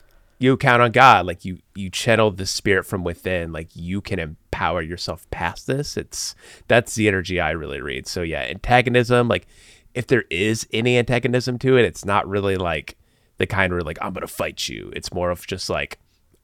you 0.46 0.58
count 0.58 0.82
on 0.82 0.92
God, 0.92 1.26
like 1.26 1.44
you 1.44 1.60
you 1.74 1.90
channel 1.90 2.32
the 2.32 2.46
spirit 2.46 2.86
from 2.86 3.04
within, 3.04 3.52
like 3.52 3.70
you 3.74 4.00
can 4.00 4.20
empower 4.20 4.82
yourself 4.82 5.30
past 5.32 5.68
this. 5.68 5.98
It's 5.98 6.36
that's 6.68 6.96
the 6.96 7.08
energy 7.08 7.40
I 7.40 7.52
really 7.52 7.82
read. 7.82 8.08
So 8.08 8.22
yeah, 8.22 8.42
antagonism, 8.42 9.28
like 9.28 9.48
if 9.94 10.08
there 10.08 10.26
is 10.30 10.68
any 10.72 10.98
antagonism 10.98 11.58
to 11.60 11.78
it, 11.78 11.86
it's 11.86 12.06
not 12.06 12.28
really 12.28 12.56
like 12.58 12.98
the 13.38 13.48
kind 13.48 13.74
where 13.74 13.82
like 13.82 13.98
I'm 14.02 14.14
gonna 14.14 14.28
fight 14.28 14.70
you. 14.70 14.92
It's 14.96 15.12
more 15.12 15.32
of 15.32 15.46
just 15.48 15.70
like 15.70 16.00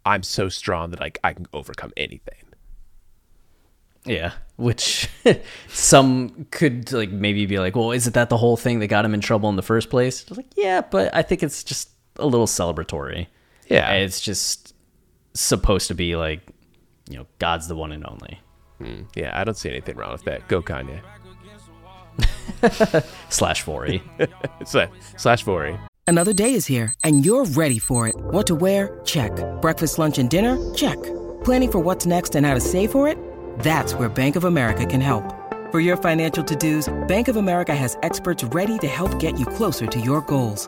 I'm 0.05 0.23
so 0.23 0.49
strong 0.49 0.89
that 0.89 0.99
like 0.99 1.19
I 1.23 1.33
can 1.33 1.45
overcome 1.53 1.93
anything. 1.95 2.43
Yeah, 4.03 4.31
which 4.55 5.07
some 5.67 6.47
could 6.49 6.91
like 6.91 7.11
maybe 7.11 7.45
be 7.45 7.59
like, 7.59 7.75
well, 7.75 7.91
isn't 7.91 8.13
that 8.15 8.29
the 8.29 8.37
whole 8.37 8.57
thing 8.57 8.79
that 8.79 8.87
got 8.87 9.05
him 9.05 9.13
in 9.13 9.21
trouble 9.21 9.47
in 9.49 9.57
the 9.57 9.61
first 9.61 9.91
place? 9.91 10.29
Like, 10.31 10.47
yeah, 10.57 10.81
but 10.81 11.13
I 11.13 11.21
think 11.21 11.43
it's 11.43 11.63
just 11.63 11.91
a 12.15 12.25
little 12.25 12.47
celebratory. 12.47 13.27
Yeah. 13.67 13.91
it's 13.91 14.19
just 14.21 14.73
supposed 15.33 15.87
to 15.87 15.95
be 15.95 16.15
like, 16.15 16.41
you 17.09 17.17
know, 17.17 17.25
God's 17.39 17.67
the 17.67 17.75
one 17.75 17.91
and 17.91 18.05
only. 18.05 18.39
Hmm. 18.79 19.03
Yeah, 19.15 19.31
I 19.39 19.43
don't 19.43 19.55
see 19.57 19.69
anything 19.69 19.95
wrong 19.95 20.11
with 20.11 20.23
that. 20.23 20.47
Go 20.47 20.61
Kanye. 20.61 21.01
Slash 23.29 23.63
Vory. 23.65 24.01
Slash 24.65 24.89
slash 25.17 25.43
Vory. 25.45 25.79
Another 26.07 26.33
day 26.33 26.53
is 26.55 26.65
here, 26.65 26.93
and 27.03 27.25
you're 27.25 27.45
ready 27.45 27.79
for 27.79 28.07
it. 28.07 28.15
What 28.15 28.47
to 28.47 28.55
wear? 28.55 28.99
Check. 29.05 29.31
Breakfast, 29.61 29.97
lunch, 29.97 30.17
and 30.17 30.29
dinner? 30.29 30.57
Check. 30.73 31.01
Planning 31.43 31.71
for 31.71 31.79
what's 31.79 32.05
next 32.05 32.35
and 32.35 32.45
how 32.45 32.53
to 32.53 32.59
save 32.59 32.91
for 32.91 33.07
it? 33.07 33.17
That's 33.59 33.93
where 33.93 34.09
Bank 34.09 34.35
of 34.35 34.43
America 34.43 34.85
can 34.85 34.99
help. 35.01 35.23
For 35.71 35.79
your 35.79 35.95
financial 35.95 36.43
to-dos, 36.43 36.93
Bank 37.07 37.27
of 37.29 37.37
America 37.37 37.73
has 37.73 37.97
experts 38.03 38.43
ready 38.45 38.77
to 38.79 38.87
help 38.87 39.19
get 39.19 39.39
you 39.39 39.45
closer 39.45 39.87
to 39.87 39.99
your 40.01 40.19
goals. 40.21 40.67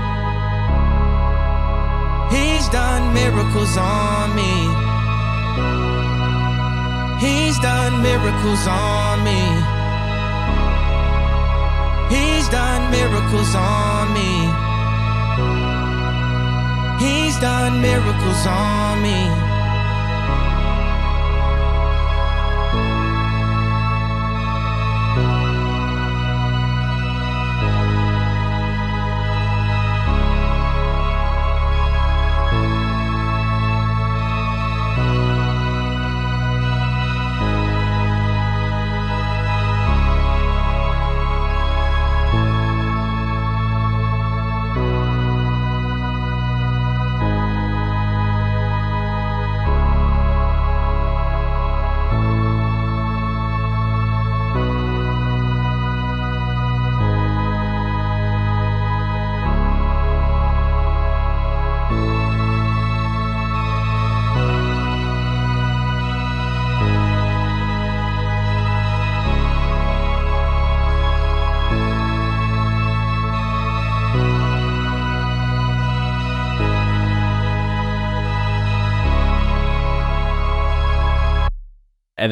He's 2.31 2.69
done 2.69 3.13
miracles 3.13 3.77
on 3.77 4.35
me. 4.35 4.53
He's 7.19 7.59
done 7.59 8.01
miracles 8.01 8.65
on 8.67 9.23
me. 9.23 9.41
He's 12.15 12.47
done 12.49 12.89
miracles 12.89 13.53
on 13.55 14.13
me. 14.13 14.31
He's 17.03 17.37
done 17.39 17.81
miracles 17.81 18.47
on 18.47 19.01
me. 19.01 19.50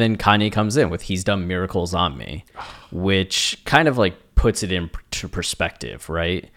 And 0.00 0.16
then 0.16 0.18
Kanye 0.18 0.50
comes 0.50 0.76
in 0.76 0.90
with 0.90 1.02
"He's 1.02 1.24
done 1.24 1.46
miracles 1.46 1.94
on 1.94 2.16
me," 2.16 2.44
which 2.90 3.60
kind 3.64 3.88
of 3.88 3.98
like 3.98 4.34
puts 4.34 4.62
it 4.62 4.72
into 4.72 5.28
perspective, 5.28 6.08
right? 6.08 6.48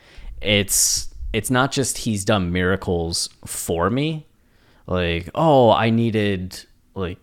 It's 0.41 1.14
it's 1.34 1.50
not 1.52 1.72
just 1.72 2.00
he's 2.00 2.24
done 2.24 2.52
miracles 2.52 3.30
for 3.46 3.89
me, 3.89 4.28
like 4.88 5.30
oh 5.36 5.72
I 5.72 5.89
needed 5.89 6.64
like 6.96 7.18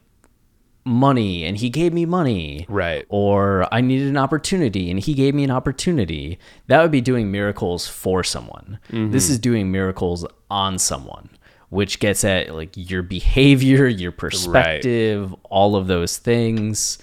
money 0.85 1.45
and 1.45 1.57
he 1.57 1.71
gave 1.71 1.93
me 1.93 2.05
money, 2.05 2.66
Right. 2.68 3.07
Or 3.09 3.73
I 3.73 3.81
needed 3.81 4.09
an 4.09 4.16
opportunity 4.16 4.91
and 4.91 4.99
he 5.01 5.14
gave 5.14 5.35
me 5.35 5.45
an 5.45 5.51
opportunity. 5.51 6.39
That 6.66 6.83
would 6.83 6.91
be 6.91 7.01
doing 7.01 7.31
miracles 7.31 7.87
for 7.87 8.25
someone. 8.25 8.79
Mm-hmm. 8.89 9.12
This 9.12 9.31
is 9.31 9.39
doing 9.39 9.71
miracles 9.71 10.27
on 10.51 10.79
someone, 10.79 11.31
which 11.71 11.99
gets 11.99 12.25
at 12.25 12.55
like 12.55 12.71
your 12.75 13.03
behavior, 13.03 13.87
your 13.87 14.12
perspective, 14.12 15.35
all 15.45 15.77
of 15.77 15.87
those 15.87 16.18
things. 16.18 16.99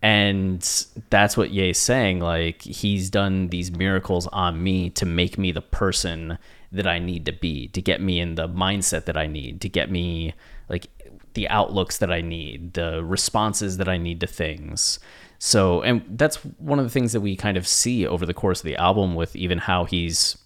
And 0.00 0.60
that's 1.10 1.36
what 1.36 1.50
Ye's 1.50 1.78
saying. 1.78 2.20
Like, 2.20 2.62
he's 2.62 3.08
done 3.08 3.48
these 3.48 3.70
miracles 3.70 4.26
on 4.28 4.60
me 4.62 4.90
to 4.90 5.06
make 5.06 5.38
me 5.38 5.52
the 5.52 5.60
person 5.60 6.38
that 6.72 6.88
I 6.88 6.98
need 6.98 7.26
to 7.26 7.32
be, 7.32 7.68
to 7.68 7.80
get 7.80 8.00
me 8.00 8.18
in 8.18 8.34
the 8.34 8.48
mindset 8.48 9.04
that 9.04 9.16
I 9.16 9.26
need, 9.28 9.60
to 9.60 9.68
get 9.68 9.90
me 9.90 10.34
like 10.68 10.88
the 11.34 11.48
outlooks 11.48 11.98
that 11.98 12.10
I 12.10 12.20
need, 12.20 12.74
the 12.74 13.04
responses 13.04 13.76
that 13.76 13.88
I 13.88 13.96
need 13.96 14.20
to 14.20 14.26
things. 14.26 14.98
So, 15.38 15.82
and 15.82 16.02
that's 16.08 16.36
one 16.58 16.78
of 16.78 16.84
the 16.84 16.90
things 16.90 17.12
that 17.12 17.20
we 17.20 17.36
kind 17.36 17.56
of 17.56 17.66
see 17.66 18.06
over 18.06 18.26
the 18.26 18.34
course 18.34 18.60
of 18.60 18.64
the 18.64 18.76
album 18.76 19.14
with 19.14 19.36
even 19.36 19.58
how 19.58 19.84
he's 19.84 20.38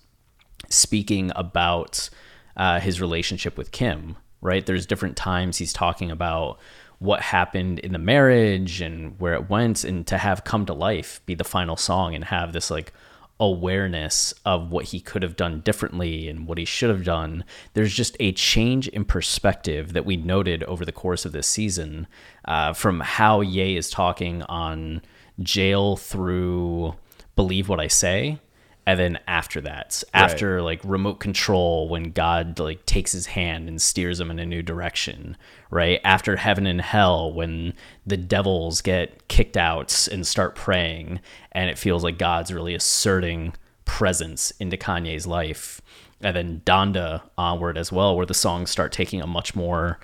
speaking 0.68 1.32
about 1.36 2.10
uh, 2.56 2.80
his 2.80 3.00
relationship 3.00 3.56
with 3.56 3.72
Kim, 3.72 4.16
right? 4.40 4.64
There's 4.64 4.86
different 4.86 5.16
times 5.16 5.58
he's 5.58 5.72
talking 5.72 6.10
about 6.10 6.58
what 6.98 7.20
happened 7.20 7.78
in 7.80 7.92
the 7.92 7.98
marriage 7.98 8.80
and 8.80 9.18
where 9.20 9.34
it 9.34 9.50
went, 9.50 9.84
and 9.84 10.06
to 10.06 10.18
have 10.18 10.44
Come 10.44 10.66
to 10.66 10.72
Life 10.72 11.20
be 11.26 11.34
the 11.34 11.44
final 11.44 11.76
song 11.76 12.14
and 12.14 12.24
have 12.24 12.52
this 12.52 12.70
like 12.70 12.92
awareness 13.38 14.32
of 14.46 14.70
what 14.70 14.86
he 14.86 15.00
could 15.00 15.22
have 15.22 15.36
done 15.36 15.60
differently 15.60 16.26
and 16.28 16.46
what 16.46 16.56
he 16.56 16.64
should 16.64 16.88
have 16.88 17.04
done. 17.04 17.44
There's 17.74 17.92
just 17.92 18.16
a 18.18 18.32
change 18.32 18.88
in 18.88 19.04
perspective 19.04 19.92
that 19.92 20.06
we 20.06 20.16
noted 20.16 20.64
over 20.64 20.86
the 20.86 20.92
course 20.92 21.26
of 21.26 21.32
this 21.32 21.46
season 21.46 22.06
uh, 22.46 22.72
from 22.72 23.00
how 23.00 23.42
Ye 23.42 23.76
is 23.76 23.90
talking 23.90 24.42
on 24.44 25.02
jail 25.40 25.96
through 25.96 26.94
Believe 27.34 27.68
What 27.68 27.80
I 27.80 27.88
Say 27.88 28.40
and 28.86 28.98
then 29.00 29.18
after 29.26 29.60
that 29.60 30.02
after 30.14 30.62
like 30.62 30.80
remote 30.84 31.20
control 31.20 31.88
when 31.88 32.12
god 32.12 32.58
like 32.58 32.86
takes 32.86 33.12
his 33.12 33.26
hand 33.26 33.68
and 33.68 33.82
steers 33.82 34.20
him 34.20 34.30
in 34.30 34.38
a 34.38 34.46
new 34.46 34.62
direction 34.62 35.36
right? 35.70 36.00
After 36.04 36.36
heaven 36.36 36.66
and 36.66 36.80
hell 36.80 37.32
when 37.32 37.74
the 38.06 38.16
devils 38.16 38.80
get 38.82 39.26
kicked 39.28 39.56
out 39.56 40.08
and 40.10 40.26
start 40.26 40.54
praying 40.54 41.20
and 41.52 41.70
it 41.70 41.78
feels 41.78 42.04
like 42.04 42.18
god's 42.18 42.52
really 42.52 42.74
asserting 42.74 43.54
presence 43.84 44.50
into 44.52 44.76
kanye's 44.76 45.26
life. 45.26 45.80
And 46.20 46.36
then 46.36 46.62
donda 46.64 47.22
onward 47.36 47.76
as 47.76 47.92
well 47.92 48.16
where 48.16 48.26
the 48.26 48.34
songs 48.34 48.70
start 48.70 48.92
taking 48.92 49.20
a 49.20 49.26
much 49.26 49.54
more 49.54 49.98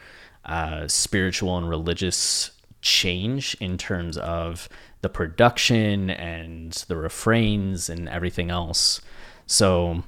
uh, 0.44 0.88
spiritual 0.88 1.56
and 1.56 1.68
religious 1.68 2.50
change 2.80 3.56
in 3.60 3.78
terms 3.78 4.18
of 4.18 4.68
the 5.02 5.08
production 5.08 6.10
and 6.10 6.72
the 6.88 6.96
refrains 6.96 7.90
and 7.90 8.08
everything 8.08 8.50
else. 8.50 9.00
So, 9.46 10.04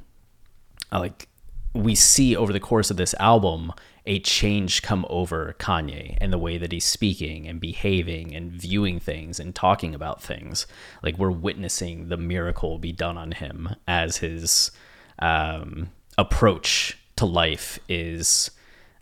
like, 0.90 1.28
we 1.74 1.94
see 1.94 2.36
over 2.36 2.52
the 2.52 2.60
course 2.60 2.90
of 2.90 2.96
this 2.96 3.14
album 3.18 3.72
a 4.06 4.20
change 4.20 4.82
come 4.82 5.04
over 5.08 5.56
Kanye 5.58 6.16
and 6.20 6.32
the 6.32 6.38
way 6.38 6.58
that 6.58 6.70
he's 6.70 6.84
speaking 6.84 7.48
and 7.48 7.58
behaving 7.60 8.34
and 8.34 8.52
viewing 8.52 9.00
things 9.00 9.40
and 9.40 9.54
talking 9.54 9.94
about 9.94 10.22
things. 10.22 10.66
Like, 11.02 11.18
we're 11.18 11.30
witnessing 11.30 12.08
the 12.08 12.16
miracle 12.16 12.78
be 12.78 12.92
done 12.92 13.18
on 13.18 13.32
him 13.32 13.74
as 13.88 14.18
his 14.18 14.70
um, 15.18 15.90
approach 16.16 16.96
to 17.16 17.26
life 17.26 17.78
is 17.88 18.50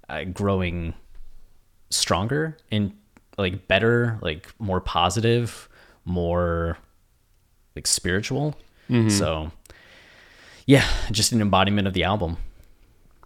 uh, 0.09 0.24
growing 0.24 0.95
stronger 1.90 2.57
and 2.70 2.93
like 3.38 3.66
better, 3.68 4.18
like 4.22 4.53
more 4.59 4.80
positive, 4.80 5.68
more 6.05 6.79
like 7.75 7.87
spiritual. 7.87 8.57
So, 9.11 9.53
yeah, 10.67 10.87
just 11.11 11.33
an 11.33 11.41
embodiment 11.41 11.87
of 11.87 11.95
the 11.95 12.05
album. 12.05 12.37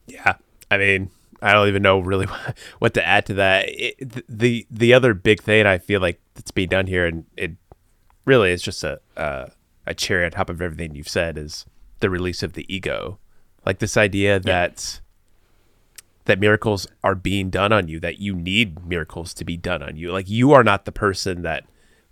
Yeah, 0.07 0.35
I 0.71 0.79
mean, 0.79 1.11
I 1.43 1.53
don't 1.53 1.69
even 1.69 1.83
know 1.83 1.99
really 1.99 2.27
what 2.79 2.95
to 2.95 3.07
add 3.07 3.27
to 3.27 3.35
that. 3.35 3.65
It, 3.69 4.25
the 4.29 4.67
the 4.71 4.95
other 4.95 5.15
big 5.15 5.43
thing 5.43 5.67
I 5.67 5.79
feel 5.79 6.01
like 6.01 6.21
that's 6.35 6.51
being 6.51 6.69
done 6.69 6.87
here, 6.87 7.07
and 7.07 7.25
it 7.37 7.53
really 8.25 8.53
is 8.53 8.63
just 8.63 8.85
a 8.85 9.01
uh, 9.17 9.47
a 9.87 9.95
cherry 9.95 10.25
on 10.25 10.31
top 10.31 10.51
of 10.51 10.63
everything 10.63 10.95
you've 10.95 11.09
said, 11.09 11.37
is 11.39 11.65
the 12.01 12.11
release 12.11 12.43
of 12.43 12.53
the 12.53 12.73
ego, 12.73 13.19
like 13.65 13.79
this 13.79 13.97
idea 13.97 14.39
that 14.39 15.01
that 16.27 16.41
miracles 16.41 16.87
are 17.03 17.15
being 17.15 17.51
done 17.51 17.73
on 17.73 17.89
you, 17.89 17.99
that 18.01 18.19
you 18.19 18.35
need 18.35 18.85
miracles 18.87 19.33
to 19.35 19.45
be 19.45 19.57
done 19.57 19.83
on 19.83 19.97
you. 19.97 20.13
Like 20.13 20.29
you 20.29 20.53
are 20.53 20.65
not 20.65 20.85
the 20.85 20.93
person 20.93 21.43
that 21.43 21.65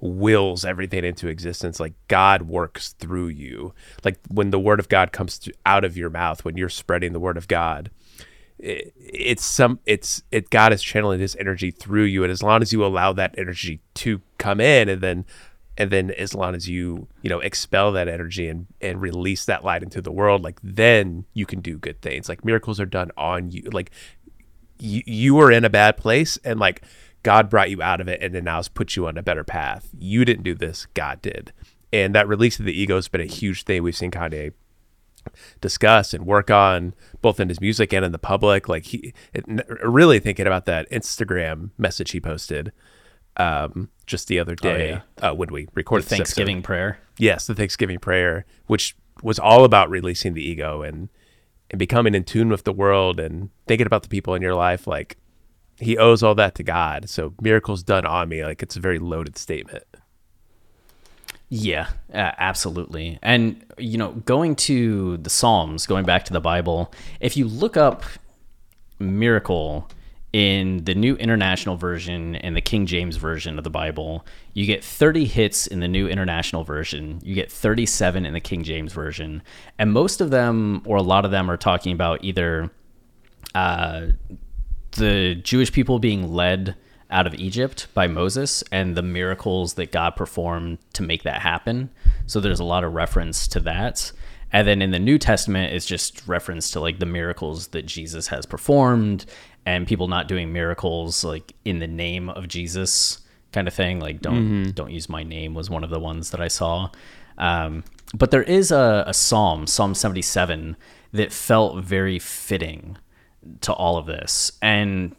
wills 0.05 0.65
everything 0.65 1.03
into 1.03 1.29
existence 1.29 1.81
like 1.81 1.95
god 2.09 2.43
works 2.43 2.93
through 2.93 3.29
you. 3.29 3.75
Like 4.05 4.21
when 4.29 4.51
the 4.51 4.59
word 4.59 4.79
of 4.79 4.89
god 4.89 5.13
comes 5.13 5.39
to, 5.41 5.53
out 5.65 5.85
of 5.85 5.97
your 5.97 6.11
mouth 6.11 6.45
when 6.45 6.57
you're 6.57 6.69
spreading 6.69 7.13
the 7.13 7.21
word 7.21 7.37
of 7.37 7.49
god 7.49 7.91
it, 8.59 8.93
it's 8.99 9.45
some 9.45 9.81
it's 9.87 10.23
it 10.31 10.51
god 10.51 10.73
is 10.73 10.83
channeling 10.83 11.21
his 11.21 11.37
energy 11.37 11.71
through 11.71 12.05
you. 12.05 12.23
And 12.23 12.31
as 12.31 12.43
long 12.43 12.63
as 12.63 12.73
you 12.73 12.85
allow 12.85 13.13
that 13.15 13.35
energy 13.39 13.81
to 13.95 14.21
come 14.39 14.61
in 14.61 14.89
and 14.89 15.01
then 15.01 15.25
and 15.77 15.91
then 15.91 16.11
as 16.13 16.35
long 16.35 16.55
as 16.55 16.69
you 16.69 17.09
you 17.23 17.31
know 17.31 17.41
expel 17.41 17.93
that 17.93 18.09
energy 18.09 18.49
and 18.49 18.67
and 18.81 19.01
release 19.01 19.45
that 19.47 19.65
light 19.65 19.83
into 19.83 20.01
the 20.01 20.13
world 20.13 20.43
like 20.43 20.61
then 20.63 21.25
you 21.35 21.47
can 21.47 21.61
do 21.61 21.79
good 21.79 22.01
things. 22.01 22.29
Like 22.29 22.45
miracles 22.45 22.79
are 22.79 22.87
done 22.87 23.11
on 23.17 23.51
you. 23.51 23.63
Like 23.73 23.91
you 24.79 25.03
you 25.07 25.35
were 25.35 25.51
in 25.51 25.65
a 25.65 25.71
bad 25.71 25.97
place 25.97 26.39
and 26.45 26.61
like 26.61 26.83
god 27.25 27.51
brought 27.51 27.71
you 27.71 27.83
out 27.83 28.01
of 28.01 28.07
it 28.07 28.23
and 28.23 28.35
then 28.35 28.45
now 28.45 28.57
has 28.57 28.69
put 28.69 28.95
you 28.95 29.07
on 29.07 29.19
a 29.19 29.23
better 29.23 29.43
path 29.43 29.91
you 29.99 30.25
didn't 30.25 30.45
do 30.45 30.55
this 30.55 30.87
god 30.95 31.21
did 31.21 31.53
and 31.93 32.15
that 32.15 32.29
release 32.29 32.59
of 32.61 32.65
the 32.65 32.79
ego 32.79 32.95
has 32.95 33.09
been 33.09 33.21
a 33.21 33.27
huge 33.27 33.65
thing 33.65 33.83
we've 33.83 33.97
seen 33.97 34.11
kanye 34.11 34.53
discuss 35.61 36.13
and 36.13 36.27
work 36.27 36.51
on 36.51 36.95
both 37.23 37.41
in 37.41 37.49
his 37.49 37.61
music 37.61 37.93
and 37.93 38.05
in 38.05 38.13
the 38.13 38.19
public 38.19 38.69
like 38.69 38.85
he 38.85 39.13
it, 39.33 39.45
really 39.83 40.21
thinking 40.21 40.47
about 40.47 40.67
that 40.67 40.89
instagram 40.91 41.71
message 41.79 42.13
he 42.13 42.21
posted 42.21 42.71
um, 43.37 43.91
just 44.07 44.29
the 44.29 44.39
other 44.39 44.55
day 44.55 45.01
uh, 45.19 45.33
when 45.33 45.51
we 45.53 45.65
The 45.65 45.73
recorded 45.75 46.05
episode. 46.05 46.17
Thanksgiving 46.17 46.63
prayer. 46.63 46.99
Yes, 47.19 47.47
the 47.47 47.55
Thanksgiving 47.55 47.99
prayer, 47.99 48.45
which 48.67 48.97
was 49.23 49.39
all 49.39 49.65
about 49.65 49.91
releasing 49.91 50.35
the 50.35 50.43
ego 50.43 50.83
and 50.83 51.09
and 51.71 51.79
becoming 51.79 52.15
in 52.15 52.25
tune 52.25 52.51
with 52.51 52.65
the 52.65 52.73
world 52.73 53.19
and 53.19 53.51
thinking 53.67 53.87
about 53.87 54.03
the 54.03 54.09
people 54.09 54.35
in 54.35 54.43
your 54.43 54.55
life. 54.55 54.87
Like 54.87 55.17
he 55.79 55.99
owes 55.99 56.23
all 56.23 56.35
that 56.37 56.55
to 56.57 56.63
God. 56.63 57.09
So 57.09 57.35
miracles 57.41 57.83
done 57.83 58.07
on 58.07 58.29
me, 58.29 58.45
like 58.45 58.63
it's 58.63 58.77
a 58.77 58.81
very 58.81 58.99
loaded 58.99 59.37
statement. 59.37 59.85
Yeah, 61.49 61.89
uh, 62.13 62.33
absolutely. 62.39 63.19
And, 63.23 63.65
you 63.79 63.99
know, 63.99 64.13
going 64.13 64.57
to 64.57 65.19
the 65.19 65.31
Psalms, 65.31 65.87
going 65.87 66.05
back 66.05 66.25
to 66.25 66.33
the 66.33 66.41
Bible, 66.41 66.93
if 67.21 67.37
you 67.37 67.47
look 67.47 67.77
up 67.77 68.03
miracle 68.99 69.89
in 70.33 70.83
the 70.85 70.97
New 70.97 71.15
International 71.15 71.77
Version 71.77 72.35
and 72.35 72.57
the 72.57 72.61
King 72.61 72.87
James 72.87 73.17
Version 73.17 73.57
of 73.57 73.63
the 73.63 73.71
Bible, 73.71 74.27
you 74.53 74.67
get 74.67 74.83
30 74.83 75.27
hits 75.27 75.69
in 75.69 75.79
the 75.79 75.87
New 75.87 76.09
International 76.09 76.65
Version, 76.65 77.21
you 77.23 77.37
get 77.37 77.53
37 77.53 78.27
in 78.27 78.33
the 78.33 78.41
King 78.41 78.65
James 78.65 78.93
Version. 78.93 79.43
And 79.79 79.93
most 79.93 80.21
of 80.21 80.31
them, 80.31 80.83
or 80.87 80.97
a 80.97 81.03
lot 81.03 81.25
of 81.25 81.31
them, 81.31 81.49
are 81.49 81.57
talking 81.57 81.93
about 81.93 82.25
either 82.25 82.71
uh, 83.55 84.07
the 84.95 85.35
Jewish 85.37 85.73
people 85.73 85.99
being 85.99 86.33
led 86.33 86.77
out 87.11 87.27
of 87.27 87.35
Egypt 87.35 87.87
by 87.95 88.09
Moses 88.09 88.65
and 88.73 88.97
the 88.97 89.03
miracles 89.03 89.75
that 89.75 89.93
God 89.93 90.17
performed 90.17 90.79
to 90.95 91.03
make 91.03 91.23
that 91.23 91.43
happen. 91.43 91.91
So 92.27 92.41
there's 92.41 92.61
a 92.61 92.65
lot 92.65 92.85
of 92.85 92.95
reference 92.95 93.47
to 93.49 93.61
that. 93.61 94.11
And 94.53 94.67
then 94.67 94.83
in 94.83 94.91
the 94.91 94.99
New 94.99 95.19
Testament, 95.19 95.73
it's 95.73 95.87
just 95.87 96.27
reference 96.27 96.71
to 96.73 96.81
like 96.81 96.99
the 96.99 97.07
miracles 97.07 97.69
that 97.69 97.87
Jesus 97.87 98.29
has 98.29 98.47
performed 98.47 99.27
and 99.67 99.87
people 99.87 100.09
not 100.09 100.29
doing 100.29 100.53
miracles 100.53 101.25
like 101.25 101.53
in 101.65 101.79
the 101.79 101.87
name 101.87 102.29
of 102.31 102.49
Jesus 102.49 103.21
kind 103.53 103.69
of 103.69 103.75
thing. 103.75 104.01
Like 104.01 104.21
don't 104.21 104.73
don't 104.73 104.91
use 104.91 105.09
my 105.09 105.23
name 105.23 105.55
was 105.55 105.71
one 105.71 105.85
of 105.85 105.91
the 105.91 106.01
ones 106.01 106.31
that 106.31 106.41
I 106.41 106.49
saw. 106.49 106.91
Um, 107.39 107.85
but 108.15 108.31
there 108.31 108.43
is 108.43 108.71
a, 108.71 109.05
a 109.07 109.15
psalm, 109.15 109.67
Psalm 109.67 109.95
77, 109.95 110.77
that 111.13 111.33
felt 111.33 111.83
very 111.83 112.19
fitting 112.19 112.97
to 113.63 113.73
all 113.73 113.97
of 113.97 114.07
this. 114.07 114.53
And 114.63 115.15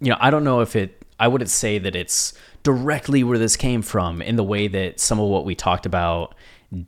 you 0.00 0.10
know, 0.10 0.16
I 0.20 0.30
don't 0.30 0.44
know 0.44 0.60
if 0.60 0.74
it, 0.74 1.04
I 1.20 1.28
wouldn't 1.28 1.50
say 1.50 1.78
that 1.78 1.94
it's 1.94 2.34
directly 2.64 3.22
where 3.22 3.38
this 3.38 3.56
came 3.56 3.82
from 3.82 4.20
in 4.20 4.36
the 4.36 4.44
way 4.44 4.68
that 4.68 4.98
some 4.98 5.20
of 5.20 5.28
what 5.28 5.44
we 5.44 5.54
talked 5.54 5.86
about 5.86 6.34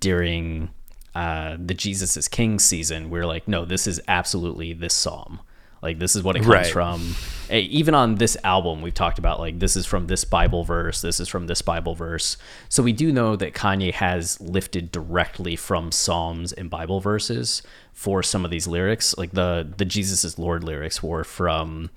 during 0.01 0.71
uh, 1.15 1.57
the 1.65 1.75
Jesus 1.75 2.17
is 2.17 2.27
King 2.27 2.59
season. 2.59 3.11
We're 3.11 3.27
like, 3.27 3.47
no, 3.47 3.65
this 3.65 3.87
is 3.87 4.01
absolutely 4.09 4.73
this 4.73 4.95
psalm. 4.95 5.41
Like, 5.85 5.99
this 6.01 6.17
is 6.17 6.23
what 6.25 6.35
it 6.35 6.41
comes 6.41 6.49
Right. 6.53 6.67
from. 6.67 7.15
Eh, 7.51 7.59
Even 7.59 7.95
on 7.95 8.17
this 8.17 8.37
album, 8.43 8.81
we've 8.83 8.95
talked 8.95 9.19
about 9.21 9.39
like, 9.39 9.59
this 9.61 9.77
is 9.77 9.85
from 9.87 10.07
this 10.09 10.25
Bible 10.25 10.65
verse, 10.65 11.01
this 11.03 11.21
is 11.21 11.29
from 11.29 11.47
this 11.47 11.63
Bible 11.63 11.95
verse. 11.95 12.37
So 12.69 12.83
we 12.83 12.93
do 12.93 13.13
know 13.13 13.37
that 13.37 13.53
Kanye 13.55 13.93
has 13.93 14.41
lifted 14.41 14.91
directly 14.91 15.55
from 15.55 15.93
Psalms 15.93 16.53
and 16.53 16.69
Bible 16.71 17.01
verses 17.01 17.63
for 17.93 18.23
some 18.23 18.45
of 18.45 18.51
these 18.51 18.67
lyrics. 18.67 19.15
Like, 19.17 19.33
the, 19.33 19.73
the 19.77 19.85
Jesus 19.85 20.25
is 20.25 20.39
Lord 20.39 20.65
lyrics 20.65 21.03
were 21.03 21.23
from, 21.23 21.91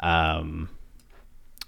um, 0.00 0.68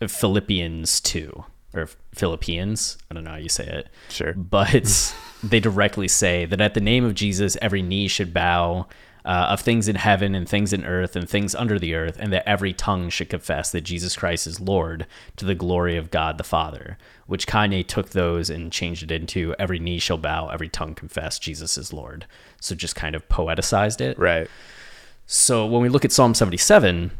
Philippians 0.07 1.01
2 1.01 1.45
or 1.75 1.89
Philippians. 2.15 2.99
I 3.11 3.15
don't 3.15 3.25
know 3.25 3.31
how 3.31 3.37
you 3.37 3.49
say 3.49 3.67
it. 3.67 3.89
Sure. 4.09 4.35
But 4.35 5.15
they 5.43 5.61
directly 5.61 6.09
say 6.09 6.45
that 6.47 6.61
at 6.61 6.75
the 6.75 6.81
name 6.81 7.05
of 7.05 7.15
Jesus, 7.15 7.57
every 7.63 7.83
knee 7.83 8.09
should 8.09 8.35
bow 8.35 8.87
uh, 9.25 9.47
of 9.51 9.61
things 9.61 9.89
in 9.89 9.97
heaven 9.97 10.35
and 10.35 10.49
things 10.49 10.73
in 10.73 10.85
earth 10.85 11.15
and 11.17 11.29
things 11.29 11.55
under 11.55 11.79
the 11.79 11.95
earth, 11.95 12.17
and 12.19 12.33
that 12.33 12.49
every 12.49 12.73
tongue 12.73 13.09
should 13.09 13.29
confess 13.29 13.71
that 13.71 13.83
Jesus 13.83 14.17
Christ 14.17 14.47
is 14.47 14.61
Lord 14.61 15.07
to 15.37 15.45
the 15.45 15.55
glory 15.55 15.97
of 15.97 16.11
God 16.11 16.39
the 16.39 16.45
Father. 16.45 16.99
Which 17.27 17.47
Kanye 17.47 17.87
took 17.87 18.11
those 18.11 18.51
and 18.51 18.73
changed 18.73 19.05
it 19.05 19.13
into 19.13 19.55
every 19.59 19.79
knee 19.79 19.99
shall 19.99 20.19
bow, 20.19 20.49
every 20.49 20.69
tongue 20.69 20.95
confess 20.95 21.39
Jesus 21.39 21.79
is 21.79 21.93
Lord. 21.93 22.27
So 22.61 22.75
just 22.75 22.97
kind 22.97 23.15
of 23.15 23.29
poeticized 23.29 24.01
it. 24.01 24.19
Right. 24.19 24.49
So 25.27 25.67
when 25.67 25.83
we 25.83 25.89
look 25.89 26.05
at 26.05 26.13
Psalm 26.13 26.35
77, 26.35 27.13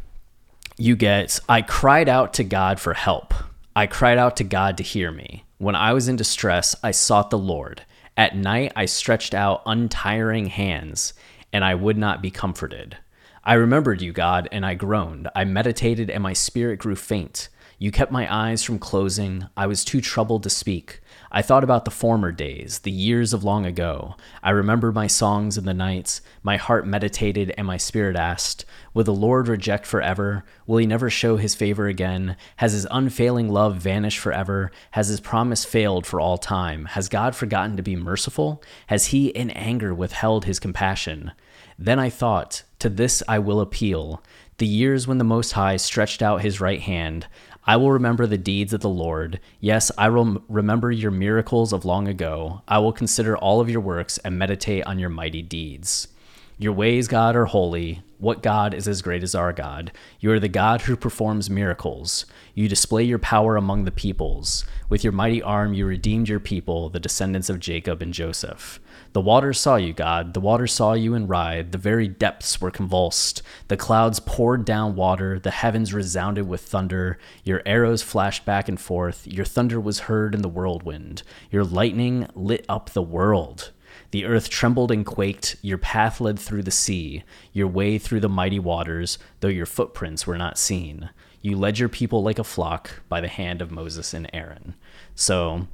you 0.77 0.95
get, 0.95 1.39
I 1.47 1.61
cried 1.61 2.09
out 2.09 2.33
to 2.35 2.43
God 2.43 2.79
for 2.79 2.93
help. 2.93 3.33
I 3.75 3.87
cried 3.87 4.17
out 4.17 4.37
to 4.37 4.43
God 4.43 4.77
to 4.77 4.83
hear 4.83 5.11
me. 5.11 5.45
When 5.57 5.75
I 5.75 5.93
was 5.93 6.07
in 6.07 6.15
distress, 6.15 6.75
I 6.83 6.91
sought 6.91 7.29
the 7.29 7.37
Lord. 7.37 7.83
At 8.15 8.35
night, 8.35 8.71
I 8.75 8.85
stretched 8.85 9.33
out 9.33 9.63
untiring 9.65 10.47
hands, 10.47 11.13
and 11.53 11.63
I 11.63 11.75
would 11.75 11.97
not 11.97 12.21
be 12.21 12.31
comforted. 12.31 12.97
I 13.45 13.53
remembered 13.53 14.01
you, 14.01 14.11
God, 14.11 14.49
and 14.51 14.65
I 14.65 14.73
groaned. 14.73 15.29
I 15.35 15.45
meditated, 15.45 16.09
and 16.09 16.23
my 16.23 16.33
spirit 16.33 16.79
grew 16.79 16.95
faint. 16.95 17.49
You 17.77 17.91
kept 17.91 18.11
my 18.11 18.33
eyes 18.33 18.63
from 18.63 18.79
closing. 18.79 19.45
I 19.55 19.67
was 19.67 19.85
too 19.85 20.01
troubled 20.01 20.43
to 20.43 20.49
speak. 20.49 21.01
I 21.35 21.41
thought 21.41 21.63
about 21.63 21.83
the 21.83 21.89
former 21.91 22.31
days, 22.31 22.79
the 22.79 22.91
years 22.91 23.33
of 23.33 23.43
long 23.43 23.65
ago. 23.65 24.15
I 24.43 24.51
remembered 24.51 24.93
my 24.93 25.07
songs 25.07 25.57
in 25.57 25.65
the 25.65 25.73
nights. 25.73 26.21
My 26.43 26.57
heart 26.57 26.85
meditated, 26.85 27.51
and 27.57 27.65
my 27.65 27.77
spirit 27.77 28.15
asked, 28.15 28.65
Will 28.93 29.03
the 29.03 29.15
Lord 29.15 29.47
reject 29.47 29.87
forever? 29.87 30.45
Will 30.67 30.77
he 30.77 30.85
never 30.85 31.09
show 31.09 31.37
his 31.37 31.55
favor 31.55 31.87
again? 31.87 32.37
Has 32.57 32.73
his 32.73 32.85
unfailing 32.91 33.49
love 33.49 33.77
vanished 33.77 34.19
forever? 34.19 34.71
Has 34.91 35.07
his 35.07 35.19
promise 35.19 35.65
failed 35.65 36.05
for 36.05 36.19
all 36.19 36.37
time? 36.37 36.85
Has 36.85 37.09
God 37.09 37.35
forgotten 37.35 37.77
to 37.77 37.83
be 37.83 37.95
merciful? 37.95 38.61
Has 38.85 39.07
he 39.07 39.29
in 39.29 39.49
anger 39.49 39.91
withheld 39.91 40.45
his 40.45 40.59
compassion? 40.59 41.31
Then 41.79 41.97
I 41.97 42.11
thought, 42.11 42.61
To 42.77 42.89
this 42.89 43.23
I 43.27 43.39
will 43.39 43.59
appeal. 43.59 44.21
The 44.59 44.67
years 44.67 45.07
when 45.07 45.17
the 45.17 45.23
Most 45.23 45.53
High 45.53 45.77
stretched 45.77 46.21
out 46.21 46.43
his 46.43 46.61
right 46.61 46.79
hand, 46.81 47.25
I 47.65 47.77
will 47.77 47.91
remember 47.91 48.27
the 48.27 48.37
deeds 48.37 48.73
of 48.73 48.81
the 48.81 48.89
Lord. 48.89 49.39
Yes, 49.61 49.89
I 49.97 50.09
will 50.09 50.43
remember 50.49 50.91
your 50.91 51.11
miracles 51.11 51.71
of 51.71 51.85
long 51.85 52.09
ago. 52.09 52.61
I 52.67 52.79
will 52.79 52.91
consider 52.91 53.37
all 53.37 53.61
of 53.61 53.69
your 53.69 53.79
works 53.79 54.17
and 54.17 54.37
meditate 54.37 54.85
on 54.85 54.99
your 54.99 55.09
mighty 55.09 55.41
deeds. 55.41 56.09
Your 56.57 56.73
ways, 56.73 57.07
God, 57.07 57.35
are 57.35 57.45
holy. 57.45 58.01
What 58.19 58.43
God 58.43 58.73
is 58.73 58.87
as 58.87 59.01
great 59.01 59.23
as 59.23 59.33
our 59.33 59.53
God? 59.53 59.91
You 60.19 60.31
are 60.31 60.39
the 60.39 60.49
God 60.49 60.81
who 60.81 60.95
performs 60.95 61.49
miracles. 61.49 62.25
You 62.53 62.67
display 62.67 63.03
your 63.03 63.19
power 63.19 63.55
among 63.55 63.85
the 63.85 63.91
peoples. 63.91 64.65
With 64.89 65.03
your 65.03 65.13
mighty 65.13 65.41
arm, 65.41 65.73
you 65.73 65.85
redeemed 65.85 66.29
your 66.29 66.39
people, 66.39 66.89
the 66.89 66.99
descendants 66.99 67.49
of 67.49 67.59
Jacob 67.59 68.01
and 68.01 68.13
Joseph. 68.13 68.79
The 69.13 69.21
waters 69.21 69.59
saw 69.59 69.75
you, 69.75 69.93
God. 69.93 70.33
The 70.33 70.39
waters 70.39 70.73
saw 70.73 70.93
you 70.93 71.13
and 71.13 71.29
writhed. 71.29 71.71
The 71.71 71.77
very 71.77 72.07
depths 72.07 72.59
were 72.59 72.71
convulsed. 72.71 73.43
The 73.67 73.77
clouds 73.77 74.19
poured 74.19 74.65
down 74.65 74.95
water. 74.95 75.39
The 75.39 75.51
heavens 75.51 75.93
resounded 75.93 76.47
with 76.47 76.61
thunder. 76.61 77.19
Your 77.43 77.61
arrows 77.63 78.01
flashed 78.01 78.43
back 78.43 78.67
and 78.67 78.79
forth. 78.79 79.27
Your 79.27 79.45
thunder 79.45 79.79
was 79.79 80.01
heard 80.01 80.33
in 80.33 80.41
the 80.41 80.49
whirlwind. 80.49 81.21
Your 81.51 81.63
lightning 81.63 82.27
lit 82.33 82.65
up 82.67 82.89
the 82.89 83.03
world. 83.03 83.71
The 84.09 84.25
earth 84.25 84.49
trembled 84.49 84.91
and 84.91 85.05
quaked. 85.05 85.57
Your 85.61 85.77
path 85.77 86.19
led 86.19 86.39
through 86.39 86.63
the 86.63 86.71
sea, 86.71 87.23
your 87.51 87.67
way 87.67 87.99
through 87.99 88.19
the 88.19 88.29
mighty 88.29 88.59
waters, 88.59 89.19
though 89.41 89.47
your 89.47 89.67
footprints 89.67 90.25
were 90.25 90.37
not 90.37 90.57
seen. 90.57 91.11
You 91.41 91.57
led 91.57 91.77
your 91.77 91.89
people 91.89 92.23
like 92.23 92.39
a 92.39 92.43
flock 92.43 93.01
by 93.09 93.21
the 93.21 93.27
hand 93.27 93.61
of 93.61 93.69
Moses 93.71 94.13
and 94.13 94.29
Aaron. 94.33 94.73
So, 95.13 95.67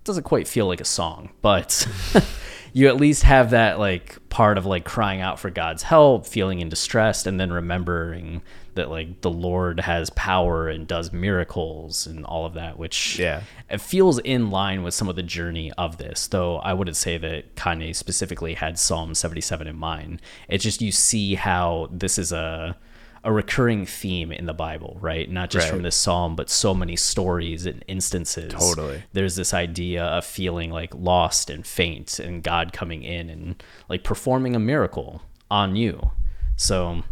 it 0.00 0.04
doesn't 0.04 0.22
quite 0.22 0.48
feel 0.48 0.66
like 0.66 0.80
a 0.80 0.86
song, 0.86 1.30
but 1.42 1.86
you 2.72 2.88
at 2.88 2.96
least 2.96 3.22
have 3.24 3.50
that 3.50 3.78
like 3.78 4.18
part 4.28 4.58
of 4.58 4.66
like 4.66 4.84
crying 4.84 5.20
out 5.20 5.38
for 5.38 5.50
God's 5.50 5.82
help, 5.82 6.26
feeling 6.26 6.60
in 6.60 6.68
distress, 6.68 7.26
and 7.26 7.38
then 7.40 7.52
remembering 7.52 8.42
that 8.74 8.88
like 8.88 9.20
the 9.22 9.30
Lord 9.30 9.80
has 9.80 10.10
power 10.10 10.68
and 10.68 10.86
does 10.86 11.12
miracles 11.12 12.06
and 12.06 12.24
all 12.24 12.46
of 12.46 12.54
that, 12.54 12.78
which 12.78 13.18
Yeah. 13.18 13.42
it 13.68 13.80
feels 13.80 14.18
in 14.20 14.50
line 14.50 14.82
with 14.84 14.94
some 14.94 15.08
of 15.08 15.16
the 15.16 15.22
journey 15.24 15.72
of 15.76 15.98
this, 15.98 16.28
though 16.28 16.58
I 16.58 16.72
wouldn't 16.72 16.96
say 16.96 17.18
that 17.18 17.56
Kanye 17.56 17.94
specifically 17.96 18.54
had 18.54 18.78
Psalm 18.78 19.14
77 19.14 19.66
in 19.66 19.76
mind. 19.76 20.22
It's 20.48 20.62
just 20.62 20.80
you 20.80 20.92
see 20.92 21.34
how 21.34 21.88
this 21.90 22.16
is 22.16 22.30
a 22.30 22.76
a 23.22 23.32
recurring 23.32 23.84
theme 23.84 24.32
in 24.32 24.46
the 24.46 24.54
Bible, 24.54 24.96
right? 25.00 25.30
Not 25.30 25.50
just 25.50 25.68
from 25.68 25.82
this 25.82 25.96
psalm, 25.96 26.36
but 26.36 26.48
so 26.48 26.72
many 26.74 26.96
stories 26.96 27.66
and 27.66 27.84
instances. 27.86 28.52
Totally. 28.52 29.02
There's 29.12 29.36
this 29.36 29.52
idea 29.52 30.04
of 30.04 30.24
feeling 30.24 30.70
like 30.70 30.94
lost 30.94 31.50
and 31.50 31.66
faint 31.66 32.18
and 32.18 32.42
God 32.42 32.72
coming 32.72 33.02
in 33.02 33.28
and 33.28 33.62
like 33.90 34.04
performing 34.04 34.56
a 34.56 34.58
miracle 34.58 35.20
on 35.50 35.76
you. 35.76 36.12
So 36.56 37.02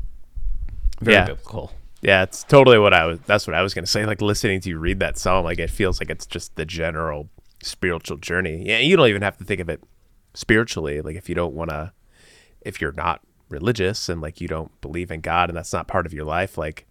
very 1.00 1.16
Yeah. 1.16 1.26
biblical. 1.26 1.72
Yeah, 2.00 2.22
it's 2.22 2.42
totally 2.44 2.78
what 2.78 2.94
I 2.94 3.04
was. 3.06 3.18
That's 3.26 3.46
what 3.46 3.54
I 3.54 3.62
was 3.62 3.74
gonna 3.74 3.86
say. 3.86 4.06
Like 4.06 4.22
listening 4.22 4.60
to 4.62 4.70
you 4.70 4.78
read 4.78 5.00
that 5.00 5.18
psalm, 5.18 5.44
like 5.44 5.58
it 5.58 5.68
feels 5.70 6.00
like 6.00 6.08
it's 6.10 6.26
just 6.26 6.56
the 6.56 6.64
general 6.64 7.28
spiritual 7.62 8.16
journey. 8.16 8.62
Yeah, 8.66 8.78
you 8.78 8.96
don't 8.96 9.08
even 9.08 9.22
have 9.22 9.36
to 9.38 9.44
think 9.44 9.60
of 9.60 9.68
it 9.68 9.82
spiritually. 10.32 11.00
Like 11.02 11.16
if 11.16 11.28
you 11.28 11.34
don't 11.34 11.54
want 11.54 11.70
to, 11.70 11.92
if 12.62 12.80
you're 12.80 12.92
not 12.92 13.20
religious 13.48 14.08
and 14.08 14.20
like 14.20 14.40
you 14.40 14.48
don't 14.48 14.78
believe 14.80 15.10
in 15.10 15.20
God 15.20 15.50
and 15.50 15.56
that's 15.56 15.72
not 15.72 15.88
part 15.88 16.06
of 16.06 16.12
your 16.12 16.24
life, 16.24 16.58
like 16.58 16.86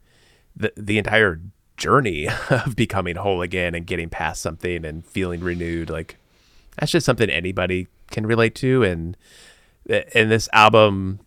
the 0.55 0.71
the 0.75 0.97
entire 0.97 1.41
journey 1.77 2.27
of 2.49 2.75
becoming 2.75 3.15
whole 3.15 3.41
again 3.41 3.75
and 3.75 3.85
getting 3.85 4.09
past 4.09 4.41
something 4.41 4.85
and 4.85 5.05
feeling 5.05 5.41
renewed, 5.41 5.89
like 5.89 6.17
that's 6.77 6.91
just 6.91 7.05
something 7.05 7.29
anybody 7.29 7.87
can 8.11 8.25
relate 8.25 8.55
to. 8.55 8.83
And 8.83 9.17
in 9.87 10.29
this 10.29 10.49
album, 10.53 11.19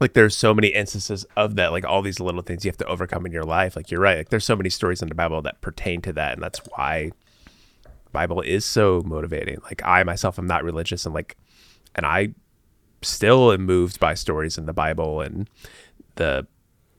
like 0.00 0.14
there's 0.14 0.36
so 0.36 0.52
many 0.52 0.68
instances 0.68 1.24
of 1.36 1.56
that, 1.56 1.72
like 1.72 1.84
all 1.84 2.02
these 2.02 2.20
little 2.20 2.42
things 2.42 2.64
you 2.64 2.68
have 2.70 2.76
to 2.78 2.86
overcome 2.86 3.24
in 3.26 3.32
your 3.32 3.44
life. 3.44 3.76
Like 3.76 3.90
you're 3.90 4.00
right, 4.00 4.18
like 4.18 4.28
there's 4.28 4.44
so 4.44 4.56
many 4.56 4.70
stories 4.70 5.02
in 5.02 5.08
the 5.08 5.14
Bible 5.14 5.40
that 5.42 5.60
pertain 5.60 6.00
to 6.02 6.12
that, 6.14 6.34
and 6.34 6.42
that's 6.42 6.60
why 6.74 7.12
Bible 8.12 8.40
is 8.40 8.64
so 8.64 9.02
motivating. 9.04 9.58
Like 9.64 9.82
I 9.84 10.02
myself 10.02 10.38
am 10.38 10.46
not 10.46 10.64
religious 10.64 11.06
and 11.06 11.14
like 11.14 11.36
and 11.94 12.04
I 12.04 12.34
still 13.04 13.56
moved 13.58 14.00
by 14.00 14.14
stories 14.14 14.58
in 14.58 14.66
the 14.66 14.72
Bible 14.72 15.20
and 15.20 15.48
the 16.16 16.46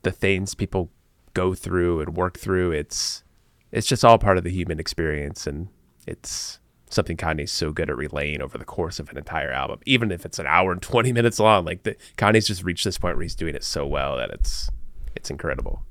the 0.03 0.11
things 0.11 0.53
people 0.53 0.91
go 1.33 1.53
through 1.53 2.01
and 2.01 2.15
work 2.15 2.37
through. 2.37 2.71
It's 2.71 3.23
it's 3.71 3.87
just 3.87 4.05
all 4.05 4.17
part 4.17 4.37
of 4.37 4.43
the 4.43 4.51
human 4.51 4.79
experience 4.79 5.45
and 5.45 5.67
it's 6.07 6.59
something 6.89 7.17
Kanye's 7.17 7.51
so 7.51 7.71
good 7.71 7.89
at 7.89 7.97
relaying 7.97 8.41
over 8.41 8.57
the 8.57 8.65
course 8.65 8.99
of 8.99 9.09
an 9.09 9.17
entire 9.17 9.51
album. 9.51 9.79
Even 9.85 10.11
if 10.11 10.25
it's 10.25 10.39
an 10.39 10.47
hour 10.47 10.71
and 10.71 10.81
20 10.81 11.11
minutes 11.11 11.39
long, 11.39 11.65
like 11.65 11.83
the 11.83 11.95
Kanye's 12.17 12.47
just 12.47 12.63
reached 12.63 12.83
this 12.83 12.97
point 12.97 13.17
where 13.17 13.23
he's 13.23 13.35
doing 13.35 13.55
it 13.55 13.63
so 13.63 13.85
well 13.85 14.17
that 14.17 14.29
it's 14.29 14.69
it's 15.15 15.29
incredible. 15.29 15.83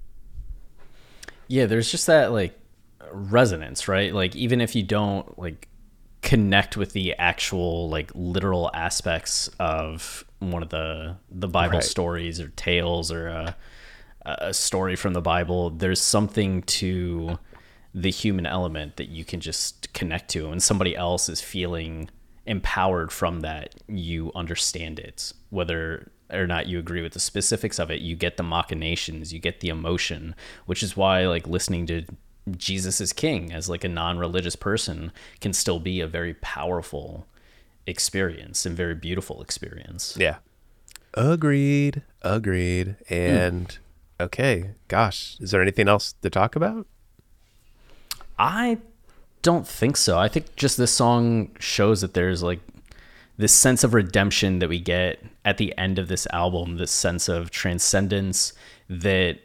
Yeah, 1.48 1.66
there's 1.66 1.90
just 1.90 2.06
that 2.06 2.32
like 2.32 2.58
resonance, 3.12 3.86
right? 3.88 4.14
Like 4.14 4.34
even 4.34 4.60
if 4.60 4.74
you 4.74 4.82
don't 4.82 5.38
like 5.38 5.68
connect 6.24 6.76
with 6.76 6.92
the 6.92 7.14
actual 7.14 7.88
like 7.88 8.10
literal 8.14 8.70
aspects 8.74 9.48
of 9.60 10.24
one 10.40 10.62
of 10.62 10.70
the 10.70 11.16
the 11.30 11.46
Bible 11.48 11.74
Right. 11.78 11.84
stories 11.84 12.40
or 12.40 12.48
tales 12.56 13.12
or 13.12 13.28
uh, 13.28 13.52
a, 14.26 14.36
a 14.48 14.54
story 14.54 14.96
from 14.96 15.12
the 15.12 15.20
Bible, 15.20 15.70
there's 15.70 16.00
something 16.00 16.62
to 16.62 17.38
the 17.94 18.10
human 18.10 18.46
element 18.46 18.96
that 18.96 19.08
you 19.08 19.24
can 19.24 19.38
just 19.38 19.92
connect 19.92 20.28
to 20.30 20.50
and 20.50 20.60
somebody 20.62 20.96
else 20.96 21.28
is 21.28 21.40
feeling 21.40 22.08
empowered 22.46 23.12
from 23.12 23.40
that 23.40 23.74
you 23.86 24.32
understand 24.34 24.98
it 24.98 25.32
whether 25.50 26.10
or 26.30 26.46
not 26.46 26.66
you 26.66 26.78
agree 26.78 27.02
with 27.02 27.12
the 27.12 27.20
specifics 27.20 27.78
of 27.78 27.90
it 27.90 28.00
you 28.00 28.16
get 28.16 28.36
the 28.36 28.42
machinations 28.42 29.32
you 29.32 29.38
get 29.38 29.60
the 29.60 29.68
emotion 29.68 30.34
which 30.66 30.82
is 30.82 30.96
why 30.96 31.24
like 31.26 31.46
listening 31.46 31.86
to 31.86 32.04
jesus 32.56 33.00
is 33.00 33.12
king 33.12 33.52
as 33.52 33.68
like 33.68 33.84
a 33.84 33.88
non-religious 33.88 34.56
person 34.56 35.10
can 35.40 35.52
still 35.52 35.80
be 35.80 36.00
a 36.00 36.06
very 36.06 36.34
powerful 36.34 37.26
experience 37.86 38.64
and 38.66 38.76
very 38.76 38.94
beautiful 38.94 39.40
experience 39.42 40.16
Yeah. 40.18 40.36
Agreed. 41.16 42.02
Agreed. 42.22 42.96
Hmm. 43.08 43.14
And 43.14 43.78
okay, 44.20 44.70
gosh, 44.88 45.36
is 45.40 45.52
there 45.52 45.62
anything 45.62 45.88
else 45.88 46.14
to 46.22 46.28
talk 46.28 46.56
about? 46.56 46.86
I 48.38 48.78
don't 49.42 49.66
think 49.66 49.96
so. 49.96 50.18
I 50.18 50.28
think 50.28 50.56
just 50.56 50.76
this 50.76 50.90
song 50.90 51.50
shows 51.60 52.00
that 52.00 52.14
there's 52.14 52.42
like 52.42 52.60
this 53.36 53.52
sense 53.52 53.84
of 53.84 53.94
redemption 53.94 54.58
that 54.58 54.68
we 54.68 54.80
get 54.80 55.22
at 55.44 55.58
the 55.58 55.76
end 55.78 55.98
of 55.98 56.08
this 56.08 56.26
album, 56.32 56.76
this 56.76 56.90
sense 56.90 57.28
of 57.28 57.50
transcendence 57.50 58.52
that 58.88 59.38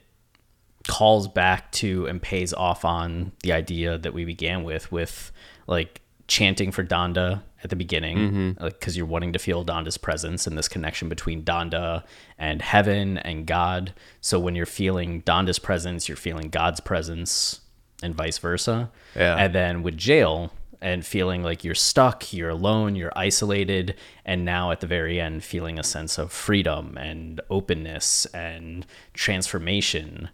calls 0.89 1.27
back 1.27 1.71
to 1.71 2.07
and 2.07 2.19
pays 2.19 2.51
off 2.51 2.83
on 2.83 3.31
the 3.43 3.53
idea 3.53 3.95
that 3.99 4.11
we 4.11 4.25
began 4.25 4.63
with 4.63 4.91
with 4.91 5.31
like 5.67 6.01
chanting 6.27 6.71
for 6.71 6.83
Donda 6.83 7.43
at 7.63 7.69
the 7.69 7.75
beginning 7.75 8.17
mm-hmm. 8.17 8.63
like 8.63 8.81
cuz 8.81 8.97
you're 8.97 9.05
wanting 9.05 9.31
to 9.33 9.39
feel 9.39 9.63
Donda's 9.63 9.99
presence 9.99 10.47
and 10.47 10.57
this 10.57 10.67
connection 10.67 11.07
between 11.07 11.43
Donda 11.43 12.03
and 12.39 12.63
heaven 12.63 13.19
and 13.19 13.45
God 13.45 13.93
so 14.19 14.39
when 14.39 14.55
you're 14.55 14.65
feeling 14.65 15.21
Donda's 15.21 15.59
presence 15.59 16.09
you're 16.09 16.17
feeling 16.17 16.49
God's 16.49 16.79
presence 16.79 17.61
and 18.01 18.15
vice 18.15 18.39
versa 18.39 18.89
Yeah. 19.15 19.35
and 19.35 19.53
then 19.53 19.83
with 19.83 19.95
jail 19.95 20.51
and 20.81 21.05
feeling 21.05 21.43
like 21.43 21.65
you're 21.65 21.75
stuck, 21.75 22.31
you're 22.31 22.51
alone, 22.51 22.95
you're 22.95 23.11
isolated, 23.13 23.95
and 24.23 24.45
now 24.45 24.71
at 24.71 24.79
the 24.79 24.87
very 24.87 25.19
end, 25.19 25.43
feeling 25.43 25.77
a 25.77 25.83
sense 25.83 26.17
of 26.17 26.31
freedom 26.31 26.97
and 26.97 27.41
openness 27.49 28.25
and 28.27 28.85
transformation. 29.13 30.29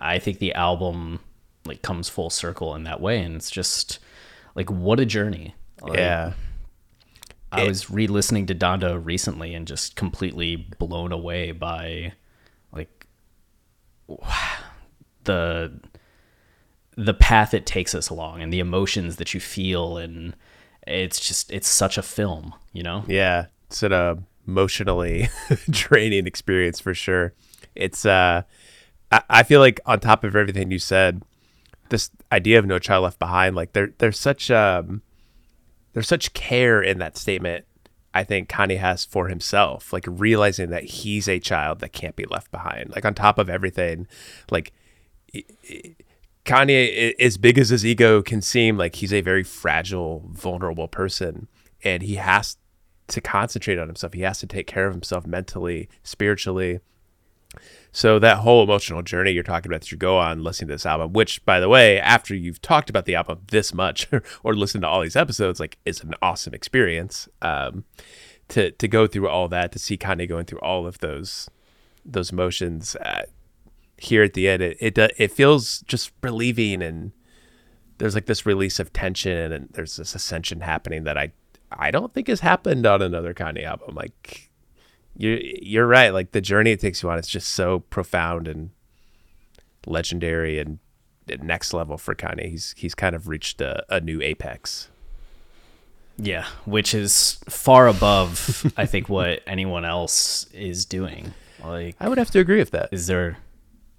I 0.00 0.18
think 0.18 0.38
the 0.38 0.54
album 0.54 1.20
like 1.64 1.82
comes 1.82 2.08
full 2.08 2.30
circle 2.30 2.74
in 2.74 2.84
that 2.84 3.00
way, 3.00 3.22
and 3.22 3.34
it's 3.34 3.50
just 3.50 3.98
like 4.54 4.70
what 4.70 5.00
a 5.00 5.06
journey. 5.06 5.54
Like, 5.80 5.98
yeah. 5.98 6.32
I 7.52 7.64
was 7.64 7.90
re-listening 7.90 8.46
to 8.46 8.54
Donda 8.54 9.02
recently 9.02 9.54
and 9.54 9.66
just 9.66 9.96
completely 9.96 10.56
blown 10.56 11.12
away 11.12 11.52
by 11.52 12.12
like 12.72 13.06
the 15.24 15.80
the 16.96 17.14
path 17.14 17.52
it 17.52 17.66
takes 17.66 17.94
us 17.94 18.08
along 18.08 18.40
and 18.40 18.52
the 18.52 18.58
emotions 18.58 19.16
that 19.16 19.34
you 19.34 19.40
feel 19.40 19.98
and 19.98 20.34
it's 20.86 21.20
just 21.20 21.52
it's 21.52 21.68
such 21.68 21.98
a 21.98 22.02
film, 22.02 22.54
you 22.72 22.82
know? 22.82 23.04
Yeah. 23.06 23.46
It's 23.66 23.82
an 23.82 24.24
emotionally 24.46 25.28
draining 25.70 26.26
experience 26.26 26.80
for 26.80 26.94
sure. 26.94 27.34
It's 27.74 28.06
uh 28.06 28.42
I, 29.12 29.42
feel 29.44 29.60
like 29.60 29.80
on 29.86 30.00
top 30.00 30.24
of 30.24 30.34
everything 30.34 30.70
you 30.70 30.78
said, 30.78 31.22
this 31.90 32.10
idea 32.32 32.58
of 32.58 32.66
no 32.66 32.78
child 32.78 33.04
left 33.04 33.18
behind, 33.18 33.54
like 33.54 33.72
there 33.72 33.92
there's 33.98 34.18
such 34.18 34.50
um 34.50 35.02
there's 35.92 36.08
such 36.08 36.32
care 36.32 36.82
in 36.82 36.98
that 36.98 37.16
statement 37.16 37.64
I 38.16 38.24
think 38.24 38.48
Kanye 38.48 38.78
has 38.78 39.04
for 39.04 39.28
himself, 39.28 39.92
like 39.92 40.06
realizing 40.08 40.70
that 40.70 40.84
he's 40.84 41.28
a 41.28 41.38
child 41.38 41.80
that 41.80 41.92
can't 41.92 42.16
be 42.16 42.24
left 42.24 42.50
behind. 42.50 42.90
Like 42.90 43.04
on 43.04 43.12
top 43.12 43.38
of 43.38 43.50
everything, 43.50 44.08
like 44.50 44.72
Kanye, 46.46 47.12
as 47.20 47.36
big 47.36 47.58
as 47.58 47.68
his 47.68 47.84
ego 47.84 48.22
can 48.22 48.40
seem, 48.40 48.78
like 48.78 48.94
he's 48.94 49.12
a 49.12 49.20
very 49.20 49.42
fragile, 49.42 50.24
vulnerable 50.32 50.88
person, 50.88 51.46
and 51.84 52.02
he 52.02 52.14
has 52.14 52.56
to 53.08 53.20
concentrate 53.20 53.78
on 53.78 53.86
himself. 53.86 54.14
He 54.14 54.22
has 54.22 54.38
to 54.38 54.46
take 54.46 54.66
care 54.66 54.86
of 54.86 54.94
himself 54.94 55.26
mentally, 55.26 55.90
spiritually. 56.02 56.80
So 57.96 58.18
that 58.18 58.40
whole 58.40 58.62
emotional 58.62 59.00
journey 59.00 59.30
you're 59.30 59.42
talking 59.42 59.70
about 59.70 59.80
that 59.80 59.90
you 59.90 59.96
go 59.96 60.18
on 60.18 60.44
listening 60.44 60.68
to 60.68 60.74
this 60.74 60.84
album, 60.84 61.14
which 61.14 61.42
by 61.46 61.60
the 61.60 61.68
way, 61.70 61.98
after 61.98 62.34
you've 62.34 62.60
talked 62.60 62.90
about 62.90 63.06
the 63.06 63.14
album 63.14 63.38
this 63.50 63.72
much 63.72 64.06
or 64.42 64.54
listened 64.54 64.82
to 64.82 64.88
all 64.88 65.00
these 65.00 65.16
episodes, 65.16 65.58
like 65.58 65.78
it's 65.86 66.02
an 66.02 66.12
awesome 66.20 66.52
experience. 66.52 67.26
Um, 67.40 67.84
to 68.48 68.70
to 68.72 68.86
go 68.86 69.06
through 69.06 69.30
all 69.30 69.48
that, 69.48 69.72
to 69.72 69.78
see 69.78 69.96
Kanye 69.96 70.28
going 70.28 70.44
through 70.44 70.58
all 70.58 70.86
of 70.86 70.98
those 70.98 71.48
those 72.04 72.30
emotions 72.30 72.96
uh, 72.96 73.22
here 73.96 74.22
at 74.22 74.34
the 74.34 74.46
end, 74.46 74.62
it 74.62 74.76
it 74.78 74.98
it 75.16 75.32
feels 75.32 75.80
just 75.86 76.12
relieving 76.22 76.82
and 76.82 77.12
there's 77.96 78.14
like 78.14 78.26
this 78.26 78.44
release 78.44 78.78
of 78.78 78.92
tension 78.92 79.52
and 79.52 79.70
there's 79.72 79.96
this 79.96 80.14
ascension 80.14 80.60
happening 80.60 81.04
that 81.04 81.16
I 81.16 81.32
I 81.72 81.90
don't 81.90 82.12
think 82.12 82.28
has 82.28 82.40
happened 82.40 82.84
on 82.84 83.00
another 83.00 83.32
Kanye 83.32 83.64
album. 83.64 83.94
Like 83.94 84.45
you 85.16 85.40
you're 85.62 85.86
right. 85.86 86.10
Like 86.10 86.32
the 86.32 86.40
journey 86.40 86.72
it 86.72 86.80
takes 86.80 87.02
you 87.02 87.10
on 87.10 87.18
is 87.18 87.26
just 87.26 87.48
so 87.50 87.80
profound 87.80 88.48
and 88.48 88.70
legendary 89.86 90.58
and 90.58 90.78
next 91.42 91.72
level 91.72 91.98
for 91.98 92.14
Kanye. 92.14 92.50
He's 92.50 92.74
he's 92.76 92.94
kind 92.94 93.16
of 93.16 93.28
reached 93.28 93.60
a, 93.60 93.84
a 93.88 94.00
new 94.00 94.20
apex. 94.22 94.88
Yeah, 96.18 96.46
which 96.64 96.94
is 96.94 97.38
far 97.48 97.88
above 97.88 98.72
I 98.76 98.86
think 98.86 99.08
what 99.10 99.42
anyone 99.46 99.84
else 99.84 100.46
is 100.52 100.84
doing. 100.84 101.34
Like 101.62 101.96
I 102.00 102.08
would 102.08 102.18
have 102.18 102.30
to 102.30 102.38
agree 102.38 102.58
with 102.58 102.70
that. 102.70 102.90
is 102.92 103.06
there 103.06 103.38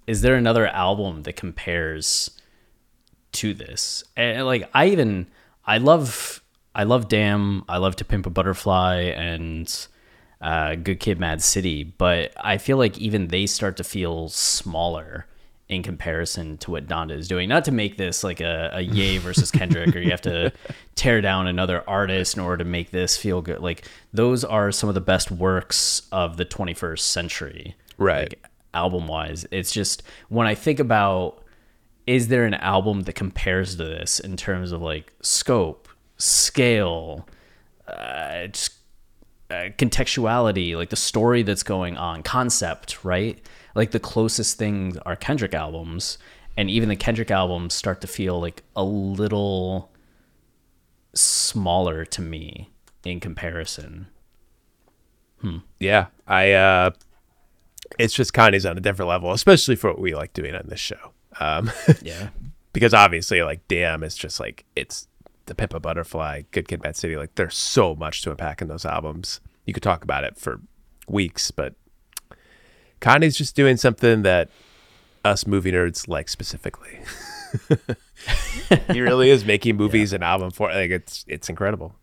is 0.06 0.22
there 0.22 0.36
another 0.36 0.66
album 0.66 1.22
that 1.24 1.34
compares 1.36 2.30
to 3.30 3.52
this 3.52 4.02
and 4.16 4.46
like 4.46 4.68
i 4.72 4.86
even 4.86 5.26
i 5.66 5.76
love 5.76 6.42
i 6.74 6.82
love 6.82 7.08
damn 7.08 7.62
i 7.68 7.76
love 7.76 7.94
to 7.94 8.04
pimp 8.06 8.24
a 8.24 8.30
butterfly 8.30 9.00
and 9.14 9.86
uh, 10.40 10.74
good 10.76 11.00
kid 11.00 11.18
mad 11.18 11.42
city 11.42 11.82
but 11.84 12.32
i 12.42 12.58
feel 12.58 12.76
like 12.76 12.96
even 12.98 13.28
they 13.28 13.46
start 13.46 13.76
to 13.76 13.84
feel 13.84 14.28
smaller 14.28 15.26
in 15.68 15.82
comparison 15.82 16.56
to 16.56 16.70
what 16.70 16.86
donda 16.86 17.10
is 17.10 17.26
doing 17.28 17.48
not 17.48 17.64
to 17.64 17.72
make 17.72 17.96
this 17.96 18.22
like 18.22 18.40
a, 18.40 18.70
a 18.72 18.80
Ye 18.80 19.18
versus 19.26 19.50
kendrick 19.50 19.94
or 19.94 19.98
you 19.98 20.10
have 20.10 20.22
to 20.22 20.52
tear 20.94 21.20
down 21.20 21.46
another 21.46 21.82
artist 21.88 22.36
in 22.36 22.42
order 22.42 22.62
to 22.62 22.70
make 22.70 22.90
this 22.90 23.16
feel 23.16 23.42
good 23.42 23.60
like 23.60 23.88
those 24.12 24.44
are 24.44 24.70
some 24.70 24.88
of 24.88 24.94
the 24.94 25.00
best 25.00 25.30
works 25.30 26.02
of 26.12 26.36
the 26.36 26.44
21st 26.44 27.00
century 27.00 27.74
Right. 27.98 28.30
like, 28.30 28.44
album 28.74 29.08
wise. 29.08 29.44
It's 29.50 29.72
just 29.72 30.04
when 30.28 30.46
I 30.46 30.54
think 30.54 30.78
about 30.78 31.42
is 32.06 32.28
there 32.28 32.44
an 32.44 32.54
album 32.54 33.02
that 33.02 33.14
compares 33.14 33.76
to 33.76 33.84
this 33.84 34.20
in 34.20 34.36
terms 34.36 34.72
of 34.72 34.80
like 34.80 35.12
scope, 35.20 35.88
scale, 36.16 37.28
uh, 37.86 38.46
just 38.46 38.77
uh, 39.50 39.70
contextuality, 39.78 40.76
like 40.76 40.90
the 40.90 40.96
story 40.96 41.42
that's 41.42 41.62
going 41.62 41.96
on, 41.96 42.22
concept, 42.22 43.04
right? 43.04 43.40
Like 43.74 43.92
the 43.92 44.00
closest 44.00 44.58
things 44.58 44.96
are 44.98 45.16
Kendrick 45.16 45.54
albums, 45.54 46.18
and 46.56 46.70
even 46.70 46.88
the 46.88 46.96
Kendrick 46.96 47.30
albums 47.30 47.74
start 47.74 48.00
to 48.02 48.06
feel 48.06 48.40
like 48.40 48.62
a 48.76 48.84
little 48.84 49.90
smaller 51.14 52.04
to 52.04 52.20
me 52.20 52.70
in 53.04 53.20
comparison. 53.20 54.08
Yeah, 55.78 56.06
I. 56.26 56.52
uh 56.52 56.90
It's 57.98 58.12
just 58.12 58.32
Kanye's 58.32 58.66
on 58.66 58.76
a 58.76 58.80
different 58.80 59.08
level, 59.08 59.32
especially 59.32 59.76
for 59.76 59.90
what 59.90 60.00
we 60.00 60.14
like 60.14 60.32
doing 60.32 60.54
on 60.54 60.64
this 60.66 60.80
show. 60.80 61.12
Um, 61.40 61.70
Yeah. 62.02 62.30
because 62.72 62.92
obviously, 62.92 63.42
like, 63.42 63.66
damn, 63.68 64.02
it's 64.02 64.16
just 64.16 64.40
like 64.40 64.64
it's 64.74 65.06
the 65.48 65.54
Pimp 65.54 65.74
a 65.74 65.80
Butterfly, 65.80 66.42
Good 66.52 66.68
Kid, 66.68 66.82
Bad 66.82 66.96
City. 66.96 67.16
Like, 67.16 67.34
there's 67.34 67.56
so 67.56 67.94
much 67.94 68.22
to 68.22 68.30
unpack 68.30 68.62
in 68.62 68.68
those 68.68 68.84
albums. 68.84 69.40
You 69.66 69.74
could 69.74 69.82
talk 69.82 70.04
about 70.04 70.24
it 70.24 70.36
for 70.36 70.60
weeks, 71.08 71.50
but 71.50 71.74
Kanye's 73.00 73.36
just 73.36 73.56
doing 73.56 73.76
something 73.76 74.22
that 74.22 74.50
us 75.24 75.46
movie 75.46 75.72
nerds 75.72 76.08
like 76.08 76.28
specifically. 76.28 77.00
he 78.92 79.00
really 79.00 79.30
is 79.30 79.44
making 79.44 79.76
movies 79.76 80.12
and 80.12 80.22
album 80.22 80.50
for 80.50 80.68
like 80.68 80.90
it's 80.90 81.24
it's 81.28 81.48
incredible. 81.48 81.94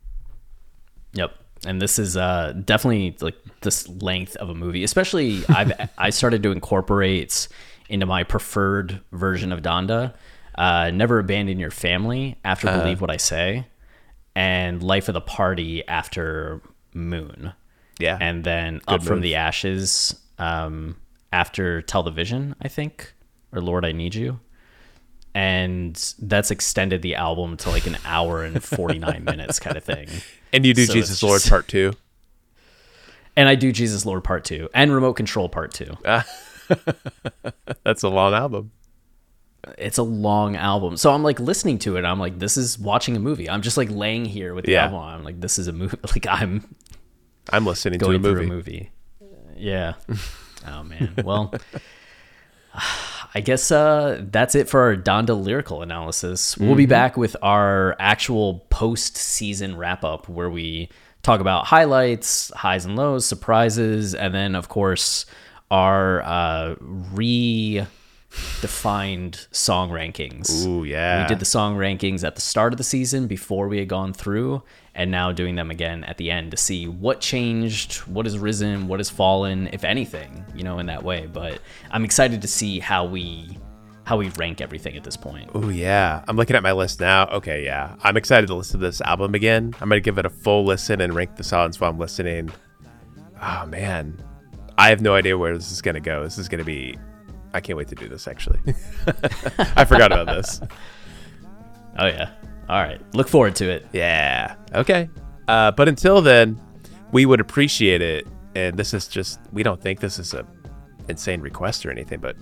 Yep. 1.13 1.31
And 1.65 1.81
this 1.81 1.97
is 1.97 2.17
uh, 2.17 2.53
definitely 2.63 3.15
like 3.21 3.35
this 3.61 3.87
length 3.87 4.35
of 4.37 4.49
a 4.49 4.53
movie. 4.53 4.83
Especially, 4.83 5.43
I've 5.49 5.89
I 5.97 6.09
started 6.09 6.43
to 6.43 6.51
incorporate 6.51 7.47
into 7.89 8.05
my 8.05 8.23
preferred 8.23 9.01
version 9.11 9.51
of 9.51 9.61
Donda. 9.61 10.13
Uh, 10.57 10.91
Never 10.93 11.19
abandon 11.19 11.59
your 11.59 11.71
family 11.71 12.37
after 12.43 12.67
believe 12.71 13.01
what 13.01 13.09
I 13.11 13.17
say, 13.17 13.67
and 14.35 14.81
life 14.81 15.07
of 15.09 15.13
the 15.13 15.21
party 15.21 15.85
after 15.87 16.61
Moon. 16.93 17.53
Yeah, 17.99 18.17
and 18.19 18.43
then 18.43 18.81
up 18.87 19.03
from 19.03 19.21
the 19.21 19.35
ashes 19.35 20.19
um, 20.39 20.97
after 21.33 21.81
Tell 21.81 22.03
the 22.03 22.11
Vision, 22.11 22.55
I 22.61 22.67
think, 22.67 23.13
or 23.51 23.61
Lord 23.61 23.83
I 23.85 23.91
Need 23.91 24.15
You. 24.15 24.39
And 25.33 25.95
that's 26.19 26.49
extended 26.49 27.01
the 27.01 27.15
album 27.15 27.57
to 27.57 27.69
like 27.69 27.85
an 27.87 27.97
hour 28.05 28.43
and 28.45 28.63
49 28.63 29.23
minutes 29.25 29.59
kind 29.59 29.75
of 29.75 29.83
thing. 29.83 30.07
and 30.53 30.65
you 30.65 30.73
do 30.73 30.85
So 30.85 30.93
Jesus 30.93 31.21
Lord 31.21 31.41
just- 31.41 31.49
Part 31.49 31.67
Two. 31.67 31.91
And 33.37 33.49
I 33.49 33.55
do 33.55 33.73
Jesus 33.73 34.05
Lord 34.05 34.23
Part 34.23 34.45
2 34.45 34.69
and 34.73 34.93
Remote 34.93 35.15
Control 35.15 35.49
Part 35.49 35.73
2. 35.73 35.97
That's 37.83 38.01
a 38.03 38.07
long 38.07 38.33
album. 38.33 38.71
It's 39.77 39.97
a 39.97 40.03
long 40.03 40.55
album. 40.55 40.97
So 40.97 41.11
I'm 41.11 41.23
like 41.23 41.39
listening 41.39 41.79
to 41.79 41.97
it. 41.97 42.05
I'm 42.05 42.19
like, 42.19 42.39
this 42.39 42.57
is 42.57 42.77
watching 42.79 43.15
a 43.15 43.19
movie. 43.19 43.49
I'm 43.49 43.61
just 43.61 43.77
like 43.77 43.89
laying 43.89 44.25
here 44.25 44.53
with 44.53 44.65
the 44.65 44.73
Yeah. 44.73 44.85
album. 44.85 44.99
I'm 44.99 45.23
like, 45.23 45.39
this 45.41 45.57
is 45.57 45.67
a 45.67 45.73
movie. 45.73 45.97
Like 46.07 46.27
I'm 46.27 46.75
I'm 47.51 47.65
listening 47.65 47.99
to 47.99 48.05
a 48.11 48.19
movie. 48.19 48.43
a 48.43 48.47
movie. 48.47 48.91
Yeah. 49.57 49.93
oh 50.67 50.83
man. 50.83 51.13
Well, 51.23 51.53
I 53.33 53.41
guess 53.41 53.71
uh, 53.71 54.21
that's 54.31 54.55
it 54.55 54.69
for 54.69 54.81
our 54.81 54.95
Donda 54.95 55.39
lyrical 55.41 55.81
analysis. 55.81 56.57
We'll 56.57 56.69
Mm-hmm. 56.69 56.77
be 56.77 56.85
back 56.85 57.17
with 57.17 57.35
our 57.41 57.95
actual 57.99 58.65
post-season 58.69 59.75
wrap-up 59.77 60.29
where 60.29 60.49
we 60.49 60.89
talk 61.21 61.41
about 61.41 61.65
highlights, 61.65 62.51
highs 62.55 62.85
and 62.85 62.95
lows, 62.95 63.25
surprises, 63.25 64.13
and 64.15 64.33
then 64.33 64.55
of 64.55 64.69
course 64.69 65.25
our 65.71 66.21
uh, 66.23 66.75
redefined 68.35 69.47
song 69.51 69.89
rankings. 69.89 70.65
Ooh, 70.65 70.83
yeah. 70.83 71.23
We 71.23 71.27
did 71.27 71.39
the 71.39 71.45
song 71.45 71.75
rankings 71.75 72.23
at 72.23 72.35
the 72.35 72.41
start 72.41 72.73
of 72.73 72.77
the 72.77 72.83
season 72.83 73.27
before 73.27 73.67
we 73.67 73.77
had 73.79 73.87
gone 73.87 74.13
through, 74.13 74.63
and 74.93 75.11
now 75.11 75.31
doing 75.31 75.55
them 75.55 75.71
again 75.71 76.03
at 76.05 76.17
the 76.17 76.31
end 76.31 76.51
to 76.51 76.57
see 76.57 76.87
what 76.87 77.21
changed, 77.21 77.97
what 78.01 78.25
has 78.25 78.37
risen, 78.37 78.87
what 78.87 78.99
has 78.99 79.09
fallen, 79.09 79.69
if 79.71 79.83
anything, 79.83 80.45
you 80.55 80.63
know, 80.63 80.79
in 80.79 80.85
that 80.87 81.03
way. 81.03 81.27
But 81.27 81.59
I'm 81.91 82.05
excited 82.05 82.41
to 82.41 82.47
see 82.47 82.79
how 82.79 83.05
we 83.05 83.57
how 84.03 84.17
we 84.17 84.29
rank 84.37 84.61
everything 84.61 84.95
at 84.95 85.03
this 85.03 85.17
point. 85.17 85.49
Oh 85.55 85.69
yeah, 85.69 86.23
I'm 86.27 86.35
looking 86.35 86.55
at 86.55 86.63
my 86.63 86.73
list 86.73 86.99
now. 86.99 87.27
Okay, 87.27 87.63
yeah, 87.65 87.95
I'm 88.03 88.17
excited 88.17 88.47
to 88.47 88.55
listen 88.55 88.79
to 88.79 88.85
this 88.85 89.01
album 89.01 89.33
again. 89.35 89.73
I'm 89.81 89.89
gonna 89.89 89.99
give 89.99 90.17
it 90.17 90.25
a 90.25 90.29
full 90.29 90.63
listen 90.65 91.01
and 91.01 91.13
rank 91.13 91.35
the 91.35 91.43
songs 91.43 91.79
while 91.79 91.89
I'm 91.89 91.99
listening. 91.99 92.51
Oh 93.41 93.65
man, 93.67 94.21
I 94.77 94.89
have 94.89 95.01
no 95.01 95.15
idea 95.15 95.37
where 95.37 95.55
this 95.55 95.71
is 95.71 95.81
gonna 95.81 95.99
go. 95.99 96.23
This 96.23 96.37
is 96.37 96.49
gonna 96.49 96.63
be. 96.63 96.97
I 97.55 97.61
can't 97.61 97.77
wait 97.77 97.87
to 97.87 97.95
do 97.95 98.09
this. 98.09 98.27
Actually, 98.27 98.59
I 99.75 99.85
forgot 99.85 100.11
about 100.11 100.27
this. 100.27 100.61
Oh 101.97 102.07
yeah. 102.07 102.31
All 102.67 102.83
right. 102.83 102.99
Look 103.15 103.29
forward 103.29 103.55
to 103.55 103.69
it. 103.69 103.87
Yeah. 103.93 104.55
Okay. 104.73 105.09
Uh, 105.47 105.71
but 105.71 105.87
until 105.87 106.21
then, 106.21 106.59
we 107.13 107.25
would 107.25 107.39
appreciate 107.39 108.01
it. 108.01 108.27
And 108.53 108.75
this 108.75 108.93
is 108.93 109.07
just 109.07 109.39
we 109.53 109.63
don't 109.63 109.81
think 109.81 110.01
this 110.01 110.19
is 110.19 110.33
a 110.33 110.45
insane 111.07 111.39
request 111.39 111.85
or 111.85 111.91
anything, 111.91 112.19
but 112.19 112.35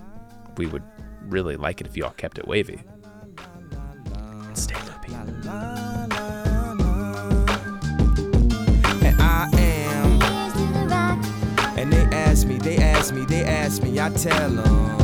we 0.58 0.66
would 0.66 0.82
really 1.26 1.56
like 1.56 1.82
it 1.82 1.88
if 1.88 1.96
you 1.96 2.04
all 2.04 2.10
kept 2.18 2.40
it 2.40 2.48
wavy. 2.48 2.82
Stay 4.54 4.74
loopy. 4.76 5.14
And 5.14 5.48
I 9.22 9.50
am. 9.54 10.22
And 11.78 11.94
they 11.94 12.04
ask 12.16 12.48
me, 12.48 12.58
they 12.58 12.78
ask 12.78 13.14
me, 13.14 13.24
they 13.26 13.44
ask 13.44 13.84
me, 13.84 14.00
I 14.00 14.10
tell 14.10 14.50
them. 14.50 15.03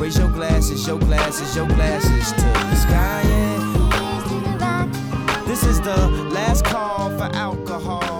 Raise 0.00 0.16
your 0.16 0.30
glasses, 0.30 0.86
your 0.86 0.98
glasses, 0.98 1.54
your 1.54 1.66
glasses 1.66 2.32
to 2.32 2.40
the 2.40 2.74
sky. 2.74 3.22
yeah. 3.28 4.88
This 5.46 5.62
is 5.62 5.78
the 5.78 5.94
last 6.32 6.64
call 6.64 7.10
for 7.18 7.28
alcohol 7.34 8.19